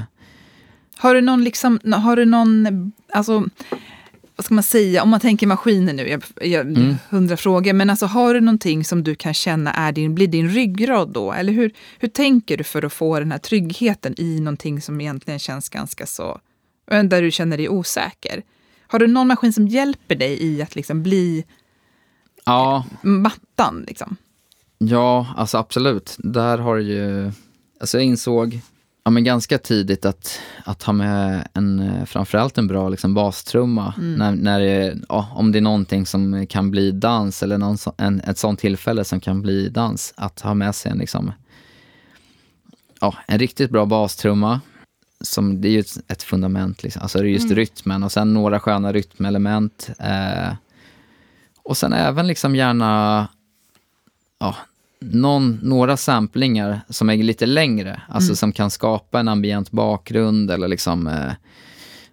Har 0.96 1.14
du 1.14 1.20
någon, 1.20 1.44
liksom, 1.44 1.78
har 2.04 2.16
du 2.16 2.24
någon, 2.24 2.92
alltså, 3.12 3.44
vad 4.36 4.44
ska 4.44 4.54
man 4.54 4.64
säga, 4.64 5.02
om 5.02 5.08
man 5.08 5.20
tänker 5.20 5.46
maskiner 5.46 5.92
nu, 5.92 6.08
jag 6.08 6.22
jag 6.40 6.66
Mm. 6.66 6.96
hundra 7.10 7.36
frågor, 7.36 7.72
men 7.72 7.90
alltså 7.90 8.06
har 8.06 8.34
du 8.34 8.40
någonting 8.40 8.84
som 8.84 9.02
du 9.02 9.14
kan 9.14 9.34
känna 9.34 9.72
är 9.72 9.92
din, 9.92 10.14
blir 10.14 10.26
din 10.26 10.48
ryggrad 10.48 11.08
då? 11.08 11.32
Eller 11.32 11.52
hur, 11.52 11.72
hur 11.98 12.08
tänker 12.08 12.56
du 12.56 12.64
för 12.64 12.84
att 12.84 12.92
få 12.92 13.18
den 13.18 13.32
här 13.32 13.38
tryggheten 13.38 14.14
i 14.20 14.40
någonting 14.40 14.80
som 14.80 15.00
egentligen 15.00 15.38
känns 15.38 15.68
ganska 15.68 16.06
så, 16.06 16.40
där 16.86 17.22
du 17.22 17.30
känner 17.30 17.56
dig 17.56 17.68
osäker? 17.68 18.42
Har 18.86 18.98
du 18.98 19.06
någon 19.06 19.26
maskin 19.28 19.52
som 19.52 19.68
hjälper 19.68 20.14
dig 20.14 20.42
i 20.42 20.62
att 20.62 20.76
liksom 20.76 21.02
bli 21.02 21.44
ja, 22.44 22.84
mattan? 23.02 23.84
Liksom? 23.88 24.16
ja, 24.78 25.34
alltså 25.36 25.58
absolut. 25.58 26.16
Där 26.18 26.58
har 26.58 26.76
ju, 26.76 27.32
alltså 27.80 27.98
jag 27.98 28.04
insåg 28.04 28.60
ja, 29.04 29.10
men 29.10 29.24
ganska 29.24 29.58
tidigt 29.58 30.04
att, 30.04 30.40
att 30.64 30.82
ha 30.82 30.92
med 30.92 31.48
en, 31.52 31.80
eh, 31.80 32.04
framförallt 32.04 32.58
en 32.58 32.66
bra 32.66 32.88
liksom, 32.88 33.14
bastrumma, 33.14 33.94
Mm. 33.98 34.14
när, 34.14 34.32
när 34.32 34.60
det, 34.60 34.96
ja, 35.08 35.28
om 35.34 35.52
det 35.52 35.58
är 35.58 35.60
någonting 35.60 36.06
som 36.06 36.46
kan 36.46 36.70
bli 36.70 36.90
dans 36.92 37.42
eller 37.42 37.58
någon, 37.58 37.78
så- 37.78 37.94
en, 37.96 38.20
ett 38.20 38.38
sånt 38.38 38.60
tillfälle 38.60 39.04
som 39.04 39.20
kan 39.20 39.42
bli 39.42 39.68
dans, 39.68 40.14
att 40.16 40.40
ha 40.40 40.54
med 40.54 40.74
sig 40.74 40.92
en, 40.92 40.98
liksom, 40.98 41.32
ja, 43.00 43.14
en 43.26 43.38
riktigt 43.38 43.70
bra 43.70 43.86
bastrumma. 43.86 44.60
Som, 45.20 45.60
det 45.60 45.68
är 45.68 45.72
ju 45.72 45.80
ett, 45.80 45.96
ett 46.10 46.22
fundament, 46.22 46.82
liksom. 46.82 47.02
alltså 47.02 47.18
det 47.18 47.24
är 47.28 47.30
just 47.30 47.44
Mm. 47.44 47.56
rytmen 47.56 48.02
och 48.02 48.12
sen 48.12 48.34
några 48.34 48.60
sköna 48.60 48.92
rytmelement. 48.92 49.90
Eh, 49.98 50.52
och 51.62 51.76
sen 51.76 51.92
även 51.92 52.26
liksom 52.26 52.56
gärna 52.56 53.28
ja, 54.38 54.56
någon, 55.12 55.58
några 55.62 55.96
samplingar 55.96 56.80
som 56.88 57.10
är 57.10 57.16
lite 57.16 57.46
längre, 57.46 58.02
alltså 58.08 58.28
Mm. 58.30 58.36
som 58.36 58.52
kan 58.52 58.70
skapa 58.70 59.20
en 59.20 59.28
ambient 59.28 59.70
bakgrund 59.70 60.50
eller 60.50 60.68
liksom, 60.68 61.06
eh, 61.06 61.32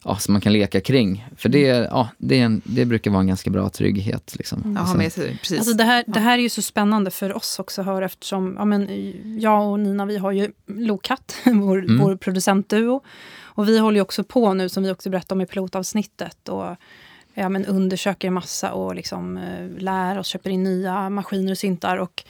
ja, 0.06 0.16
som 0.18 0.34
man 0.34 0.42
kan 0.42 0.54
leka 0.54 0.82
kring. 0.82 1.28
För 1.38 1.50
det, 1.50 1.60
ja, 1.68 2.10
det, 2.18 2.40
är 2.40 2.46
en, 2.46 2.62
det 2.66 2.86
brukar 2.86 3.12
vara 3.12 3.22
en 3.22 3.28
ganska 3.28 3.50
bra 3.50 3.70
trygghet. 3.70 4.36
Liksom. 4.38 4.62
Ja, 4.66 4.72
ha 4.72 4.80
Alltså, 4.80 4.98
med 4.98 5.14
sig, 5.14 5.38
precis. 5.38 5.58
Alltså 5.60 5.74
det, 5.74 5.84
här, 5.84 6.04
det 6.08 6.20
här 6.20 6.38
är 6.38 6.42
ju 6.42 6.50
så 6.50 6.62
spännande 6.62 7.12
för 7.12 7.34
oss 7.38 7.60
också 7.60 7.82
att 7.82 7.88
höra 7.88 8.06
eftersom 8.06 8.56
ja, 8.58 8.66
men, 8.66 8.88
jag 9.40 9.72
och 9.72 9.80
Nina 9.80 10.06
vi 10.06 10.18
har 10.18 10.32
ju 10.32 10.52
Lokat, 10.68 11.36
vår, 11.46 11.80
Mm. 11.80 11.98
vår 12.00 12.16
producentduo. 12.16 13.02
Och 13.54 13.68
vi 13.70 13.80
håller 13.80 13.96
ju 13.98 14.02
också 14.02 14.24
på 14.24 14.54
nu, 14.54 14.70
som 14.70 14.84
vi 14.84 14.92
också 14.92 15.10
berättade 15.10 15.34
om 15.38 15.42
i 15.42 15.46
pilotavsnittet, 15.46 16.50
och 16.50 16.76
ja, 17.34 17.50
men 17.50 17.66
undersöker 17.66 18.30
massa 18.30 18.72
och 18.74 18.96
liksom, 18.96 19.38
eh, 19.38 19.68
lär 19.82 20.20
oss, 20.20 20.28
köper 20.28 20.50
in 20.50 20.64
nya 20.64 21.10
maskiner 21.10 21.52
och 21.52 21.58
syntar. 21.58 21.98
Och, 21.98 22.24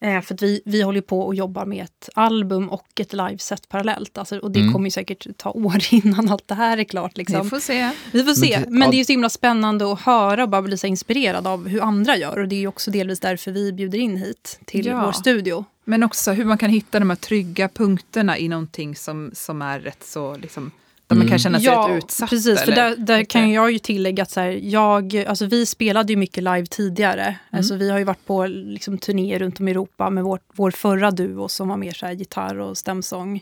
eh, 0.00 0.20
för 0.20 0.34
att 0.34 0.42
vi, 0.42 0.60
vi 0.64 0.82
håller 0.82 1.00
på 1.00 1.20
och 1.20 1.34
jobbar 1.34 1.64
med 1.66 1.84
ett 1.84 2.08
album 2.14 2.68
och 2.68 3.00
ett 3.00 3.12
liveset 3.12 3.68
parallellt. 3.68 4.18
Alltså, 4.18 4.38
och 4.38 4.50
det 4.50 4.60
Mm. 4.60 4.72
kommer 4.72 4.86
ju 4.86 4.90
säkert 4.90 5.26
ta 5.36 5.50
år 5.54 5.78
innan 5.90 6.28
allt 6.28 6.48
det 6.48 6.54
här 6.54 6.78
är 6.78 6.84
klart. 6.84 7.16
Liksom. 7.16 7.42
Vi 7.42 7.48
får 7.50 7.60
se. 7.60 7.90
Vi 8.12 8.24
får 8.24 8.32
se. 8.34 8.64
Men 8.68 8.82
ja. 8.82 8.88
det 8.90 8.96
är 8.96 8.98
ju 8.98 9.04
så 9.04 9.12
himla 9.12 9.28
spännande 9.28 9.92
att 9.92 10.00
höra 10.00 10.42
och 10.42 10.48
bara 10.48 10.62
bli 10.62 10.78
så 10.78 10.86
inspirerad 10.86 11.46
av 11.46 11.68
hur 11.68 11.80
andra 11.82 12.16
gör. 12.16 12.38
Och 12.38 12.48
det 12.48 12.54
är 12.56 12.60
ju 12.60 12.66
också 12.68 12.90
delvis 12.90 13.20
därför 13.20 13.50
vi 13.52 13.72
bjuder 13.72 13.98
in 13.98 14.16
hit 14.16 14.58
till 14.64 14.86
Ja. 14.86 15.04
vår 15.04 15.12
studio. 15.12 15.64
Men 15.84 16.02
också 16.02 16.32
hur 16.32 16.44
man 16.44 16.58
kan 16.58 16.70
hitta 16.70 16.98
de 16.98 17.10
här 17.10 17.16
trygga 17.16 17.68
punkterna 17.68 18.38
i 18.38 18.48
någonting 18.48 18.96
som, 18.96 19.30
som 19.34 19.62
är 19.62 19.80
rätt 19.80 20.02
så, 20.04 20.36
liksom, 20.36 20.70
där 21.08 21.16
man 21.16 21.22
Mm. 21.22 21.28
kan 21.30 21.38
känna 21.38 21.60
sig 21.60 21.70
rätt 21.70 22.04
utsatt. 22.04 22.30
precis. 22.30 22.60
För 22.62 22.72
där, 22.72 22.96
där 22.96 23.24
kan 23.24 23.50
jag 23.52 23.72
ju 23.72 23.78
tillägga 23.78 24.22
att 24.22 24.30
så 24.30 24.40
här, 24.40 24.60
jag, 24.62 25.16
alltså 25.16 25.46
vi 25.46 25.66
spelade 25.66 26.12
ju 26.12 26.16
mycket 26.16 26.42
live 26.44 26.66
tidigare. 26.66 27.22
Mm. 27.24 27.36
Alltså 27.50 27.74
vi 27.76 27.90
har 27.90 27.98
ju 27.98 28.04
varit 28.04 28.26
på 28.26 28.46
liksom, 28.46 28.98
turnéer 28.98 29.38
runt 29.38 29.60
om 29.60 29.68
i 29.68 29.70
Europa 29.70 30.10
med 30.10 30.24
vår, 30.24 30.40
vår 30.54 30.70
förra 30.70 31.10
duo 31.10 31.48
som 31.48 31.68
var 31.68 31.76
mer 31.76 31.92
så 31.92 32.06
här, 32.06 32.12
gitarr 32.12 32.58
och 32.58 32.78
stämsång. 32.78 33.40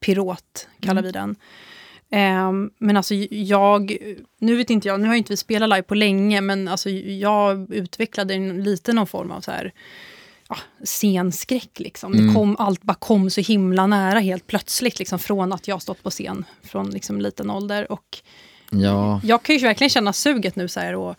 Pirot 0.00 0.68
kallar 0.80 0.92
Mm. 1.02 1.04
vi 1.04 1.12
den. 1.12 1.36
Ehm, 2.12 2.70
men 2.78 2.96
alltså 2.96 3.14
jag, 3.30 3.96
nu 4.38 4.56
vet 4.56 4.70
inte 4.70 4.88
jag, 4.88 5.00
nu 5.00 5.08
har 5.08 5.14
inte 5.14 5.32
vi 5.32 5.36
spelat 5.36 5.68
live 5.68 5.82
på 5.82 5.94
länge, 5.94 6.40
men 6.40 6.68
alltså 6.68 6.90
jag 6.90 7.72
utvecklade 7.74 8.34
en, 8.34 8.62
lite 8.62 8.92
någon 8.92 9.06
form 9.06 9.30
av 9.30 9.40
så 9.40 9.50
här, 9.50 9.72
ja, 10.50 10.56
scenskräck. 10.84 11.70
Liksom. 11.80 12.12
Mm. 12.12 12.26
Det 12.26 12.34
kom, 12.34 12.56
allt 12.58 12.82
bara 12.82 12.94
kom 12.94 13.30
så 13.30 13.40
himla 13.40 13.86
nära 13.86 14.18
helt 14.18 14.46
plötsligt, 14.46 14.98
liksom, 14.98 15.18
från 15.18 15.52
att 15.52 15.68
jag 15.68 15.82
stått 15.82 16.02
på 16.02 16.10
scen 16.10 16.44
från 16.62 16.90
liksom, 16.90 17.20
liten 17.20 17.50
ålder. 17.50 17.92
Och 17.92 18.22
Ja, 18.72 19.20
jag 19.24 19.42
kan 19.42 19.56
ju 19.56 19.62
verkligen 19.62 19.90
känna 19.90 20.12
suget 20.12 20.56
nu 20.56 20.68
så 20.68 20.80
här, 20.80 20.94
och 20.94 21.16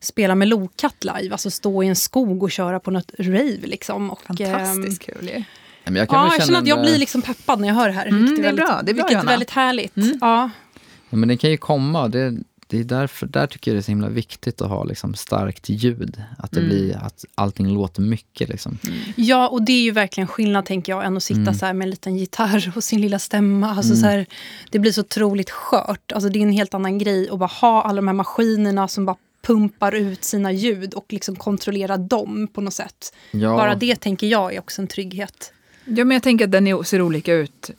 spela 0.00 0.34
med 0.34 0.48
Lokat 0.48 1.04
live, 1.04 1.32
alltså 1.32 1.50
stå 1.50 1.82
i 1.82 1.86
en 1.86 1.96
skog 1.96 2.42
och 2.42 2.50
köra 2.50 2.80
på 2.80 2.90
något 2.90 3.12
rave. 3.18 3.58
Liksom. 3.62 4.10
Och, 4.10 4.40
ehm, 4.40 4.52
Fantastiskt 4.52 5.02
kul 5.02 5.28
ju. 5.34 5.42
men 5.84 5.96
jag 5.96 6.08
kan 6.08 6.18
Ja, 6.18 6.24
jag 6.24 6.32
känna 6.32 6.46
känner 6.46 6.58
att 6.58 6.66
jag 6.66 6.80
blir 6.80 6.92
eh, 6.92 6.98
liksom 6.98 7.22
peppad 7.22 7.60
när 7.60 7.68
jag 7.68 7.74
hör 7.74 7.88
det 7.88 7.94
här. 7.94 8.06
Mm, 8.06 8.20
vilket 8.20 8.36
det 8.36 8.42
är 8.42 8.46
väldigt, 8.46 8.66
bra, 8.66 8.82
det 8.82 8.90
är 8.90 8.94
bra, 8.94 9.04
vilket 9.06 9.22
är 9.24 9.28
väldigt 9.28 9.50
härligt. 9.50 9.96
Mm. 9.96 10.18
Ja. 10.20 10.50
Ja, 11.10 11.16
men 11.16 11.28
den 11.28 11.38
kan 11.38 11.50
ju 11.50 11.56
komma. 11.56 12.08
Det, 12.08 12.36
det 12.70 12.80
är 12.80 12.84
därför, 12.84 13.26
där 13.26 13.46
tycker 13.46 13.70
jag 13.70 13.76
det 13.76 13.80
är 13.80 13.82
så 13.82 13.90
himla 13.90 14.08
viktigt 14.08 14.60
att 14.60 14.68
ha 14.68 14.84
liksom 14.84 15.14
starkt 15.14 15.68
ljud. 15.68 16.22
Att, 16.38 16.50
det 16.50 16.60
Mm. 16.60 16.70
blir, 16.70 16.96
att 16.96 17.24
allting 17.34 17.68
låter 17.74 18.02
mycket. 18.02 18.48
Liksom. 18.48 18.78
Ja, 19.16 19.48
och 19.48 19.62
det 19.62 19.72
är 19.72 19.82
ju 19.82 19.90
verkligen 19.90 20.28
skillnad 20.28 20.64
tänker 20.66 20.92
jag 20.92 21.04
än 21.04 21.16
att 21.16 21.22
sitta 21.22 21.40
Mm. 21.40 21.54
så 21.54 21.66
med 21.66 21.82
en 21.82 21.90
liten 21.90 22.16
gitarr 22.16 22.72
och 22.76 22.84
sin 22.84 23.00
lilla 23.00 23.18
stämma. 23.18 23.70
Alltså, 23.70 23.92
Mm. 23.92 24.00
så 24.02 24.06
här, 24.06 24.26
det 24.70 24.78
blir 24.78 24.92
så 24.92 25.00
otroligt 25.00 25.50
skört. 25.50 26.12
Alltså, 26.12 26.28
det 26.28 26.38
är 26.38 26.42
en 26.42 26.52
helt 26.52 26.74
annan 26.74 26.98
grej 26.98 27.28
att 27.30 27.38
bara 27.38 27.46
ha 27.60 27.82
alla 27.82 27.96
de 27.96 28.06
här 28.08 28.14
maskinerna 28.14 28.88
som 28.88 29.04
bara 29.06 29.16
pumpar 29.46 29.94
ut 29.94 30.24
sina 30.24 30.52
ljud 30.52 30.94
och 30.94 31.06
liksom 31.08 31.36
kontrollera 31.36 31.96
dem 31.96 32.48
på 32.52 32.60
något 32.60 32.74
sätt. 32.74 33.14
Ja, 33.30 33.56
Bara 33.56 33.74
det 33.74 33.96
tänker 34.00 34.26
jag 34.26 34.54
är 34.54 34.58
också 34.60 34.82
en 34.82 34.88
trygghet. 34.88 35.52
Ja, 35.96 36.04
men 36.04 36.10
jag 36.14 36.22
tänker 36.22 36.44
att 36.44 36.52
den 36.52 36.66
är, 36.66 36.82
ser 36.82 37.02
olika 37.02 37.34
ut. 37.34 37.70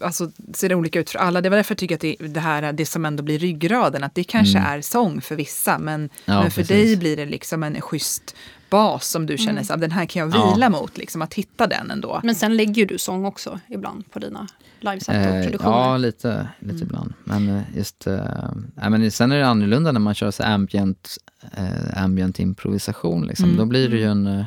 Alltså, 0.00 0.30
ser 0.54 0.74
olika 0.74 1.00
ut 1.00 1.10
för 1.10 1.18
alla. 1.18 1.40
Det 1.40 1.48
var 1.48 1.56
därför 1.56 1.72
jag 1.72 1.78
tycker 1.78 1.94
att 1.94 2.00
det, 2.00 2.16
det 2.18 2.40
här 2.40 2.72
det 2.72 2.86
som 2.86 3.04
ändå 3.04 3.22
blir 3.22 3.38
ryggraden, 3.38 4.04
att 4.04 4.14
det 4.14 4.24
kanske 4.24 4.58
Mm. 4.58 4.72
är 4.72 4.80
sång 4.80 5.20
för 5.20 5.36
vissa, 5.36 5.78
men, 5.78 6.08
Ja, 6.24 6.42
men 6.42 6.50
för 6.50 6.60
precis. 6.62 6.68
dig 6.76 6.96
blir 6.96 7.16
det 7.16 7.26
liksom 7.26 7.62
en 7.62 7.80
schysst 7.80 8.34
bas 8.70 9.08
som 9.08 9.26
du 9.26 9.38
känner, 9.38 9.62
så, 9.62 9.72
här, 9.72 9.80
den 9.80 9.90
här 9.90 10.06
kan 10.06 10.20
jag 10.20 10.34
Ja. 10.34 10.54
vila 10.54 10.70
mot, 10.70 10.98
liksom, 10.98 11.22
att 11.22 11.34
hitta 11.34 11.66
den 11.66 11.90
ändå. 11.90 12.20
Men 12.24 12.34
sen 12.34 12.56
lägger 12.56 12.74
ju 12.74 12.84
du 12.84 12.98
sång 12.98 13.24
också 13.24 13.60
ibland 13.68 14.10
på 14.10 14.18
dina 14.18 14.46
liveset 14.80 15.08
och 15.08 15.14
Eh, 15.14 15.54
ja, 15.62 15.96
lite, 15.96 16.48
lite 16.58 16.82
ibland. 16.84 17.12
Men 17.24 17.48
eh, 17.56 17.62
just... 17.76 18.06
Eh, 18.06 18.52
men 18.90 19.10
sen 19.10 19.32
är 19.32 19.38
det 19.38 19.46
annorlunda 19.46 19.92
när 19.92 20.00
man 20.00 20.14
kör 20.14 20.30
så 20.30 20.42
ambient, 20.42 21.16
eh, 21.56 22.02
ambient 22.04 22.38
improvisation. 22.40 23.26
Liksom. 23.26 23.44
Mm. 23.44 23.56
Då 23.56 23.64
blir 23.64 23.88
det 23.88 23.96
ju 23.96 24.04
en... 24.04 24.44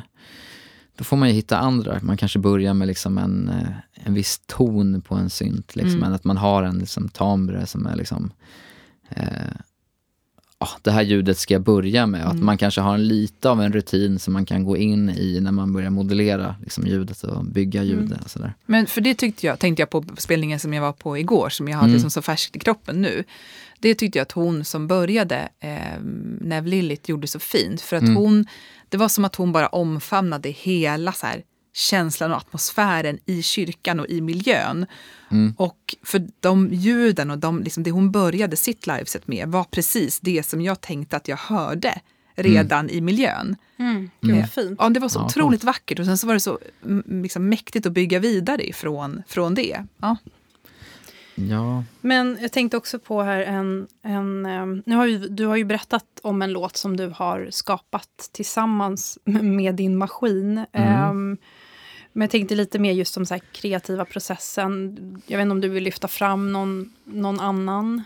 Eh, 0.94 0.98
då 0.98 1.04
får 1.04 1.16
man 1.16 1.28
ju 1.28 1.34
hitta 1.34 1.58
andra. 1.58 1.98
Man 2.02 2.16
kanske 2.16 2.38
börjar 2.38 2.74
med 2.74 2.88
liksom 2.88 3.18
en, 3.18 3.48
eh, 3.48 3.68
en 4.06 4.14
viss 4.14 4.40
ton 4.46 5.00
på 5.00 5.14
en 5.14 5.30
synt. 5.30 5.76
Liksom, 5.76 5.96
Mm. 6.02 6.12
Att 6.12 6.24
man 6.24 6.36
har 6.36 6.62
en 6.62 6.78
liksom, 6.78 7.08
timbre 7.08 7.66
som 7.66 7.86
är 7.86 7.96
liksom... 7.96 8.32
Eh, 9.08 9.26
ja, 10.58 10.68
det 10.82 10.90
här 10.90 11.02
ljudet 11.02 11.38
ska 11.38 11.54
jag 11.54 11.62
börja 11.62 12.06
med. 12.06 12.20
Och 12.22 12.26
Att 12.28 12.32
Mm. 12.34 12.46
man 12.46 12.58
kanske 12.58 12.80
har 12.80 12.94
en 12.94 13.08
lite 13.08 13.50
av 13.50 13.62
en 13.62 13.72
rutin 13.72 14.18
som 14.18 14.32
man 14.32 14.46
kan 14.46 14.64
gå 14.64 14.76
in 14.76 15.10
i 15.10 15.40
när 15.40 15.52
man 15.52 15.72
börjar 15.72 15.90
modellera 15.90 16.54
liksom, 16.62 16.86
ljudet 16.86 17.22
och 17.24 17.44
bygga 17.44 17.82
ljudet. 17.82 18.06
Mm. 18.06 18.18
Och 18.24 18.30
sådär. 18.30 18.54
Men 18.66 18.86
för 18.86 19.00
det 19.00 19.14
tyckte 19.14 19.46
jag, 19.46 19.58
tänkte 19.58 19.82
jag 19.82 19.90
på 19.90 20.04
spelningen 20.18 20.60
som 20.60 20.72
jag 20.74 20.82
var 20.82 20.92
på 20.92 21.18
igår, 21.18 21.48
som 21.48 21.68
jag 21.68 21.76
har 21.76 21.82
Mm. 21.84 21.92
liksom 21.94 22.10
så 22.10 22.22
färskt 22.22 22.56
i 22.56 22.58
kroppen 22.58 23.02
nu. 23.02 23.24
Det 23.80 23.94
tyckte 23.94 24.18
jag 24.18 24.22
att 24.22 24.32
hon 24.32 24.64
som 24.64 24.86
började, 24.86 25.48
eh, 25.60 26.00
Nev 26.40 26.66
Lillit, 26.66 27.08
gjorde 27.08 27.26
så 27.26 27.38
fint. 27.38 27.80
För 27.80 27.96
att 27.96 28.02
Mm. 28.02 28.16
hon, 28.16 28.46
det 28.88 28.96
var 28.96 29.08
som 29.08 29.24
att 29.24 29.36
hon 29.36 29.52
bara 29.52 29.66
omfamnade 29.66 30.48
hela 30.48 31.12
så 31.12 31.26
här, 31.26 31.42
känslan 31.76 32.30
och 32.30 32.36
atmosfären 32.36 33.18
i 33.26 33.42
kyrkan 33.42 34.00
och 34.00 34.06
i 34.08 34.20
miljön. 34.20 34.86
Mm. 35.30 35.54
Och 35.58 35.94
för 36.02 36.26
de 36.40 36.68
ljuden 36.72 37.30
och 37.30 37.38
de, 37.38 37.62
liksom 37.62 37.82
det 37.82 37.90
hon 37.90 38.10
började 38.12 38.56
sitt 38.56 38.86
liveset 38.86 39.26
med 39.26 39.48
var 39.48 39.64
precis 39.64 40.20
det 40.20 40.42
som 40.46 40.60
jag 40.60 40.80
tänkte 40.80 41.16
att 41.16 41.28
jag 41.28 41.36
hörde 41.36 42.00
redan 42.36 42.90
i 42.90 43.00
miljön. 43.00 43.56
Mm, 43.78 44.10
gud 44.20 44.30
Mm. 44.30 44.40
vad 44.40 44.50
fint. 44.50 44.76
Ja, 44.82 44.88
det 44.88 45.00
var 45.00 45.08
så 45.08 45.18
Ja, 45.18 45.24
otroligt 45.26 45.64
vackert 45.64 45.98
och 45.98 46.04
sen 46.06 46.18
så 46.18 46.26
var 46.26 46.34
det 46.34 46.40
så 46.40 46.58
mm, 46.84 47.22
liksom, 47.22 47.48
mäktigt 47.48 47.86
att 47.86 47.92
bygga 47.92 48.18
vidare 48.18 48.68
ifrån 48.68 49.22
från 49.26 49.54
det. 49.54 49.84
Ja. 49.98 50.16
Ja. 51.34 51.84
Men 52.00 52.38
jag 52.40 52.52
tänkte 52.52 52.76
också 52.76 52.98
på 52.98 53.22
här 53.22 53.40
en... 53.40 53.86
en 54.02 54.46
ehm, 54.46 54.82
nu 54.86 54.96
har 54.96 55.06
ju, 55.06 55.18
du 55.18 55.46
har 55.46 55.56
ju 55.56 55.64
berättat 55.64 56.04
om 56.22 56.42
en 56.42 56.52
låt 56.52 56.76
som 56.76 56.96
du 56.96 57.08
har 57.08 57.48
skapat 57.50 58.28
tillsammans 58.32 59.18
med 59.24 59.74
din 59.74 59.96
maskin. 59.96 60.64
Ehm, 60.72 61.36
men 62.12 62.20
jag 62.22 62.30
tänkte 62.30 62.54
lite 62.54 62.78
mer 62.78 62.92
just 62.92 63.16
om 63.16 63.26
så 63.26 63.38
kreativa 63.52 64.04
processen. 64.04 64.96
Jag 65.26 65.38
vet 65.38 65.42
inte 65.42 65.52
om 65.52 65.60
du 65.60 65.68
vill 65.68 65.84
lyfta 65.84 66.08
fram 66.08 66.52
någon, 66.52 66.92
någon 67.04 67.40
annan, 67.40 68.02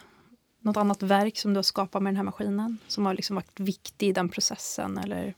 något 0.63 0.77
annat 0.77 1.03
verk 1.03 1.39
som 1.39 1.55
du 1.55 1.59
har 1.59 1.63
skapat 1.63 2.03
med 2.03 2.11
den 2.11 2.17
här 2.17 2.25
maskinen? 2.25 2.79
Som 2.87 3.07
har 3.07 3.15
liksom 3.15 3.37
varit 3.37 3.61
viktig 3.61 4.09
i 4.09 4.13
den 4.13 4.29
processen? 4.29 4.99
Eller 4.99 5.35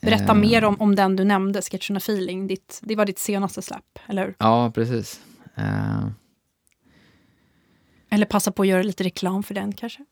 berätta 0.00 0.32
Eh. 0.32 0.34
mer 0.34 0.64
om, 0.64 0.76
om 0.80 0.94
den 0.94 1.16
du 1.16 1.24
nämnde, 1.24 1.62
Sketcherna 1.62 1.98
Feeling. 1.98 2.46
Ditt, 2.46 2.80
det 2.82 2.96
var 2.96 3.06
ditt 3.06 3.18
senaste 3.18 3.62
släpp, 3.62 3.98
eller 4.06 4.24
hur? 4.24 4.34
Ja, 4.38 4.72
precis. 4.74 5.20
Eh, 5.54 6.06
eller 8.10 8.26
passa 8.26 8.52
på 8.52 8.62
att 8.62 8.68
göra 8.68 8.82
lite 8.82 9.04
reklam 9.04 9.42
för 9.42 9.54
den 9.54 9.72
kanske? 9.72 10.04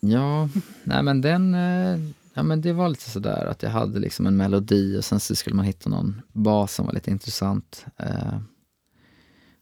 ja, 0.00 0.48
nej 0.84 1.02
men 1.02 1.20
den... 1.20 1.54
Eh, 1.54 1.98
ja, 2.34 2.42
men 2.42 2.60
det 2.60 2.72
var 2.72 2.88
lite 2.88 3.10
sådär 3.10 3.46
att 3.46 3.62
jag 3.62 3.70
hade 3.70 4.00
liksom 4.00 4.26
en 4.26 4.36
melodi 4.36 4.98
och 4.98 5.04
sen 5.04 5.20
så 5.20 5.34
skulle 5.34 5.56
man 5.56 5.64
hitta 5.64 5.90
någon 5.90 6.22
bas 6.32 6.74
som 6.74 6.86
var 6.86 6.92
lite 6.92 7.10
intressant. 7.10 7.86
Eh. 7.96 8.38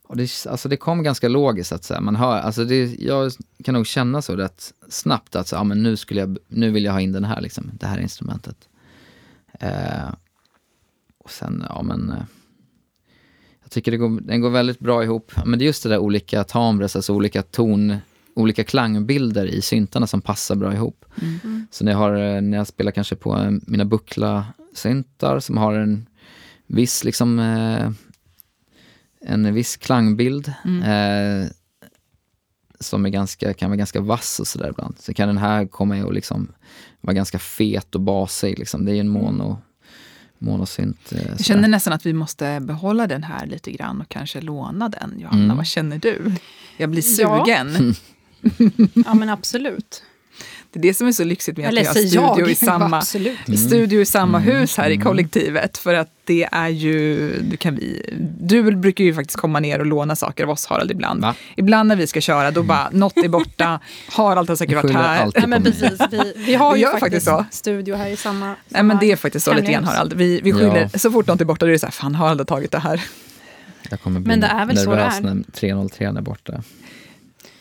Och 0.03 0.17
det, 0.17 0.45
alltså 0.49 0.69
det 0.69 0.77
kom 0.77 1.03
ganska 1.03 1.29
logiskt 1.29 1.71
att 1.71 1.83
säga. 1.83 2.01
Man 2.01 2.15
hör, 2.15 2.39
alltså 2.39 2.65
det, 2.65 2.85
jag 2.99 3.31
kan 3.63 3.73
nog 3.73 3.87
känna 3.87 4.21
så 4.21 4.35
rätt 4.35 4.73
snabbt 4.89 5.35
att 5.35 5.47
så, 5.47 5.55
ja, 5.55 5.63
men 5.63 5.83
nu, 5.83 5.97
skulle 5.97 6.19
jag, 6.19 6.37
nu 6.47 6.71
vill 6.71 6.85
jag 6.85 6.93
ha 6.93 7.01
in 7.01 7.11
den 7.11 7.23
här, 7.23 7.41
liksom, 7.41 7.71
det 7.73 7.87
här 7.87 7.99
instrumentet. 7.99 8.69
Eh, 9.53 10.13
och 11.17 11.31
sen, 11.31 11.65
ja 11.69 11.83
men... 11.83 12.09
Eh, 12.09 12.23
jag 13.71 13.73
tycker 13.73 13.91
det 13.91 13.97
går, 13.97 14.21
den 14.21 14.41
går 14.41 14.49
väldigt 14.49 14.79
bra 14.79 15.03
ihop. 15.03 15.31
Men 15.45 15.59
det 15.59 15.65
är 15.65 15.67
just 15.67 15.83
det 15.83 15.89
där 15.89 15.97
olika 15.97 16.43
timbres, 16.43 16.95
alltså 16.95 17.13
olika 17.13 17.41
ton, 17.41 17.97
olika 18.33 18.63
klangbilder 18.63 19.45
i 19.45 19.61
syntarna 19.61 20.07
som 20.07 20.21
passar 20.21 20.55
bra 20.55 20.73
ihop. 20.73 21.05
Mm. 21.21 21.67
Så 21.71 21.85
när 21.85 21.91
jag, 21.91 21.99
har, 21.99 22.13
eh, 22.13 22.41
när 22.41 22.57
jag 22.57 22.67
spelar 22.67 22.91
kanske 22.91 23.15
på 23.15 23.37
eh, 23.37 23.51
mina 23.67 23.85
buckla-syntar 23.85 25.39
som 25.39 25.57
har 25.57 25.73
en 25.73 26.05
viss 26.67 27.03
liksom 27.03 27.39
eh, 27.39 27.91
en 29.21 29.53
viss 29.53 29.77
klangbild 29.77 30.47
eh, 30.65 31.49
som 32.79 33.05
är 33.05 33.09
ganska, 33.09 33.53
kan 33.53 33.69
vara 33.69 33.77
ganska 33.77 34.01
vass 34.01 34.39
och 34.39 34.47
sådär 34.47 34.69
ibland. 34.69 34.95
Så 34.99 35.13
kan 35.13 35.27
den 35.27 35.37
här 35.37 35.65
komma 35.65 36.05
och 36.05 36.13
liksom 36.13 36.51
vara 37.01 37.13
ganska 37.13 37.39
fet 37.39 37.95
och 37.95 38.01
basig. 38.01 38.59
Liksom. 38.59 38.85
Det 38.85 38.91
är 38.91 38.93
ju 38.93 38.99
en 38.99 39.09
mono, 39.09 39.61
monosynt. 40.41 41.11
Eh, 41.11 41.27
Jag 41.29 41.45
känner 41.45 41.67
nästan 41.67 41.93
att 41.93 42.05
vi 42.05 42.13
måste 42.13 42.59
behålla 42.59 43.07
den 43.07 43.23
här 43.23 43.45
lite 43.45 43.71
grann 43.71 44.01
och 44.01 44.09
kanske 44.09 44.41
låna 44.41 44.89
den. 44.89 45.19
Johanna, 45.19 45.43
Mm. 45.43 45.57
vad 45.57 45.65
känner 45.67 45.97
du? 45.97 46.31
Jag 46.77 46.89
blir 46.89 47.21
Ja. 47.21 47.45
sugen. 47.45 47.95
Ja, 49.05 49.13
men 49.13 49.29
absolut. 49.29 50.03
Det 50.73 50.79
är 50.79 50.83
det 50.83 50.93
som 50.93 51.07
är 51.07 51.11
så 51.11 51.23
lyxigt 51.23 51.57
med 51.57 51.65
att 51.65 51.71
Eller 51.71 51.81
vi 51.81 51.87
har 51.87 51.93
studio 51.93 52.39
jag. 52.39 52.49
i 52.49 52.55
samma, 52.55 53.01
studio 53.57 54.01
i 54.01 54.05
samma 54.05 54.37
Mm. 54.41 54.51
hus 54.55 54.77
här 54.77 54.89
i 54.89 54.93
Mm. 54.93 55.05
kollektivet. 55.05 55.77
För 55.77 55.93
att 55.93 56.07
det 56.25 56.49
är 56.51 56.67
ju, 56.69 57.29
du, 57.41 57.57
kan 57.57 57.75
vi, 57.75 58.15
du 58.41 58.75
brukar 58.75 59.03
ju 59.03 59.13
faktiskt 59.13 59.37
komma 59.39 59.59
ner 59.59 59.79
och 59.79 59.85
låna 59.85 60.15
saker 60.15 60.43
av 60.43 60.49
oss 60.49 60.65
Harald 60.65 60.91
ibland. 60.91 61.21
Va? 61.21 61.35
Ibland 61.55 61.87
när 61.87 61.95
vi 61.95 62.07
ska 62.07 62.21
köra, 62.21 62.51
då 62.51 62.63
bara 62.63 62.89
något 62.91 63.17
är 63.17 63.27
borta, 63.29 63.79
Harald 64.09 64.49
har 64.49 64.55
säkert 64.55 64.75
varit 64.75 64.91
här. 64.91 65.31
Nej, 65.35 65.47
men 65.47 65.63
precis. 65.63 65.99
Vi, 66.11 66.33
vi 66.35 66.55
har 66.55 66.73
Vi 66.75 66.79
ju 66.79 66.85
faktiskt, 66.87 67.27
faktiskt 67.27 67.53
studio 67.59 67.95
här 67.95 68.09
i 68.09 68.15
samma... 68.17 68.47
Nej 68.47 68.55
samma 68.71 68.83
men 68.87 68.97
det 68.99 69.11
är 69.11 69.15
faktiskt 69.15 69.45
så 69.45 69.53
lite 69.53 69.71
grann. 69.71 69.83
Harald. 69.83 70.13
Vi, 70.13 70.41
vi 70.43 70.53
skyller, 70.53 70.89
Ja. 70.93 70.99
så 70.99 71.11
fort 71.11 71.27
något 71.27 71.41
är 71.41 71.45
borta 71.45 71.65
då 71.65 71.69
är 71.69 71.73
det 71.73 71.79
så 71.79 71.85
här, 71.85 71.91
fan 71.91 72.15
Harald 72.15 72.39
har 72.39 72.45
tagit 72.45 72.71
det 72.71 72.79
här. 72.79 73.01
Jag 73.89 74.01
kommer 74.01 74.19
bli 74.19 74.27
Men 74.27 74.39
det 74.39 74.47
är 74.47 74.65
väl 74.65 74.77
så 74.77 74.89
det 74.89 74.95
nervös 74.95 75.17
är. 75.17 75.21
när 75.21 75.43
303 75.51 76.05
är 76.05 76.21
borta. 76.21 76.63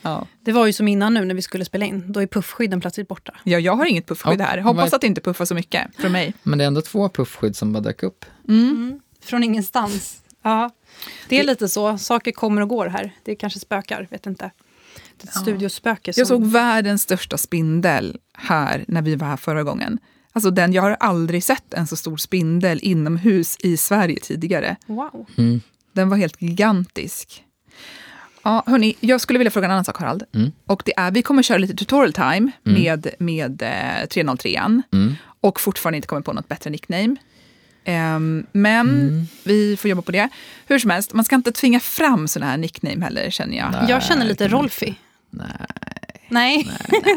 Ja. 0.03 0.27
Det 0.45 0.53
var 0.53 0.67
ju 0.67 0.73
som 0.73 0.89
innan 0.89 1.15
nu 1.15 1.25
när 1.25 1.35
vi 1.35 1.43
skulle 1.43 1.65
spela 1.65 1.85
in. 1.87 2.13
Då 2.13 2.21
är 2.21 2.27
puffskydden 2.27 2.81
plötsligt 2.81 3.09
borta. 3.09 3.35
Ja, 3.45 3.59
jag 3.59 3.77
har 3.77 3.87
inget 3.87 4.07
puffskydd 4.07 4.41
här. 4.41 4.59
Hoppas 4.59 4.93
att 4.93 5.01
det 5.01 5.07
inte 5.07 5.21
puffar 5.21 5.45
så 5.45 5.55
mycket 5.55 5.97
från 5.97 6.13
mig. 6.13 6.35
Men 6.43 6.59
det 6.59 6.65
är 6.65 6.67
ändå 6.67 6.83
två 6.83 7.09
puffskydd 7.09 7.57
som 7.57 7.73
bara 7.73 7.81
dök 7.81 8.03
upp. 8.03 8.25
Mm. 8.49 9.01
Från 9.23 9.45
ingenstans. 9.45 10.23
Ja. 10.43 10.71
Det 11.29 11.41
är 11.41 11.45
lite 11.45 11.69
så. 11.69 11.99
Saker 11.99 12.33
kommer 12.33 12.63
och 12.63 12.69
går 12.69 12.87
här. 12.87 13.13
Det 13.25 13.35
kanske 13.35 13.59
spökar, 13.61 14.09
vet 14.11 14.27
inte. 14.27 14.51
Det 15.17 15.25
är 15.25 15.29
ett 15.29 15.35
Ja. 15.35 15.41
studiospöke. 15.41 16.13
Som... 16.13 16.21
Jag 16.21 16.29
såg 16.29 16.47
världens 16.47 17.03
största 17.03 17.39
spindel 17.39 18.19
här 18.35 18.85
när 18.89 19.03
vi 19.03 19.17
var 19.17 19.27
här 19.27 19.37
förra 19.37 19.63
gången. 19.63 19.99
Alltså 20.33 20.51
den, 20.51 20.73
jag 20.73 20.83
har 20.83 20.91
aldrig 21.01 21.45
sett 21.45 21.75
en 21.75 21.87
så 21.87 21.97
stor 21.97 22.17
spindel 22.17 22.79
inomhus 22.83 23.57
i 23.61 23.77
Sverige 23.77 24.21
tidigare. 24.23 24.77
Wow. 24.87 25.27
Mm. 25.39 25.61
Den 25.93 26.09
var 26.09 26.17
helt 26.17 26.43
gigantisk. 26.43 27.45
Ja, 28.43 28.63
hörni, 28.67 28.95
jag 29.01 29.21
skulle 29.21 29.39
vilja 29.39 29.51
fråga 29.51 29.65
en 29.65 29.71
annan 29.71 29.85
sak 29.85 29.99
Harald. 30.01 30.23
Mm. 30.35 30.53
Och 30.67 30.83
det 30.87 30.93
är, 30.97 31.11
vi 31.11 31.23
kommer 31.23 31.43
köra 31.43 31.59
lite 31.59 31.75
tutorial 31.75 32.13
time 32.13 32.51
Mm. 32.67 32.83
med, 32.83 33.07
med 33.19 33.63
eh, 33.63 34.07
303an. 34.07 34.83
Mm. 34.93 35.15
Och 35.41 35.61
fortfarande 35.61 35.97
inte 35.97 36.09
kommit 36.09 36.25
på 36.25 36.33
något 36.33 36.49
bättre 36.49 36.71
nickname. 36.71 37.17
Ehm, 37.85 38.47
men 38.53 38.89
Mm. 38.91 39.27
vi 39.45 39.77
får 39.77 39.89
jobba 39.91 40.03
på 40.03 40.13
det. 40.13 40.29
Hur 40.67 40.79
som 40.79 40.91
helst, 40.91 41.13
man 41.13 41.25
ska 41.25 41.35
inte 41.37 41.53
tvinga 41.53 41.81
fram 41.81 42.29
sådana 42.29 42.51
här 42.51 42.59
nickname 42.59 43.05
heller 43.05 43.31
känner 43.31 43.57
jag. 43.57 43.73
Nej. 43.73 43.85
Jag 43.89 44.03
känner 44.03 44.27
lite 44.27 44.49
Rolfi. 44.49 44.95
Nej, 45.31 45.67
Nej, 46.29 46.69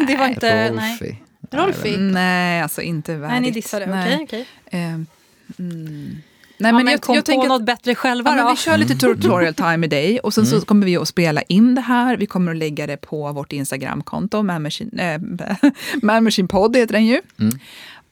det 0.08 0.18
var 0.18 0.28
inte... 0.28 0.72
Nej. 0.72 0.92
Rolfi. 1.00 1.18
Rolfi? 1.52 1.98
Nej, 1.98 2.62
alltså 2.62 2.82
inte 2.82 3.16
värdigt. 3.16 3.32
Nej, 3.32 3.42
ni 3.42 3.52
dissade. 3.52 3.86
Nej. 3.86 4.14
Okej, 4.24 4.24
okej. 4.24 4.48
Mm. 5.58 6.18
Nej, 6.64 6.74
men 6.74 6.86
men 6.86 6.92
jag, 6.92 7.02
kom 7.02 7.16
jag 7.16 7.26
på 7.26 7.32
tänker 7.32 7.46
att 7.46 7.50
något 7.50 7.66
bättre 7.66 7.96
själva 7.96 8.30
ja, 8.32 8.36
men 8.36 8.46
då. 8.46 8.52
vi 8.52 8.58
kör 8.58 8.78
lite 8.78 8.96
tutorial 8.96 9.54
time 9.54 9.78
med 9.78 9.90
dig 9.90 10.20
och 10.20 10.34
sen 10.34 10.46
så 10.46 10.56
Mm. 10.56 10.66
kommer 10.66 10.86
vi 10.86 10.98
att 10.98 11.08
spela 11.08 11.42
in 11.42 11.76
det 11.76 11.82
här. 11.82 12.18
Vi 12.18 12.26
kommer 12.26 12.52
att 12.52 12.58
lägga 12.58 12.88
det 12.88 12.98
på 12.98 13.32
vårt 13.32 13.54
Instagramkonto, 13.54 14.44
Man 14.44 14.62
Machine, 14.64 15.00
äh, 15.00 15.22
Man 16.02 16.24
Machine 16.24 16.48
Podd 16.48 16.76
heter 16.78 16.94
den 16.94 17.06
ju. 17.06 17.22
Mm. 17.40 17.60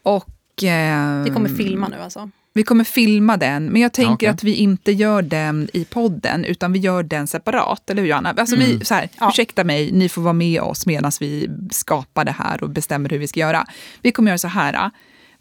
Och, 0.03 0.29
ehm, 0.63 1.23
Vi 1.23 1.29
kommer 1.29 1.49
filma 1.49 1.87
nu 1.87 1.97
alltså. 2.01 2.29
Vi 2.53 2.63
kommer 2.63 2.83
filma 2.83 3.37
den, 3.37 3.65
men 3.65 3.81
jag 3.81 3.93
tänker 3.93 4.13
Okej. 4.13 4.27
att 4.29 4.43
vi 4.43 4.53
inte 4.55 4.91
gör 4.91 5.21
den 5.21 5.69
i 5.73 5.85
podden, 5.85 6.45
utan 6.45 6.73
vi 6.73 6.79
gör 6.79 7.03
den 7.03 7.27
separat. 7.27 7.89
Eller 7.89 8.01
hur, 8.01 8.09
Johanna? 8.09 8.33
Alltså 8.37 8.55
vi, 8.55 8.65
Mm. 8.71 8.81
så 8.85 8.93
här, 8.93 9.09
Ja. 9.19 9.29
Ursäkta 9.29 9.63
mig, 9.63 9.91
ni 9.91 10.09
får 10.09 10.21
vara 10.21 10.33
med 10.33 10.61
oss 10.61 10.85
medan 10.85 11.11
vi 11.19 11.49
skapar 11.71 12.25
det 12.25 12.31
här 12.31 12.63
och 12.63 12.69
bestämmer 12.69 13.09
hur 13.09 13.17
vi 13.17 13.27
ska 13.27 13.39
göra. 13.39 13.65
Vi 14.01 14.11
kommer 14.11 14.31
göra 14.31 14.37
så 14.37 14.47
här. 14.47 14.89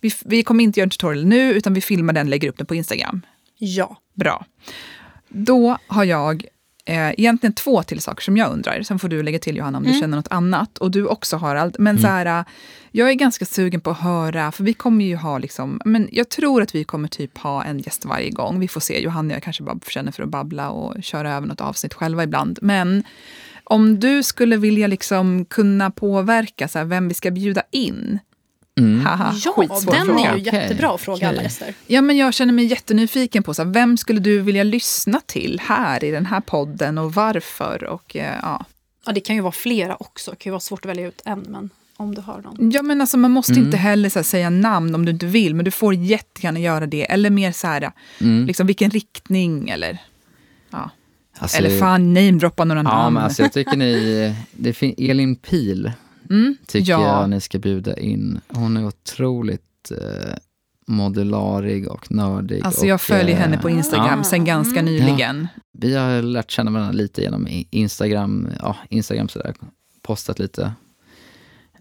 Vi, 0.01 0.13
vi 0.25 0.43
kommer 0.43 0.65
inte 0.65 0.81
göra 0.81 0.87
en 0.87 0.91
tutorial 0.91 1.25
nu, 1.27 1.53
utan 1.53 1.75
vi 1.75 1.81
filmar 1.81 2.13
den 2.13 2.27
och 2.27 2.31
lägger 2.31 2.49
upp 2.49 2.57
den 2.59 2.67
på 2.67 2.75
Instagram. 2.75 3.23
Ja. 3.59 3.97
Bra. 4.15 4.47
Då 5.29 5.79
har 5.87 6.05
jag 6.05 6.45
eh, 6.85 7.11
egentligen 7.11 7.53
två 7.53 7.83
till 7.83 8.01
saker 8.01 8.23
som 8.23 8.37
jag 8.37 8.53
undrar. 8.53 8.83
Sen 8.83 8.99
får 8.99 9.09
du 9.09 9.23
lägga 9.23 9.39
till 9.39 9.57
Johanna 9.57 9.79
om 9.79 9.85
du 9.85 9.91
Mm. 9.91 10.01
känner 10.01 10.17
något 10.17 10.29
annat. 10.33 10.79
Och 10.79 10.91
du 10.91 11.07
också 11.07 11.37
Harald. 11.37 11.77
Men 11.79 11.99
så 11.99 12.07
här, 12.07 12.45
jag 12.91 13.11
är 13.11 13.15
ganska 13.15 13.45
sugen 13.45 13.81
på 13.81 13.91
att 13.91 13.99
höra, 14.01 14.53
för 14.53 14.65
vi 14.65 14.73
kommer 14.73 15.05
ju 15.05 15.17
ha 15.17 15.39
liksom, 15.39 15.81
men 15.85 16.09
jag 16.13 16.29
tror 16.29 16.63
att 16.63 16.75
vi 16.75 16.85
kommer 16.85 17.09
typ 17.09 17.39
ha 17.39 17.65
en 17.65 17.79
gäst 17.79 18.05
varje 18.05 18.31
gång. 18.31 18.61
Vi 18.61 18.69
får 18.69 18.81
se. 18.81 19.01
Johanna 19.03 19.29
och 19.29 19.37
jag 19.37 19.43
kanske 19.43 19.63
bara 19.63 19.79
känner 19.89 20.13
för 20.13 20.23
att 20.23 20.29
babbla 20.29 20.71
och 20.71 21.03
köra 21.03 21.35
över 21.35 21.47
något 21.47 21.61
avsnitt 21.61 21.95
själva 21.95 22.23
ibland. 22.25 22.59
Men 22.63 23.05
om 23.65 24.01
du 24.01 24.23
skulle 24.23 24.57
vilja 24.57 24.87
liksom 24.87 25.45
kunna 25.45 25.91
påverka 25.91 26.69
så 26.69 26.79
här, 26.79 26.85
vem 26.87 27.09
vi 27.09 27.15
ska 27.15 27.31
bjuda 27.31 27.63
in. 27.71 28.19
Mm. 28.79 29.07
Haha, 29.07 29.35
Ja, 29.45 29.53
skitsvår 29.53 29.93
den 29.93 30.07
fråga. 30.07 30.31
är 30.31 30.37
ju 30.37 30.43
jättebra 30.45 30.95
att 30.95 31.01
fråga 31.01 31.29
alla 31.29 31.37
okej. 31.37 31.45
gäster. 31.45 31.75
Ja, 31.87 32.01
men 32.01 32.17
jag 32.17 32.35
känner 32.35 32.53
mig 32.53 32.65
jättenyfiken 32.65 33.43
på 33.43 33.55
så 33.55 33.65
här, 33.65 33.71
vem 33.71 33.97
skulle 33.97 34.21
du 34.21 34.41
vilja 34.41 34.63
lyssna 34.63 35.21
till 35.27 35.61
här 35.65 36.05
i 36.05 36.11
den 36.11 36.27
här 36.27 36.41
podden 36.41 36.99
och 36.99 37.15
varför? 37.15 37.85
Och, 37.85 38.17
eh, 38.17 38.35
ja. 38.43 38.65
Ja, 39.07 39.13
det 39.13 39.21
kan 39.21 39.37
ju 39.37 39.43
vara 39.43 39.53
flera 39.53 39.97
också. 40.01 40.31
Det 40.31 40.37
kan 40.37 40.51
ju 40.51 40.53
vara 40.53 40.61
svårt 40.61 40.85
att 40.85 40.91
välja 40.91 41.07
ut 41.09 41.23
en, 41.25 41.41
men 41.49 41.71
om 41.97 42.15
du 42.15 42.21
har 42.21 42.41
någon. 42.43 42.71
ja, 42.71 42.83
men 42.83 43.01
alltså, 43.01 43.19
man 43.19 43.31
måste 43.31 43.53
Mm. 43.53 43.65
inte 43.65 43.77
heller 43.77 44.09
så 44.09 44.19
här, 44.19 44.25
säga 44.25 44.51
namn 44.51 44.95
om 44.95 45.05
du 45.05 45.13
inte 45.13 45.27
vill, 45.27 45.55
men 45.55 45.65
du 45.65 45.71
får 45.71 45.95
jättegärna 45.95 46.59
göra 46.61 46.87
det. 46.87 47.13
Eller 47.13 47.31
mer 47.31 47.53
så 47.53 47.67
här, 47.67 47.93
Mm. 48.21 48.47
liksom, 48.47 48.67
vilken 48.67 48.91
riktning 48.91 49.69
eller... 49.69 49.99
Ja. 50.71 50.91
Alltså, 51.39 51.59
eller 51.59 51.79
fan, 51.79 52.15
namedroppa 52.15 52.65
några 52.65 52.81
Ja, 52.81 52.85
namn. 52.89 53.15
men 53.15 53.23
alltså, 53.25 53.43
jag 53.43 53.53
tycker 53.53 53.77
ni... 53.77 54.35
Det 54.53 54.83
Elin 55.11 55.37
Pil 55.37 55.93
mm. 56.31 56.57
tycker 56.67 56.93
ja. 56.93 57.21
jag 57.21 57.31
ni 57.31 57.41
ska 57.41 57.59
bjuda 57.59 57.97
in. 57.97 58.41
Hon 58.49 58.77
är 58.77 58.87
otroligt 58.87 59.91
eh, 59.91 60.35
modularig 60.87 61.89
och 61.89 62.13
nördig. 62.13 62.63
Alltså 62.65 62.81
och, 62.81 62.87
jag 62.87 63.01
följer 63.01 63.35
eh, 63.37 63.41
henne 63.41 63.59
på 63.59 63.71
Instagram 63.71 64.19
ja. 64.19 64.25
sen 64.25 64.45
ganska 64.45 64.81
Mm. 64.81 64.93
nyligen. 64.93 65.49
Vi 65.73 65.97
har 65.97 66.23
lärt 66.23 66.51
känna 66.51 66.71
varandra 66.71 66.93
lite 66.93 67.23
genom 67.23 67.49
Instagram, 67.71 68.49
ja, 68.61 68.77
Instagram 68.89 69.29
sådär, 69.29 69.55
postat 70.03 70.39
lite. 70.39 70.73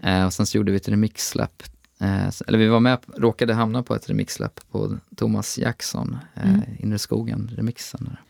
Eh, 0.03 0.25
och 0.25 0.33
sen 0.33 0.45
så 0.45 0.57
gjorde 0.57 0.71
vi 0.71 0.77
ett 0.77 0.89
remixsläpp. 0.89 1.63
Eh, 2.01 2.29
så- 2.29 2.43
eller 2.47 2.57
vi 2.59 2.67
var 2.67 2.79
med, 2.79 2.97
råkade 3.17 3.53
hamna 3.53 3.83
på 3.83 3.95
ett 3.95 4.09
remixsläpp 4.09 4.59
på 4.71 4.97
Thomas 5.15 5.57
Jackson, 5.57 6.17
eh, 6.35 6.49
Mm. 6.49 6.61
Inre 6.79 6.99
skogen, 6.99 7.51
remixen. 7.55 8.03
Där. 8.03 8.21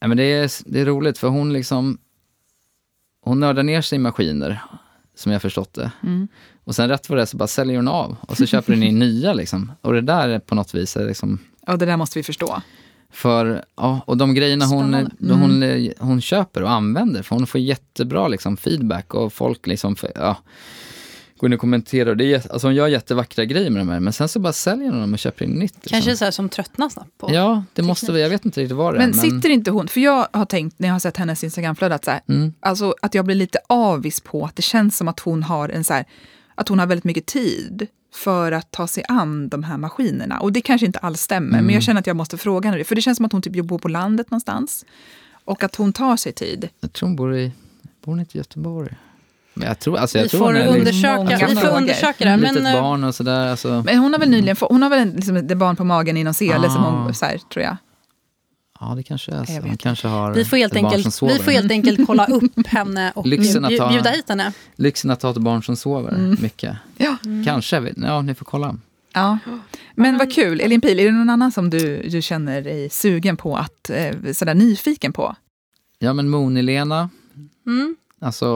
Nej, 0.00 0.08
men 0.08 0.16
det, 0.16 0.24
är, 0.24 0.50
det 0.72 0.80
är 0.80 0.84
roligt 0.86 1.18
för 1.18 1.28
hon 1.28 1.52
liksom, 1.52 1.98
hon 3.20 3.40
nördar 3.40 3.62
ner 3.62 3.80
sig 3.82 3.96
i 3.96 3.98
maskiner, 3.98 4.62
som 5.14 5.32
jag 5.32 5.42
förstått 5.42 5.74
det. 5.74 5.90
Mm. 6.02 6.28
Och 6.64 6.74
sen 6.74 6.88
rätt 6.88 7.08
vad 7.08 7.18
det 7.18 7.22
är 7.22 7.26
så 7.26 7.36
bara 7.36 7.48
säljer 7.48 7.76
hon 7.76 7.88
av 7.88 8.16
och 8.20 8.36
så 8.36 8.46
köper 8.46 8.72
hon 8.72 8.82
in 8.82 8.98
nya 8.98 9.32
liksom. 9.32 9.72
Och 9.80 9.92
det 9.92 10.00
där 10.00 10.28
är 10.28 10.38
på 10.38 10.54
något 10.54 10.74
vis 10.74 10.96
är 10.96 11.06
liksom 11.06 11.38
Ja, 11.66 11.76
det 11.76 11.86
där 11.86 11.96
måste 11.96 12.18
vi 12.18 12.22
förstå. 12.22 12.62
för, 13.10 13.64
ja, 13.76 14.00
och 14.06 14.16
de 14.16 14.34
grejerna 14.34 14.64
hon, 14.64 15.10
de 15.18 15.40
hon, 15.40 15.90
hon 15.98 16.20
köper 16.20 16.62
och 16.62 16.70
använder, 16.70 17.22
för 17.22 17.36
hon 17.36 17.46
får 17.46 17.60
jättebra 17.60 18.28
liksom, 18.28 18.56
feedback 18.56 19.14
och 19.14 19.32
folk 19.32 19.66
liksom, 19.66 19.96
ja, 20.14 20.36
går 21.42 21.48
in 21.48 21.54
och 21.54 21.60
kommenterar. 21.60 22.10
Och 22.10 22.16
det 22.16 22.34
är, 22.34 22.52
alltså 22.52 22.66
hon 22.66 22.74
gör 22.74 22.88
jättevackra 22.88 23.44
grejer 23.44 23.70
med 23.70 23.80
de 23.80 23.88
här, 23.88 24.00
men 24.00 24.12
sen 24.12 24.28
så 24.28 24.40
bara 24.40 24.52
säljer 24.52 24.90
hon 24.90 25.00
dem 25.00 25.12
och 25.12 25.18
köper 25.18 25.44
in 25.44 25.50
nytt. 25.50 25.74
Liksom. 25.74 25.90
Kanske 25.90 26.16
så 26.16 26.24
här 26.24 26.32
som 26.32 26.48
tröttnar 26.48 26.88
snabbt 26.88 27.18
på. 27.18 27.30
Ja, 27.34 27.64
det 27.72 27.82
måste 27.82 28.12
vi, 28.12 28.22
jag 28.22 28.30
vet 28.30 28.44
inte 28.44 28.60
riktigt 28.60 28.76
vad 28.76 28.94
det 28.94 28.98
är. 29.02 29.06
Men 29.06 29.14
sitter 29.14 29.48
inte 29.50 29.70
hon, 29.70 29.88
för 29.88 30.00
jag 30.00 30.28
har 30.32 30.44
tänkt 30.44 30.78
när 30.78 30.88
jag 30.88 30.94
har 30.94 31.00
sett 31.00 31.16
hennes 31.16 31.44
Instagramflöde 31.44 31.94
att, 31.94 32.04
så 32.04 32.10
här, 32.10 32.20
Mm. 32.28 32.52
alltså, 32.60 32.94
att 33.02 33.14
jag 33.14 33.24
blir 33.24 33.36
lite 33.36 33.58
avis 33.66 34.20
på 34.20 34.44
att 34.44 34.56
det 34.56 34.62
känns 34.62 34.96
som 34.96 35.08
att 35.08 35.20
hon 35.20 35.42
har 35.42 35.68
en 35.68 35.84
så 35.84 35.92
här, 35.94 36.04
att 36.54 36.68
hon 36.68 36.78
har 36.78 36.86
väldigt 36.86 37.04
mycket 37.04 37.26
tid 37.26 37.86
för 38.14 38.52
att 38.52 38.70
ta 38.70 38.86
sig 38.86 39.04
an 39.08 39.48
de 39.48 39.62
här 39.64 39.76
maskinerna. 39.78 40.40
Och 40.40 40.52
det 40.52 40.60
kanske 40.60 40.86
inte 40.86 40.98
alls 40.98 41.20
stämmer, 41.20 41.48
Mm. 41.58 41.64
men 41.66 41.74
jag 41.74 41.82
känner 41.82 42.00
att 42.00 42.06
jag 42.06 42.16
måste 42.16 42.38
fråga 42.38 42.68
henne 42.68 42.78
det. 42.78 42.84
För 42.84 42.94
det 42.94 43.02
känns 43.02 43.16
som 43.16 43.26
att 43.26 43.32
hon 43.32 43.42
typ 43.42 43.64
bor 43.64 43.78
på 43.78 43.88
landet 43.88 44.30
någonstans. 44.30 44.84
Och 45.44 45.64
att 45.64 45.76
hon 45.76 45.92
tar 45.92 46.16
sig 46.16 46.32
tid. 46.32 46.68
Jag 46.80 46.92
tror 46.92 47.08
hon 47.08 47.16
bor 47.16 47.36
i, 47.36 47.52
bor 48.04 48.12
hon 48.12 48.20
inte 48.20 48.36
i 48.36 48.40
Göteborg? 48.40 48.94
Men 49.54 49.68
jag 49.68 49.78
tror, 49.78 49.96
alltså 49.98 50.18
jag 50.18 50.22
Vi 50.22 50.28
tror 50.28 50.40
får 50.40 50.54
undersöka, 50.78 51.46
vi 51.48 51.56
får 51.56 51.68
undersöka 51.76 52.24
det. 52.24 52.36
litet 52.36 52.54
Men, 52.62 52.66
eh, 52.74 52.82
barn 52.82 53.04
och 53.04 53.14
sådär. 53.14 53.46
Alltså, 53.50 53.82
Men 53.86 53.98
hon 53.98 54.12
har 54.12 54.20
väl 54.20 54.30
nyligen 54.30 54.56
hon 54.60 54.82
har 54.82 54.90
väl 54.90 54.98
en, 54.98 55.10
liksom, 55.10 55.36
ett 55.36 55.56
barn 55.58 55.76
på 55.76 55.84
magen 55.84 56.16
i 56.16 56.24
någon 56.24 56.34
sele 56.34 56.70
som 56.70 56.84
Ah. 56.84 56.90
hon, 56.90 57.14
så 57.14 57.24
här, 57.24 57.38
tror 57.38 57.64
jag. 57.64 57.76
ja, 58.80 58.94
det 58.96 59.02
kanske 59.02 59.32
är 59.32 59.44
så. 59.44 59.52
Hon 59.52 59.76
kanske 59.76 60.08
har 60.08 60.34
vi 60.34 60.44
får, 60.44 60.56
helt 60.56 60.72
som 60.74 60.84
enkelt, 60.84 61.22
vi 61.22 61.38
får 61.38 61.50
helt 61.52 61.70
enkelt 61.70 62.06
kolla 62.06 62.26
upp 62.26 62.66
henne 62.66 63.12
och 63.14 63.26
Lyxen 63.26 63.64
att 63.64 63.76
ta- 63.76 63.88
bjuda 63.88 64.10
hit 64.10 64.28
henne. 64.28 64.52
Lyxen 64.76 65.10
att 65.10 65.22
ha 65.22 65.30
ett 65.30 65.36
barn 65.38 65.62
som 65.62 65.76
sover 65.76 66.08
Mm. 66.14 66.36
mycket. 66.40 66.76
Ja. 66.96 67.16
Kanske, 67.46 67.80
vi- 67.80 67.92
ja 67.96 68.22
ni 68.22 68.34
får 68.34 68.44
kolla. 68.44 68.76
Ja. 69.14 69.38
Men 69.94 70.18
vad 70.18 70.32
kul. 70.32 70.60
Elin 70.60 70.80
Pil, 70.80 71.00
är 71.00 71.04
det 71.04 71.12
någon 71.12 71.30
annan 71.30 71.52
som 71.52 71.70
du, 71.70 72.08
du 72.08 72.22
känner 72.22 72.62
dig 72.62 72.90
sugen 72.90 73.36
på, 73.36 73.56
att, 73.56 73.90
eh, 73.90 74.32
sådär 74.34 74.54
nyfiken 74.54 75.12
på? 75.12 75.36
Ja 75.98 76.12
men 76.12 76.28
Moni-Lena, 76.30 77.10
Mm. 77.66 77.96
Alltså 78.20 78.46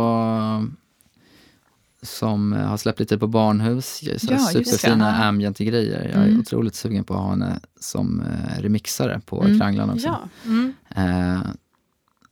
som 2.06 2.52
eh, 2.52 2.60
har 2.66 2.76
släppt 2.76 3.00
lite 3.00 3.18
på 3.18 3.26
barnhus, 3.26 3.86
så 4.18 4.32
Ja, 4.32 4.38
superfina 4.38 5.24
ambient-grejer. 5.24 6.02
Jag 6.14 6.22
är 6.22 6.28
Mm. 6.28 6.40
otroligt 6.40 6.74
sugen 6.74 7.04
på 7.04 7.14
att 7.14 7.20
ha 7.20 7.30
henne 7.30 7.60
som 7.80 8.20
eh, 8.20 8.60
remixare 8.62 9.20
på 9.26 9.42
Mm. 9.44 9.60
Kranglan 9.60 9.90
också. 9.90 10.06
Ja. 10.06 10.20
Mm. 10.44 10.74
Eh, 10.96 11.40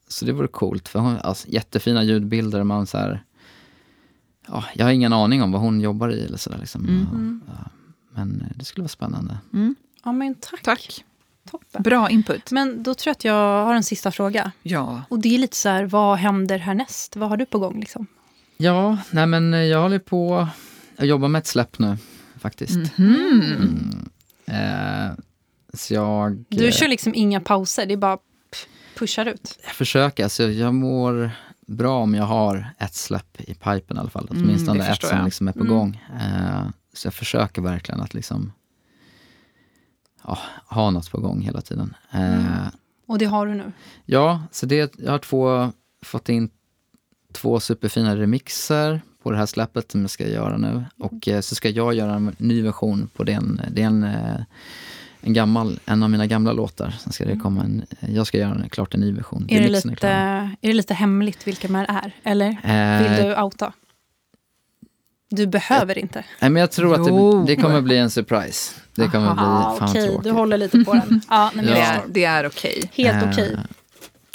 så 0.08 0.24
det 0.24 0.32
vore 0.32 0.48
coolt, 0.48 0.88
för 0.88 0.98
hon 0.98 1.16
alltså, 1.18 1.48
jättefina 1.48 2.02
ljudbilder. 2.02 2.64
Man 2.64 2.86
så 2.86 2.98
här, 2.98 3.22
ja, 4.48 4.64
jag 4.74 4.84
har 4.84 4.92
ingen 4.92 5.12
aning 5.12 5.42
om 5.42 5.52
vad 5.52 5.60
hon 5.60 5.80
jobbar 5.80 6.08
i 6.12 6.24
eller 6.24 6.38
sådär. 6.38 6.58
Liksom. 6.58 6.84
Mm. 6.84 7.40
Ja, 7.46 7.70
men 8.14 8.44
det 8.56 8.64
skulle 8.64 8.82
vara 8.82 8.88
spännande. 8.88 9.38
Mm. 9.52 9.74
ja, 10.04 10.12
men 10.12 10.34
tack. 10.34 10.62
Tack. 10.62 11.04
Toppen. 11.50 11.82
Bra 11.82 12.10
input. 12.10 12.50
Men 12.50 12.82
då 12.82 12.94
tror 12.94 13.10
jag 13.10 13.14
att 13.14 13.24
jag 13.24 13.64
har 13.64 13.74
en 13.74 13.82
sista 13.82 14.10
fråga. 14.10 14.52
Ja. 14.62 15.02
Och 15.08 15.18
det 15.18 15.34
är 15.34 15.38
lite 15.38 15.56
så 15.56 15.68
här, 15.68 15.84
vad 15.84 16.18
händer 16.18 16.58
härnäst? 16.58 17.16
Vad 17.16 17.28
har 17.28 17.36
du 17.36 17.46
på 17.46 17.58
gång 17.58 17.80
liksom? 17.80 18.06
Ja, 18.56 18.98
nej 19.10 19.26
men 19.26 19.68
jag 19.68 19.82
håller 19.82 19.98
på, 19.98 20.48
jag 20.96 21.06
jobbar 21.06 21.28
med 21.28 21.38
ett 21.38 21.46
släpp 21.46 21.78
nu 21.78 21.96
faktiskt. 22.38 22.98
Mhm. 22.98 23.42
Mm. 23.42 24.08
Eh, 24.46 25.12
så 25.74 25.94
jag... 25.94 26.44
Du 26.48 26.66
eh, 26.66 26.72
kör 26.72 26.88
liksom 26.88 27.14
inga 27.14 27.40
pauser, 27.40 27.86
det 27.86 27.92
är 27.94 27.96
bara 27.98 28.18
pushar 28.98 29.26
ut. 29.26 29.58
Jag 29.64 29.72
försöker, 29.72 30.24
alltså 30.24 30.42
jag 30.42 30.74
mår 30.74 31.30
bra 31.66 31.98
om 32.02 32.14
jag 32.14 32.24
har 32.24 32.74
ett 32.78 32.94
släpp 32.94 33.40
i 33.40 33.54
pipen 33.54 33.96
i 33.96 34.00
alla 34.00 34.10
fall. 34.10 34.28
Mm, 34.30 34.42
Åtminstone 34.44 34.78
det 34.84 34.90
ett 34.90 35.00
som 35.04 35.16
jag. 35.18 35.24
liksom 35.24 35.48
är 35.48 35.52
på 35.52 35.60
Mm. 35.60 35.72
gång. 35.72 36.02
Eh, 36.20 36.68
så 36.92 37.06
jag 37.06 37.14
försöker 37.14 37.62
verkligen 37.62 38.00
att 38.00 38.14
liksom 38.14 38.52
ja, 40.24 40.38
ha 40.66 40.90
något 40.90 41.10
på 41.10 41.20
gång 41.20 41.40
hela 41.42 41.60
tiden. 41.60 41.94
Eh, 42.10 42.20
Mm. 42.34 42.70
Och 43.06 43.18
det 43.18 43.24
har 43.24 43.46
du 43.46 43.54
nu. 43.54 43.72
Ja, 44.04 44.42
så 44.50 44.66
det, 44.66 44.94
jag 44.98 45.10
har 45.12 45.18
två, 45.18 45.72
fått 46.04 46.28
in 46.28 46.50
två 47.34 47.60
superfina 47.60 48.16
remixer 48.16 49.00
på 49.22 49.30
det 49.30 49.36
här 49.36 49.46
släppet 49.46 49.92
som 49.92 50.00
jag 50.00 50.10
ska 50.10 50.28
göra 50.28 50.56
nu. 50.56 50.84
Och 50.98 51.28
eh, 51.28 51.40
så 51.40 51.54
ska 51.54 51.68
jag 51.68 51.94
göra 51.94 52.14
en 52.14 52.36
ny 52.38 52.62
version 52.62 53.08
på 53.16 53.24
den. 53.24 53.60
Det 53.70 53.82
är 53.82 53.86
en, 53.86 54.04
eh, 54.04 54.40
en, 55.20 55.32
gammal, 55.32 55.78
en 55.86 56.02
av 56.02 56.10
mina 56.10 56.26
gamla 56.26 56.52
låtar. 56.52 56.90
Sen 57.00 57.12
ska 57.12 57.24
det 57.24 57.36
komma 57.36 57.62
en, 57.62 57.84
jag 58.00 58.26
ska 58.26 58.38
göra 58.38 58.54
en, 58.54 58.68
klart 58.68 58.94
en 58.94 59.00
ny 59.00 59.12
version. 59.12 59.46
Är 59.48 59.60
det, 59.60 59.68
lite, 59.68 59.94
klar. 59.96 60.10
är 60.10 60.68
det 60.68 60.72
lite 60.72 60.94
hemligt 60.94 61.46
vilka 61.46 61.68
här 61.68 61.86
är? 61.88 62.12
Eller 62.30 62.48
Eh, 62.64 63.02
vill 63.18 63.22
du 63.26 63.36
outa? 63.42 63.72
Du 65.30 65.46
behöver 65.46 65.98
inte. 65.98 66.24
Nej, 66.40 66.50
men 66.50 66.60
jag 66.60 66.70
tror 66.70 66.94
att 66.94 67.04
det, 67.46 67.54
det 67.54 67.62
kommer 67.62 67.80
bli 67.80 67.98
en 67.98 68.10
surprise. 68.10 68.74
Det 68.94 69.08
kommer 69.08 69.26
Aha, 69.26 69.70
bli 69.70 69.78
fan 69.78 69.88
okej, 69.90 70.06
tråkigt. 70.06 70.24
du 70.24 70.30
håller 70.30 70.58
lite 70.58 70.84
på 70.84 70.92
den. 70.94 71.20
Ja, 71.30 71.50
nej, 71.54 71.64
men 71.64 71.74
Det 71.74 71.80
jag 71.80 71.88
är, 71.88 72.02
det 72.08 72.24
är 72.24 72.46
okej. 72.46 72.90
Helt 72.94 73.22
Eh, 73.22 73.30
okej. 73.30 73.56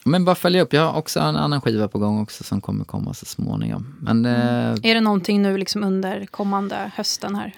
Men 0.09 0.25
bara 0.25 0.35
följa 0.35 0.61
upp. 0.61 0.73
Jag 0.73 0.81
har 0.91 0.99
också 0.99 1.19
en 1.19 1.35
annan 1.35 1.61
skiva 1.61 1.87
på 1.87 1.99
gång 1.99 2.21
också 2.21 2.43
som 2.43 2.61
kommer 2.61 2.85
komma 2.85 3.13
så 3.13 3.25
småningom. 3.25 3.95
Men 4.01 4.25
eh, 4.25 4.71
Är 4.83 4.93
det 4.93 5.01
någonting 5.01 5.41
nu 5.41 5.57
liksom 5.57 5.83
under 5.83 6.25
kommande 6.25 6.91
hösten 6.95 7.35
här? 7.35 7.53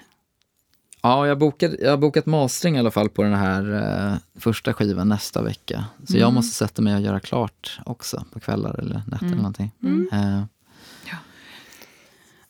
ja, 1.04 1.26
jag, 1.26 1.38
bokade, 1.38 1.76
jag 1.80 1.90
har 1.90 1.96
bokat 1.96 2.26
mastering 2.26 2.76
i 2.76 2.78
alla 2.78 2.90
fall 2.90 3.08
på 3.08 3.22
den 3.22 3.34
här 3.34 3.72
eh, 4.12 4.40
första 4.40 4.72
skivan 4.72 5.08
nästa 5.08 5.42
vecka. 5.42 5.84
Så 6.08 6.16
jag 6.16 6.22
Mm. 6.22 6.34
måste 6.34 6.56
sätta 6.56 6.82
mig 6.82 6.94
och 6.94 7.00
göra 7.00 7.20
klart 7.20 7.80
också 7.86 8.24
på 8.32 8.40
kvällar 8.40 8.78
eller 8.80 9.02
nätter 9.06 9.26
eller 9.26 9.36
någonting. 9.36 9.70
Mm. 9.82 10.08
Eh, 10.12 10.42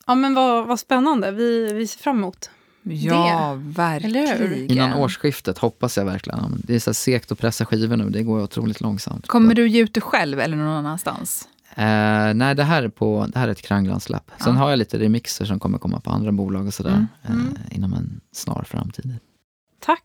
Ja, 0.06 0.14
men 0.14 0.34
vad, 0.34 0.66
vad 0.66 0.80
spännande. 0.80 1.30
Vi, 1.30 1.72
vi 1.72 1.86
ser 1.86 1.98
fram 1.98 2.16
emot. 2.18 2.50
Ja, 2.82 3.52
Eller 3.52 3.60
verkligen. 3.60 4.70
innan 4.70 4.92
årsskiftet 4.94 5.58
hoppas 5.58 5.96
jag 5.96 6.04
verkligen. 6.04 6.62
Det 6.66 6.74
är 6.74 6.78
så 6.80 6.94
segt 6.94 7.32
att 7.32 7.38
pressa 7.38 7.66
skivor 7.66 7.96
nu. 7.96 8.10
Det 8.10 8.22
går 8.22 8.42
otroligt 8.42 8.80
långsamt. 8.80 9.26
Kommer 9.26 9.54
du 9.54 9.68
ge 9.68 9.82
ut 9.82 9.94
det 9.94 10.00
själv 10.00 10.40
eller 10.40 10.56
någon 10.56 10.66
annanstans? 10.76 11.48
Eh, 11.74 12.34
nej, 12.34 12.54
det 12.54 12.64
här 12.64 12.82
är, 12.82 12.88
på, 12.88 13.26
det 13.32 13.38
här 13.38 13.48
är 13.48 13.52
ett 13.52 13.62
Kranglan-släpp. 13.62 14.30
Sen 14.40 14.54
Ja. 14.54 14.60
har 14.62 14.70
jag 14.70 14.78
lite 14.78 14.98
remixer 14.98 15.44
som 15.44 15.58
kommer 15.60 15.78
komma 15.78 16.00
på 16.00 16.10
andra 16.10 16.32
bolag 16.32 16.66
och 16.66 16.74
sådär. 16.74 16.90
Mm. 16.90 17.06
Mm. 17.40 17.56
Eh, 17.70 17.76
inom 17.76 17.92
en 17.94 18.20
snar 18.32 18.64
framtid. 18.68 19.16
Tack 19.80 20.02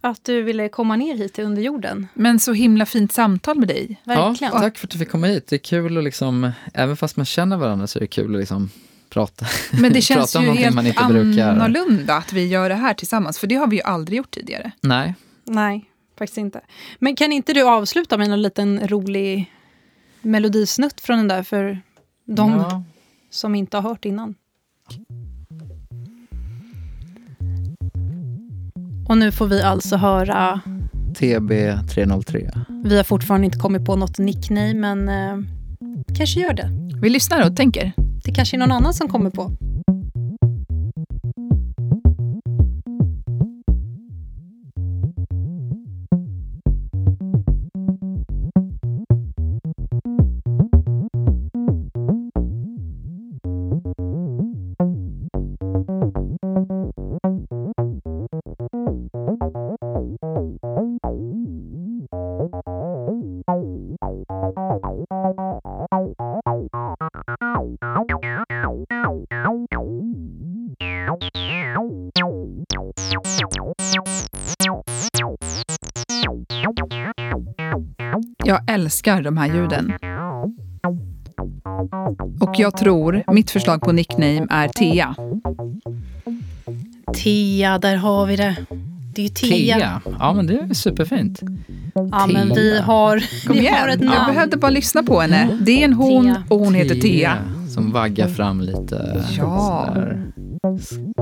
att 0.00 0.24
du 0.24 0.42
ville 0.42 0.68
komma 0.68 0.96
ner 0.96 1.16
hit 1.16 1.32
till 1.34 1.44
underjorden. 1.44 2.06
Men 2.14 2.40
så 2.40 2.52
himla 2.52 2.86
fint 2.86 3.12
samtal 3.12 3.58
med 3.58 3.68
dig. 3.68 4.00
Verkligen. 4.04 4.52
Ja, 4.54 4.60
tack 4.60 4.78
för 4.78 4.86
att 4.86 4.90
du 4.90 4.98
fick 4.98 5.10
komma 5.10 5.26
hit. 5.26 5.46
Det 5.46 5.56
är 5.56 5.58
kul 5.58 5.98
att 5.98 6.04
liksom, 6.04 6.50
även 6.74 6.96
fast 6.96 7.16
man 7.16 7.26
känner 7.26 7.56
varandra 7.56 7.86
så 7.86 7.98
är 7.98 8.00
det 8.00 8.06
kul 8.06 8.34
att 8.34 8.40
liksom 8.40 8.70
prata. 9.14 9.46
Men 9.72 9.92
det 9.92 10.00
känns 10.02 10.32
Prata 10.32 10.38
om 10.38 10.44
ju 10.44 10.46
någonting 10.46 10.64
helt 10.64 10.74
man 10.76 10.86
inte 10.86 11.04
brukar. 11.04 11.48
annorlunda 11.48 12.14
att 12.16 12.32
vi 12.32 12.46
gör 12.46 12.68
det 12.68 12.74
här 12.74 12.94
tillsammans. 12.94 13.38
För 13.38 13.46
det 13.46 13.54
har 13.54 13.66
vi 13.66 13.76
ju 13.76 13.82
aldrig 13.82 14.16
gjort 14.16 14.30
tidigare. 14.30 14.70
Nej. 14.80 15.14
Nej, 15.44 15.84
faktiskt 16.18 16.38
inte. 16.38 16.60
Men 16.98 17.16
kan 17.16 17.32
inte 17.32 17.52
du 17.52 17.62
avsluta 17.62 18.18
med 18.18 18.28
en 18.28 18.42
liten 18.42 18.88
rolig 18.88 19.52
melodisnutt 20.22 21.00
från 21.00 21.16
den 21.16 21.28
där 21.28 21.42
för 21.42 21.80
de 22.26 22.50
Ja. 22.52 22.82
som 23.30 23.54
inte 23.54 23.76
har 23.76 23.82
hört 23.82 24.04
innan. 24.04 24.34
Och 29.08 29.18
nu 29.18 29.32
får 29.32 29.46
vi 29.46 29.62
alltså 29.62 29.96
höra, 29.96 30.60
TB303. 31.18 32.60
vi 32.84 32.96
har 32.96 33.04
fortfarande 33.04 33.44
inte 33.44 33.58
kommit 33.58 33.84
på 33.84 33.96
något 33.96 34.18
nickname, 34.18 34.74
men 34.74 35.08
eh, 35.08 35.44
kanske 36.16 36.40
gör 36.40 36.52
det. 36.52 36.70
Vi 37.02 37.10
lyssnar 37.10 37.46
och 37.46 37.56
tänker. 37.56 37.92
Det 38.24 38.32
kanske 38.32 38.56
är 38.56 38.58
någon 38.58 38.72
annan 38.72 38.94
som 38.94 39.08
kommer 39.08 39.30
på. 39.30 39.52
Älskar 78.94 79.22
de 79.22 79.36
här 79.36 79.46
ljuden. 79.54 79.92
Och 82.40 82.54
jag 82.58 82.76
tror, 82.76 83.22
mitt 83.32 83.50
förslag 83.50 83.80
på 83.80 83.92
nickname 83.92 84.46
är 84.50 84.68
Tea. 84.68 85.14
Tea, 87.14 87.78
där 87.78 87.96
har 87.96 88.26
vi 88.26 88.36
det. 88.36 88.56
Det 89.14 89.20
är 89.20 89.24
ju 89.24 89.28
Tea. 89.28 89.76
Tea. 89.78 90.00
Ja, 90.18 90.32
men 90.32 90.46
det 90.46 90.54
är 90.54 90.74
superfint. 90.74 91.40
Ja, 91.94 92.26
men 92.32 92.48
vi 92.48 92.54
Tea. 92.54 92.82
har, 92.82 93.18
Kom 93.46 93.56
vi 93.56 93.66
har 93.66 93.88
igen, 93.88 93.88
ett 93.98 94.00
jag 94.04 94.10
namn. 94.20 94.34
behövde 94.34 94.56
bara 94.56 94.70
lyssna 94.70 95.02
på 95.02 95.20
henne. 95.20 95.58
Det 95.60 95.80
är 95.80 95.84
en 95.84 95.92
hon 95.92 96.24
Tea. 96.24 96.42
och 96.48 96.58
hon 96.58 96.74
heter 96.74 96.94
Tea. 96.94 97.36
Som 97.74 97.92
vaggar 97.92 98.28
fram 98.28 98.60
lite 98.60 99.22
Ja. 99.38 99.84
sådär, 99.94 100.23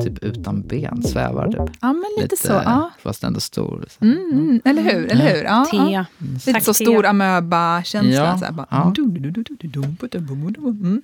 typ 0.05 0.25
utan 0.25 0.63
ben, 0.63 1.03
svävar 1.03 1.47
typ. 1.47 1.77
Ja, 1.81 1.93
men 1.93 2.05
lite, 2.19 2.37
så. 2.37 2.53
Ja. 2.53 2.91
Fast 3.03 3.25
ändå 3.25 3.41
stor. 3.41 3.85
Mm, 4.01 4.31
mm, 4.33 4.61
eller 4.65 4.83
hur? 4.83 5.13
Eller 5.13 5.35
hur? 5.35 5.45
Ja, 5.45 5.67
ja. 5.73 5.87
Tea. 5.87 6.07
Lite 6.19 6.53
Tack, 6.53 6.63
så 6.63 6.75
stor 6.75 7.07
amöba-känsla. 7.07 8.13
Ja, 8.13 8.39
så 8.39 8.45
här 8.45 8.53
bara, 8.53 8.67
ja. 8.71 8.95
Mm. 8.99 11.03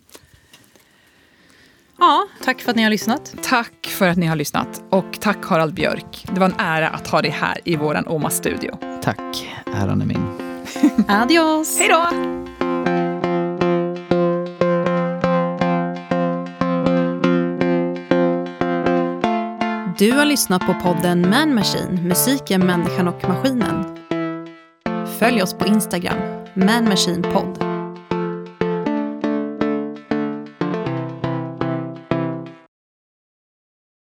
Ja, 1.99 2.27
tack 2.45 2.61
för 2.61 2.71
att 2.71 2.77
ni 2.77 2.83
har 2.83 2.91
lyssnat. 2.91 3.35
Tack 3.43 3.87
för 3.87 4.09
att 4.09 4.17
ni 4.17 4.27
har 4.27 4.37
lyssnat. 4.37 4.83
Och 4.91 5.19
tack 5.21 5.45
Harald 5.45 5.75
Björk. 5.75 6.27
Det 6.33 6.41
var 6.41 6.47
en 6.47 6.55
ära 6.59 6.89
att 6.89 7.09
ha 7.09 7.23
dig 7.23 7.31
här 7.31 7.59
i 7.65 7.77
våran 7.77 8.07
Oma-studio. 8.07 8.79
Tack, 9.03 9.49
äran 9.67 10.03
är 10.03 10.07
min. 10.07 10.29
Adios! 11.09 11.79
Hej 11.79 11.89
då! 11.89 12.48
Du 19.99 20.13
har 20.13 20.25
lyssnat 20.25 20.67
på 20.67 20.75
podden 20.75 21.31
Man 21.31 21.55
Machine, 21.55 22.03
musiken, 22.03 22.67
människan 22.67 23.09
och 23.09 23.29
maskinen. 23.29 23.85
Följ 25.19 25.43
oss 25.43 25.55
på 25.55 25.67
Instagram, 25.67 26.19
Man 26.55 26.85
Machine 26.85 27.23
Podd. 27.23 27.68